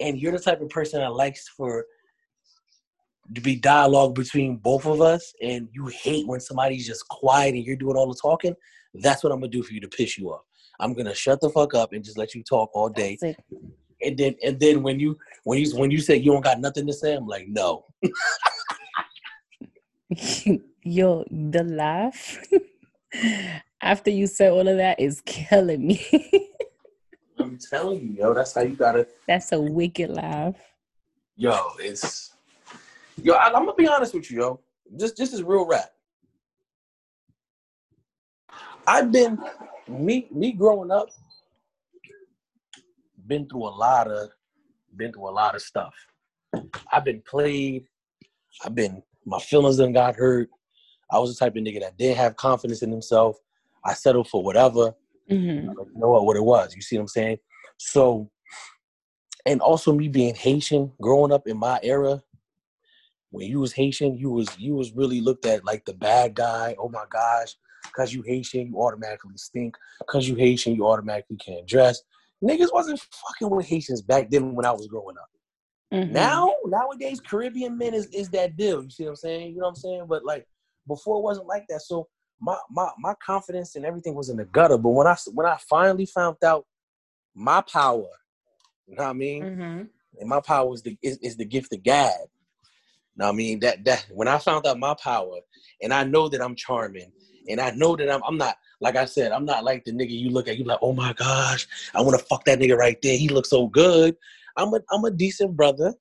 and 0.00 0.18
you're 0.18 0.32
the 0.32 0.38
type 0.38 0.60
of 0.60 0.68
person 0.68 1.00
that 1.00 1.12
likes 1.14 1.48
for 1.48 1.86
to 3.34 3.40
be 3.40 3.56
dialogue 3.56 4.14
between 4.14 4.56
both 4.56 4.86
of 4.86 5.00
us, 5.00 5.32
and 5.42 5.68
you 5.72 5.86
hate 5.86 6.26
when 6.26 6.40
somebody's 6.40 6.86
just 6.86 7.06
quiet 7.08 7.54
and 7.54 7.64
you're 7.64 7.76
doing 7.76 7.96
all 7.96 8.08
the 8.08 8.18
talking. 8.20 8.54
That's 8.94 9.22
what 9.22 9.32
I'm 9.32 9.40
gonna 9.40 9.50
do 9.50 9.62
for 9.62 9.72
you 9.72 9.80
to 9.80 9.88
piss 9.88 10.18
you 10.18 10.30
off. 10.30 10.42
I'm 10.80 10.94
gonna 10.94 11.14
shut 11.14 11.40
the 11.40 11.50
fuck 11.50 11.74
up 11.74 11.92
and 11.92 12.04
just 12.04 12.18
let 12.18 12.34
you 12.34 12.42
talk 12.42 12.70
all 12.74 12.88
day. 12.88 13.18
And 14.02 14.16
then 14.16 14.34
and 14.42 14.58
then 14.58 14.82
when 14.82 14.98
you 14.98 15.16
when 15.44 15.58
you 15.58 15.76
when 15.76 15.90
you 15.90 16.00
say 16.00 16.16
you 16.16 16.32
don't 16.32 16.44
got 16.44 16.60
nothing 16.60 16.86
to 16.86 16.92
say, 16.92 17.14
I'm 17.14 17.26
like, 17.26 17.46
no. 17.48 17.84
Yo, 20.82 21.24
the 21.30 21.62
laugh 21.62 22.38
after 23.82 24.10
you 24.10 24.26
said 24.26 24.50
all 24.50 24.66
of 24.66 24.76
that 24.78 24.98
is 24.98 25.20
killing 25.26 25.86
me. 25.86 26.04
I'm 27.38 27.58
telling 27.58 28.00
you, 28.00 28.08
yo, 28.14 28.34
that's 28.34 28.54
how 28.54 28.62
you 28.62 28.76
gotta. 28.76 29.06
That's 29.26 29.52
a 29.52 29.60
wicked 29.60 30.10
laugh. 30.10 30.56
Yo, 31.36 31.58
it's 31.78 32.29
yo. 33.24 33.34
I, 33.34 33.46
am 33.48 33.52
gonna 33.52 33.74
be 33.74 33.88
honest 33.88 34.14
with 34.14 34.30
you, 34.30 34.40
yo. 34.40 34.60
Just, 34.98 35.16
just 35.16 35.32
as 35.32 35.42
real 35.42 35.66
rap. 35.66 35.90
I've 38.86 39.12
been 39.12 39.38
me 39.88 40.28
me 40.30 40.52
growing 40.52 40.90
up, 40.90 41.08
been 43.26 43.48
through 43.48 43.68
a 43.68 43.70
lot 43.70 44.08
of 44.08 44.30
been 44.96 45.12
through 45.12 45.28
a 45.28 45.30
lot 45.30 45.54
of 45.54 45.62
stuff. 45.62 45.94
I've 46.92 47.04
been 47.04 47.22
played. 47.22 47.84
I've 48.64 48.74
been 48.74 49.02
my 49.24 49.38
feelings 49.38 49.76
done 49.76 49.92
got 49.92 50.16
hurt. 50.16 50.48
I 51.12 51.18
was 51.18 51.34
the 51.34 51.38
type 51.38 51.56
of 51.56 51.62
nigga 51.62 51.80
that 51.80 51.96
didn't 51.98 52.16
have 52.16 52.36
confidence 52.36 52.82
in 52.82 52.90
himself. 52.90 53.36
I 53.84 53.94
settled 53.94 54.28
for 54.28 54.42
whatever. 54.42 54.94
Mm-hmm. 55.30 55.68
Like, 55.68 55.76
you 55.94 56.00
know 56.00 56.10
what, 56.10 56.26
what 56.26 56.36
it 56.36 56.44
was. 56.44 56.74
You 56.74 56.82
see 56.82 56.96
what 56.96 57.02
I'm 57.02 57.08
saying? 57.08 57.38
So, 57.78 58.30
and 59.46 59.60
also 59.60 59.92
me 59.92 60.08
being 60.08 60.34
Haitian, 60.34 60.92
growing 61.00 61.32
up 61.32 61.46
in 61.46 61.56
my 61.56 61.80
era, 61.82 62.22
when 63.30 63.46
you 63.46 63.60
was 63.60 63.72
Haitian, 63.72 64.16
you 64.16 64.30
was 64.30 64.48
you 64.58 64.74
was 64.74 64.92
really 64.92 65.20
looked 65.20 65.46
at 65.46 65.64
like 65.64 65.84
the 65.84 65.94
bad 65.94 66.34
guy. 66.34 66.74
Oh 66.78 66.88
my 66.88 67.04
gosh, 67.10 67.54
because 67.84 68.12
you 68.12 68.22
Haitian, 68.22 68.68
you 68.68 68.80
automatically 68.80 69.36
stink. 69.36 69.76
Because 69.98 70.28
you 70.28 70.34
Haitian, 70.34 70.74
you 70.74 70.86
automatically 70.86 71.36
can't 71.36 71.66
dress. 71.66 72.02
Niggas 72.42 72.72
wasn't 72.72 73.00
fucking 73.00 73.54
with 73.54 73.66
Haitians 73.66 74.02
back 74.02 74.30
then 74.30 74.54
when 74.54 74.64
I 74.64 74.72
was 74.72 74.86
growing 74.86 75.16
up. 75.18 75.28
Mm-hmm. 75.92 76.12
Now, 76.12 76.54
nowadays, 76.66 77.20
Caribbean 77.20 77.76
men 77.76 77.94
is, 77.94 78.06
is 78.06 78.30
that 78.30 78.56
deal. 78.56 78.82
You 78.82 78.90
see 78.90 79.04
what 79.04 79.10
I'm 79.10 79.16
saying? 79.16 79.52
You 79.52 79.58
know 79.58 79.64
what 79.64 79.70
I'm 79.70 79.74
saying? 79.76 80.06
But 80.08 80.24
like 80.24 80.46
before, 80.86 81.18
it 81.18 81.22
wasn't 81.22 81.46
like 81.46 81.66
that. 81.68 81.82
So 81.82 82.08
my 82.40 82.56
my 82.70 82.88
my 82.98 83.14
confidence 83.24 83.76
and 83.76 83.84
everything 83.84 84.14
was 84.14 84.28
in 84.28 84.36
the 84.36 84.44
gutter. 84.44 84.78
But 84.78 84.90
when 84.90 85.06
I 85.06 85.16
when 85.34 85.46
I 85.46 85.58
finally 85.68 86.06
found 86.06 86.36
out 86.44 86.64
my 87.34 87.60
power, 87.60 88.08
you 88.86 88.96
know 88.96 89.04
what 89.04 89.10
I 89.10 89.14
mean? 89.14 89.42
Mm-hmm. 89.42 89.82
And 90.18 90.28
my 90.28 90.40
power 90.40 90.72
is 90.74 90.82
the 90.82 90.96
is, 91.02 91.18
is 91.18 91.36
the 91.36 91.44
gift 91.44 91.72
of 91.72 91.84
God. 91.84 92.16
Now, 93.20 93.28
I 93.28 93.32
mean 93.32 93.60
that 93.60 93.84
that 93.84 94.06
when 94.10 94.28
I 94.28 94.38
found 94.38 94.66
out 94.66 94.78
my 94.78 94.94
power, 94.94 95.40
and 95.82 95.92
I 95.92 96.04
know 96.04 96.30
that 96.30 96.40
I'm 96.40 96.56
charming, 96.56 97.12
and 97.50 97.60
I 97.60 97.70
know 97.72 97.94
that 97.94 98.10
I'm 98.10 98.22
I'm 98.24 98.38
not 98.38 98.56
like 98.80 98.96
I 98.96 99.04
said, 99.04 99.30
I'm 99.30 99.44
not 99.44 99.62
like 99.62 99.84
the 99.84 99.92
nigga 99.92 100.18
you 100.18 100.30
look 100.30 100.48
at. 100.48 100.56
You 100.56 100.64
like, 100.64 100.78
oh 100.80 100.94
my 100.94 101.12
gosh, 101.12 101.68
I 101.94 102.00
want 102.00 102.18
to 102.18 102.24
fuck 102.24 102.46
that 102.46 102.58
nigga 102.58 102.78
right 102.78 102.96
there. 103.02 103.18
He 103.18 103.28
looks 103.28 103.50
so 103.50 103.66
good. 103.66 104.16
I'm 104.56 104.72
a 104.72 104.80
I'm 104.90 105.04
a 105.04 105.10
decent 105.10 105.54
brother 105.54 105.92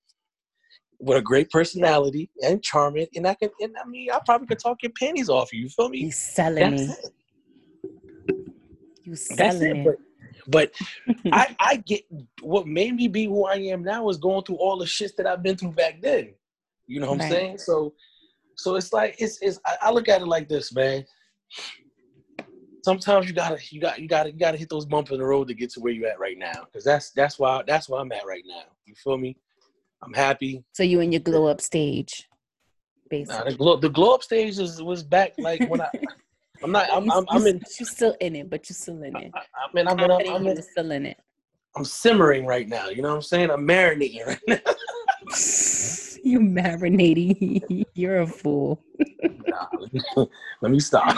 with 1.02 1.18
a 1.18 1.22
great 1.22 1.50
personality 1.50 2.32
and 2.42 2.64
charming, 2.64 3.08
and 3.14 3.28
I 3.28 3.34
can. 3.34 3.50
And 3.60 3.76
I 3.78 3.86
mean, 3.86 4.12
I 4.12 4.20
probably 4.26 4.48
could 4.48 4.60
talk 4.60 4.82
your 4.82 4.94
panties 4.98 5.28
off 5.28 5.52
you. 5.52 5.64
You 5.64 5.70
feel 5.70 5.90
me? 5.90 5.98
You 6.00 6.12
selling 6.12 6.72
That's 6.72 6.88
me. 6.88 6.96
It. 7.04 7.14
You 9.04 9.16
selling 9.18 9.76
it. 9.76 9.98
But, 10.48 10.72
but 10.72 10.72
I 11.34 11.54
I 11.60 11.76
get 11.86 12.04
what 12.42 12.66
made 12.66 12.96
me 12.96 13.10
be 13.10 13.26
who 13.26 13.44
I 13.44 13.56
am 13.56 13.84
now 13.84 14.08
is 14.08 14.16
going 14.16 14.46
through 14.46 14.56
all 14.56 14.78
the 14.78 14.88
shit 14.88 15.18
that 15.18 15.28
I've 15.28 15.44
been 15.44 15.58
through 15.58 15.74
back 15.74 16.02
then. 16.02 16.34
You 16.90 17.00
know 17.00 17.12
what 17.12 17.20
right. 17.20 17.26
I'm 17.26 17.32
saying? 17.32 17.58
So 17.60 17.94
so 18.56 18.76
it's 18.76 18.92
like 18.92 19.16
it's 19.20 19.42
it's 19.42 19.60
I, 19.66 19.78
I 19.84 19.92
look 19.92 20.10
at 20.10 20.22
it 20.22 20.28
like 20.28 20.50
this, 20.50 20.74
man 20.74 21.06
sometimes 22.84 23.28
you 23.28 23.34
gotta 23.34 23.60
you 23.70 23.82
got 23.82 24.00
you 24.00 24.08
gotta 24.08 24.32
you 24.32 24.40
gotta 24.40 24.58
hit 24.58 24.70
those 24.70 24.86
bumps 24.86 25.12
in 25.12 25.20
the 25.20 25.26
road 25.26 25.48
to 25.48 25.54
get 25.54 25.70
to 25.72 25.80
where 25.80 25.94
you 25.94 26.08
at 26.08 26.20
right 26.20 26.38
now. 26.38 26.66
Cause 26.74 26.84
that's 26.84 27.12
that's 27.12 27.40
why 27.40 27.64
that's 27.68 27.90
where 27.90 28.02
I'm 28.02 28.12
at 28.12 28.26
right 28.26 28.44
now. 28.48 28.64
You 28.86 28.96
feel 28.96 29.18
me? 29.18 29.38
I'm 30.04 30.14
happy. 30.14 30.64
So 30.74 30.84
you 30.84 31.00
in 31.02 31.12
your 31.12 31.22
glow 31.22 31.46
up 31.48 31.62
stage, 31.62 32.28
basically. 33.10 33.38
Nah, 33.38 33.50
the 33.50 33.58
glow 33.58 33.78
the 33.78 33.90
glow 33.90 34.16
up 34.16 34.24
stage 34.24 34.58
was 34.58 34.82
was 34.82 35.04
back 35.04 35.34
like 35.40 35.62
when 35.68 35.82
I. 35.82 35.90
I'm 36.64 36.74
not. 36.74 36.90
I'm. 36.92 37.10
I'm, 37.10 37.26
I'm 37.30 37.48
in. 37.48 37.62
You're 37.80 37.88
still 37.88 38.16
in 38.20 38.36
it, 38.36 38.50
but 38.50 38.70
you're 38.70 38.76
still 38.76 39.02
in 39.04 39.16
it. 39.16 39.32
I, 39.34 39.40
I 39.40 39.74
mean, 39.74 39.88
I'm, 39.88 39.98
in, 39.98 40.12
I'm, 40.12 40.28
I'm 40.28 40.48
in, 40.48 40.62
still 40.62 40.92
in 40.92 41.06
it. 41.06 41.18
I'm 41.78 41.86
simmering 41.86 42.46
right 42.46 42.68
now. 42.68 42.90
You 42.90 43.02
know 43.02 43.10
what 43.10 43.16
I'm 43.16 43.22
saying? 43.22 43.50
I'm 43.50 43.66
marinating 43.66 44.26
right 44.26 44.40
now. 44.46 44.58
you 46.24 46.40
marinating. 46.40 47.86
You're 47.94 48.22
a 48.22 48.28
fool. 48.28 48.84
nah, 49.48 49.68
let 50.62 50.72
me 50.72 50.80
stop. 50.80 51.16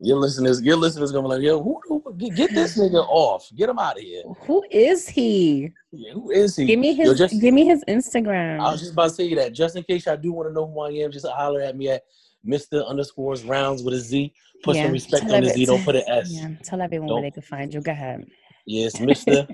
your 0.00 0.18
listeners, 0.18 0.62
your 0.62 0.76
listeners 0.76 1.12
gonna 1.12 1.28
be 1.28 1.34
like, 1.34 1.42
yo, 1.42 1.62
who, 1.62 1.80
who 1.88 2.14
get, 2.16 2.34
get, 2.36 2.50
this 2.54 2.78
nigga 2.78 3.04
off, 3.08 3.50
get 3.56 3.68
him 3.68 3.78
out 3.78 3.96
of 3.96 4.02
here. 4.02 4.22
Who 4.46 4.64
is 4.70 5.08
he? 5.08 5.70
Yeah, 5.90 6.12
who 6.12 6.30
is 6.30 6.56
he? 6.56 6.66
Give 6.66 6.78
me 6.78 6.94
his. 6.94 7.08
Yo, 7.08 7.14
just, 7.14 7.40
give 7.40 7.54
me 7.54 7.64
his 7.64 7.84
Instagram. 7.88 8.60
I 8.60 8.72
was 8.72 8.80
just 8.80 8.92
about 8.92 9.04
to 9.04 9.10
say 9.10 9.34
that, 9.34 9.52
just 9.52 9.76
in 9.76 9.82
case 9.84 10.06
I 10.06 10.16
do 10.16 10.32
want 10.32 10.48
to 10.48 10.52
know 10.52 10.66
who 10.66 10.80
I 10.80 10.90
am, 11.04 11.10
just 11.10 11.26
holler 11.26 11.60
at 11.60 11.76
me 11.76 11.90
at 11.90 12.02
Mister 12.44 12.82
underscores 12.82 13.44
rounds 13.44 13.82
with 13.82 13.94
a 13.94 14.00
Z. 14.00 14.32
Put 14.62 14.76
yeah, 14.76 14.84
some 14.84 14.92
respect 14.92 15.30
on 15.30 15.42
the 15.42 15.50
Z. 15.50 15.66
Don't 15.66 15.84
put 15.84 15.96
an 15.96 16.04
S. 16.06 16.30
Yeah, 16.30 16.48
tell 16.62 16.80
everyone 16.80 17.08
don't. 17.08 17.16
where 17.16 17.30
they 17.30 17.30
can 17.32 17.42
find 17.42 17.72
you. 17.72 17.80
Go 17.80 17.92
ahead. 17.92 18.26
Yes, 18.66 19.00
Mister 19.00 19.46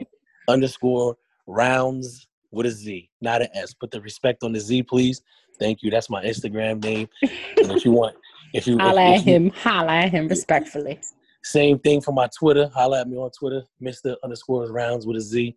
underscore 0.49 1.16
rounds 1.47 2.28
with 2.51 2.67
a 2.67 2.71
Z, 2.71 3.11
not 3.21 3.43
an 3.43 3.49
S. 3.55 3.75
Put 3.75 3.91
the 3.91 4.01
respect 4.01 4.43
on 4.43 4.53
the 4.53 4.61
Z, 4.61 4.85
please. 4.85 5.23
Thank 5.59 5.83
you. 5.83 5.91
That's 5.91 6.09
my 6.09 6.25
Instagram 6.25 6.83
name. 6.83 7.09
and 7.23 7.73
if 7.73 7.85
you 7.85 7.93
want, 7.93 8.17
if 8.55 8.67
you 8.67 8.77
want. 8.77 8.89
holla 8.89 9.15
at 9.15 9.23
him, 9.23 9.51
holla 9.51 9.93
at 9.93 10.11
him 10.11 10.29
respectfully. 10.29 11.01
Same 11.43 11.79
thing 11.79 12.01
for 12.01 12.13
my 12.13 12.29
Twitter. 12.37 12.71
Holla 12.75 13.01
at 13.01 13.09
me 13.09 13.17
on 13.17 13.31
Twitter, 13.31 13.63
Mister 13.81 14.17
underscore 14.23 14.71
rounds 14.71 15.07
with 15.07 15.17
a 15.17 15.21
Z. 15.21 15.57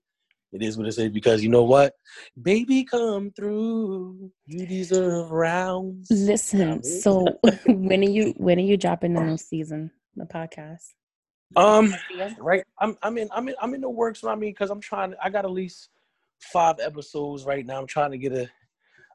It 0.54 0.62
is 0.62 0.78
what 0.78 0.86
it 0.86 0.98
is 0.98 1.10
because 1.10 1.42
you 1.42 1.50
know 1.50 1.64
what, 1.64 1.94
baby, 2.42 2.84
come 2.84 3.32
through. 3.32 4.32
You 4.46 4.66
deserve 4.66 5.32
rounds. 5.32 6.08
Listen, 6.12 6.84
so 6.84 7.26
when 7.68 8.02
are 8.02 8.10
you 8.10 8.34
when 8.38 8.58
are 8.58 8.64
you 8.64 8.76
dropping 8.76 9.14
the 9.14 9.22
new 9.22 9.38
season, 9.38 9.92
the 10.16 10.26
podcast? 10.26 10.88
Um, 11.56 11.94
right. 12.40 12.64
I'm 12.80 12.98
I'm 13.02 13.18
in 13.18 13.30
I'm 13.32 13.48
in 13.48 13.56
I'm 13.62 13.74
in 13.74 13.82
the 13.82 13.90
works. 13.90 14.24
I 14.26 14.36
mean, 14.36 14.52
because 14.52 14.70
I'm 14.70 14.82
trying. 14.82 15.14
I 15.24 15.30
got 15.30 15.46
at 15.46 15.52
least 15.52 15.90
five 16.42 16.76
episodes 16.80 17.46
right 17.46 17.66
now. 17.66 17.80
I'm 17.80 17.88
trying 17.88 18.12
to 18.12 18.18
get 18.18 18.34
a 18.34 18.50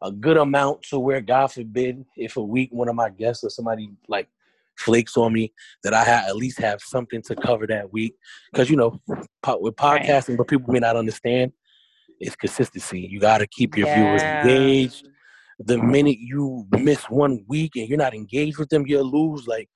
a 0.02 0.12
good 0.12 0.36
amount 0.36 0.82
to 0.82 0.98
where, 0.98 1.20
God 1.20 1.48
forbid, 1.48 2.04
if 2.16 2.36
a 2.36 2.42
week 2.42 2.70
one 2.72 2.88
of 2.88 2.94
my 2.94 3.10
guests 3.10 3.44
or 3.44 3.50
somebody 3.50 3.90
like 4.08 4.28
flakes 4.76 5.16
on 5.16 5.32
me, 5.32 5.52
that 5.82 5.94
I 5.94 6.04
at 6.04 6.36
least 6.36 6.58
have 6.58 6.80
something 6.82 7.22
to 7.22 7.34
cover 7.34 7.66
that 7.66 7.92
week. 7.92 8.14
Because 8.52 8.70
you 8.70 8.76
know, 8.76 9.00
with 9.08 9.76
podcasting, 9.76 10.30
right. 10.30 10.38
but 10.38 10.48
people 10.48 10.72
may 10.72 10.80
not 10.80 10.96
understand, 10.96 11.52
it's 12.20 12.36
consistency. 12.36 13.00
You 13.00 13.20
got 13.20 13.38
to 13.38 13.46
keep 13.46 13.76
your 13.76 13.86
yeah. 13.88 13.94
viewers 13.94 14.22
engaged. 14.22 15.08
The 15.58 15.78
minute 15.78 16.18
you 16.18 16.66
miss 16.70 17.04
one 17.04 17.42
week 17.48 17.76
and 17.76 17.88
you're 17.88 17.98
not 17.98 18.14
engaged 18.14 18.58
with 18.58 18.68
them, 18.68 18.86
you'll 18.86 19.10
lose 19.10 19.46
like 19.46 19.70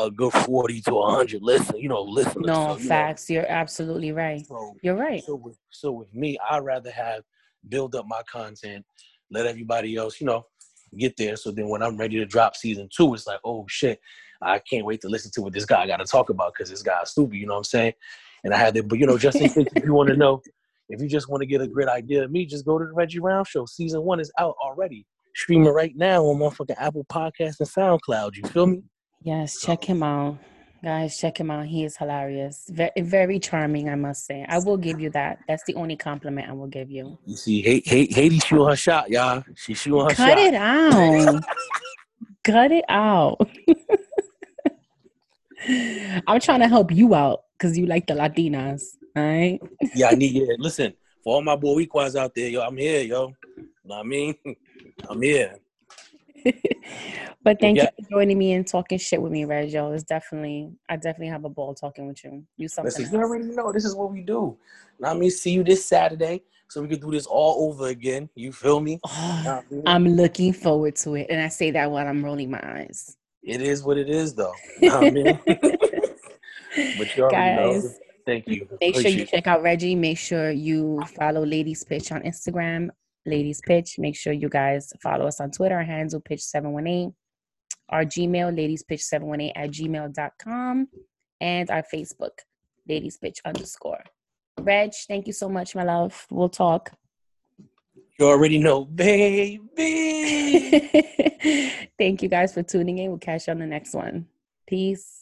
a 0.00 0.10
good 0.10 0.32
40 0.32 0.80
to 0.82 0.94
100 0.94 1.42
listen 1.42 1.76
you 1.76 1.88
know 1.88 2.02
listen 2.02 2.42
no 2.42 2.74
so, 2.74 2.82
you 2.82 2.88
facts 2.88 3.28
know. 3.28 3.34
you're 3.34 3.50
absolutely 3.50 4.12
right 4.12 4.46
so, 4.46 4.74
you're 4.82 4.96
right 4.96 5.22
so 5.24 5.34
with, 5.34 5.58
so 5.70 5.92
with 5.92 6.12
me 6.14 6.38
i'd 6.50 6.64
rather 6.64 6.90
have 6.90 7.22
build 7.68 7.94
up 7.94 8.06
my 8.08 8.22
content 8.30 8.84
let 9.30 9.46
everybody 9.46 9.96
else, 9.96 10.20
you 10.20 10.26
know, 10.26 10.44
get 10.96 11.16
there. 11.16 11.36
So 11.36 11.50
then 11.50 11.68
when 11.68 11.82
I'm 11.82 11.96
ready 11.96 12.16
to 12.16 12.26
drop 12.26 12.56
season 12.56 12.88
two, 12.94 13.14
it's 13.14 13.26
like, 13.26 13.40
oh 13.44 13.64
shit, 13.68 14.00
I 14.42 14.58
can't 14.58 14.84
wait 14.84 15.00
to 15.02 15.08
listen 15.08 15.30
to 15.34 15.42
what 15.42 15.52
this 15.52 15.64
guy 15.64 15.86
got 15.86 15.98
to 15.98 16.04
talk 16.04 16.30
about 16.30 16.52
because 16.54 16.70
this 16.70 16.82
guy's 16.82 17.10
stupid. 17.10 17.36
You 17.36 17.46
know 17.46 17.54
what 17.54 17.58
I'm 17.58 17.64
saying? 17.64 17.92
And 18.44 18.54
I 18.54 18.58
had 18.58 18.74
to, 18.74 18.82
but 18.82 18.98
you 18.98 19.06
know, 19.06 19.18
just 19.18 19.38
in 19.38 19.48
case 19.50 19.68
if 19.76 19.84
you 19.84 19.94
want 19.94 20.08
to 20.08 20.16
know, 20.16 20.40
if 20.88 21.00
you 21.00 21.08
just 21.08 21.28
want 21.28 21.42
to 21.42 21.46
get 21.46 21.60
a 21.60 21.68
great 21.68 21.88
idea 21.88 22.24
of 22.24 22.30
me, 22.30 22.46
just 22.46 22.66
go 22.66 22.78
to 22.78 22.84
the 22.84 22.92
Reggie 22.92 23.20
Round 23.20 23.46
Show. 23.46 23.66
Season 23.66 24.02
one 24.02 24.18
is 24.18 24.32
out 24.38 24.56
already, 24.62 25.06
streaming 25.36 25.72
right 25.72 25.92
now 25.94 26.24
on 26.24 26.38
motherfucking 26.38 26.76
Apple 26.78 27.04
podcast 27.04 27.60
and 27.60 27.68
SoundCloud. 27.68 28.36
You 28.36 28.42
feel 28.48 28.66
me? 28.66 28.82
Yes, 29.22 29.60
check 29.60 29.84
him 29.84 30.02
out. 30.02 30.38
Guys, 30.82 31.18
check 31.18 31.38
him 31.38 31.50
out. 31.50 31.66
He 31.66 31.84
is 31.84 31.98
hilarious. 31.98 32.64
Very, 32.70 32.90
very 33.02 33.38
charming, 33.38 33.90
I 33.90 33.94
must 33.96 34.24
say. 34.24 34.46
I 34.48 34.58
will 34.58 34.78
give 34.78 34.98
you 34.98 35.10
that. 35.10 35.40
That's 35.46 35.62
the 35.64 35.74
only 35.74 35.94
compliment 35.94 36.48
I 36.48 36.54
will 36.54 36.68
give 36.68 36.90
you. 36.90 37.18
You 37.26 37.36
see, 37.36 37.60
hate, 37.60 37.86
hate, 37.86 38.12
Haydee 38.12 38.42
shooting 38.42 38.66
her 38.66 38.76
shot, 38.76 39.10
y'all. 39.10 39.44
She 39.56 39.74
shooting 39.74 40.00
her 40.00 40.14
shot. 40.14 40.16
Cut 40.16 40.38
shot. 40.38 40.46
it 40.46 40.54
out. 40.54 41.44
Cut 42.44 42.72
it 42.72 42.84
out. 42.88 43.46
I'm 46.26 46.40
trying 46.40 46.60
to 46.60 46.68
help 46.68 46.90
you 46.90 47.14
out 47.14 47.42
because 47.58 47.76
you 47.76 47.84
like 47.84 48.06
the 48.06 48.14
Latinas, 48.14 48.82
all 49.14 49.22
right? 49.22 49.60
yeah, 49.94 50.08
I 50.08 50.14
need 50.14 50.32
you. 50.32 50.56
Listen, 50.58 50.94
for 51.22 51.34
all 51.34 51.42
my 51.42 51.56
Boricuas 51.56 52.16
out 52.16 52.34
there, 52.34 52.48
yo, 52.48 52.62
I'm 52.62 52.78
here, 52.78 53.02
yo. 53.02 53.34
You 53.58 53.64
know 53.84 53.96
what 53.96 53.98
I 53.98 54.02
mean? 54.04 54.34
I'm 55.10 55.20
here. 55.20 55.56
but 57.42 57.60
thank 57.60 57.76
yeah. 57.76 57.88
you 57.98 58.04
for 58.04 58.10
joining 58.10 58.38
me 58.38 58.52
and 58.52 58.66
talking 58.66 58.98
shit 58.98 59.20
with 59.20 59.32
me, 59.32 59.44
Reg. 59.44 59.70
Yo, 59.70 59.92
it's 59.92 60.04
definitely 60.04 60.70
I 60.88 60.96
definitely 60.96 61.28
have 61.28 61.44
a 61.44 61.48
ball 61.48 61.74
talking 61.74 62.06
with 62.06 62.22
you. 62.24 62.44
You 62.56 62.68
something. 62.68 62.92
Listen, 62.96 63.12
you 63.12 63.24
already 63.24 63.44
know 63.44 63.72
this 63.72 63.84
is 63.84 63.94
what 63.94 64.10
we 64.10 64.22
do. 64.22 64.56
Now, 64.98 65.10
I 65.10 65.14
mean, 65.14 65.30
see 65.30 65.52
you 65.52 65.64
this 65.64 65.84
Saturday, 65.84 66.42
so 66.68 66.82
we 66.82 66.88
can 66.88 67.00
do 67.00 67.10
this 67.10 67.26
all 67.26 67.70
over 67.70 67.88
again. 67.88 68.28
You 68.34 68.52
feel 68.52 68.80
me? 68.80 69.00
Oh, 69.12 69.62
I'm 69.86 70.06
looking 70.06 70.52
forward 70.52 70.96
to 70.96 71.14
it, 71.14 71.26
and 71.30 71.40
I 71.40 71.48
say 71.48 71.70
that 71.72 71.90
while 71.90 72.06
I'm 72.06 72.24
rolling 72.24 72.50
my 72.50 72.60
eyes. 72.62 73.16
It 73.42 73.62
is 73.62 73.82
what 73.82 73.96
it 73.96 74.10
is, 74.10 74.34
though. 74.34 74.52
I 74.82 75.10
mean? 75.10 75.38
but 75.46 77.16
you 77.16 77.28
Guys, 77.30 77.84
know. 77.84 77.90
Thank 78.26 78.46
you. 78.48 78.68
Make 78.80 78.90
Appreciate 78.90 79.12
sure 79.12 79.20
you 79.20 79.26
check 79.26 79.46
out 79.46 79.62
Reggie. 79.62 79.94
Make 79.94 80.18
sure 80.18 80.50
you 80.50 81.02
follow 81.16 81.44
Ladies 81.44 81.82
Pitch 81.84 82.12
on 82.12 82.22
Instagram 82.22 82.90
Ladies 83.26 83.60
Pitch. 83.66 83.98
Make 83.98 84.16
sure 84.16 84.32
you 84.32 84.48
guys 84.48 84.92
follow 85.02 85.26
us 85.26 85.40
on 85.40 85.50
Twitter, 85.50 85.76
our 85.76 85.84
handle 85.84 86.20
pitch718, 86.20 87.12
our 87.88 88.04
Gmail, 88.04 88.56
ladiespitch718 88.56 89.52
at 89.56 89.70
gmail.com, 89.70 90.88
and 91.40 91.70
our 91.70 91.84
Facebook, 91.92 92.30
Ladies 92.88 93.18
Pitch 93.18 93.40
underscore. 93.44 94.02
Reg, 94.58 94.92
thank 95.08 95.26
you 95.26 95.32
so 95.32 95.48
much, 95.48 95.74
my 95.74 95.84
love. 95.84 96.26
We'll 96.30 96.48
talk. 96.48 96.92
You 98.18 98.26
already 98.26 98.58
know, 98.58 98.84
baby. 98.84 99.60
thank 101.98 102.22
you 102.22 102.28
guys 102.28 102.52
for 102.52 102.62
tuning 102.62 102.98
in. 102.98 103.08
We'll 103.08 103.18
catch 103.18 103.46
you 103.46 103.52
on 103.52 103.60
the 103.60 103.66
next 103.66 103.94
one. 103.94 104.26
Peace. 104.66 105.19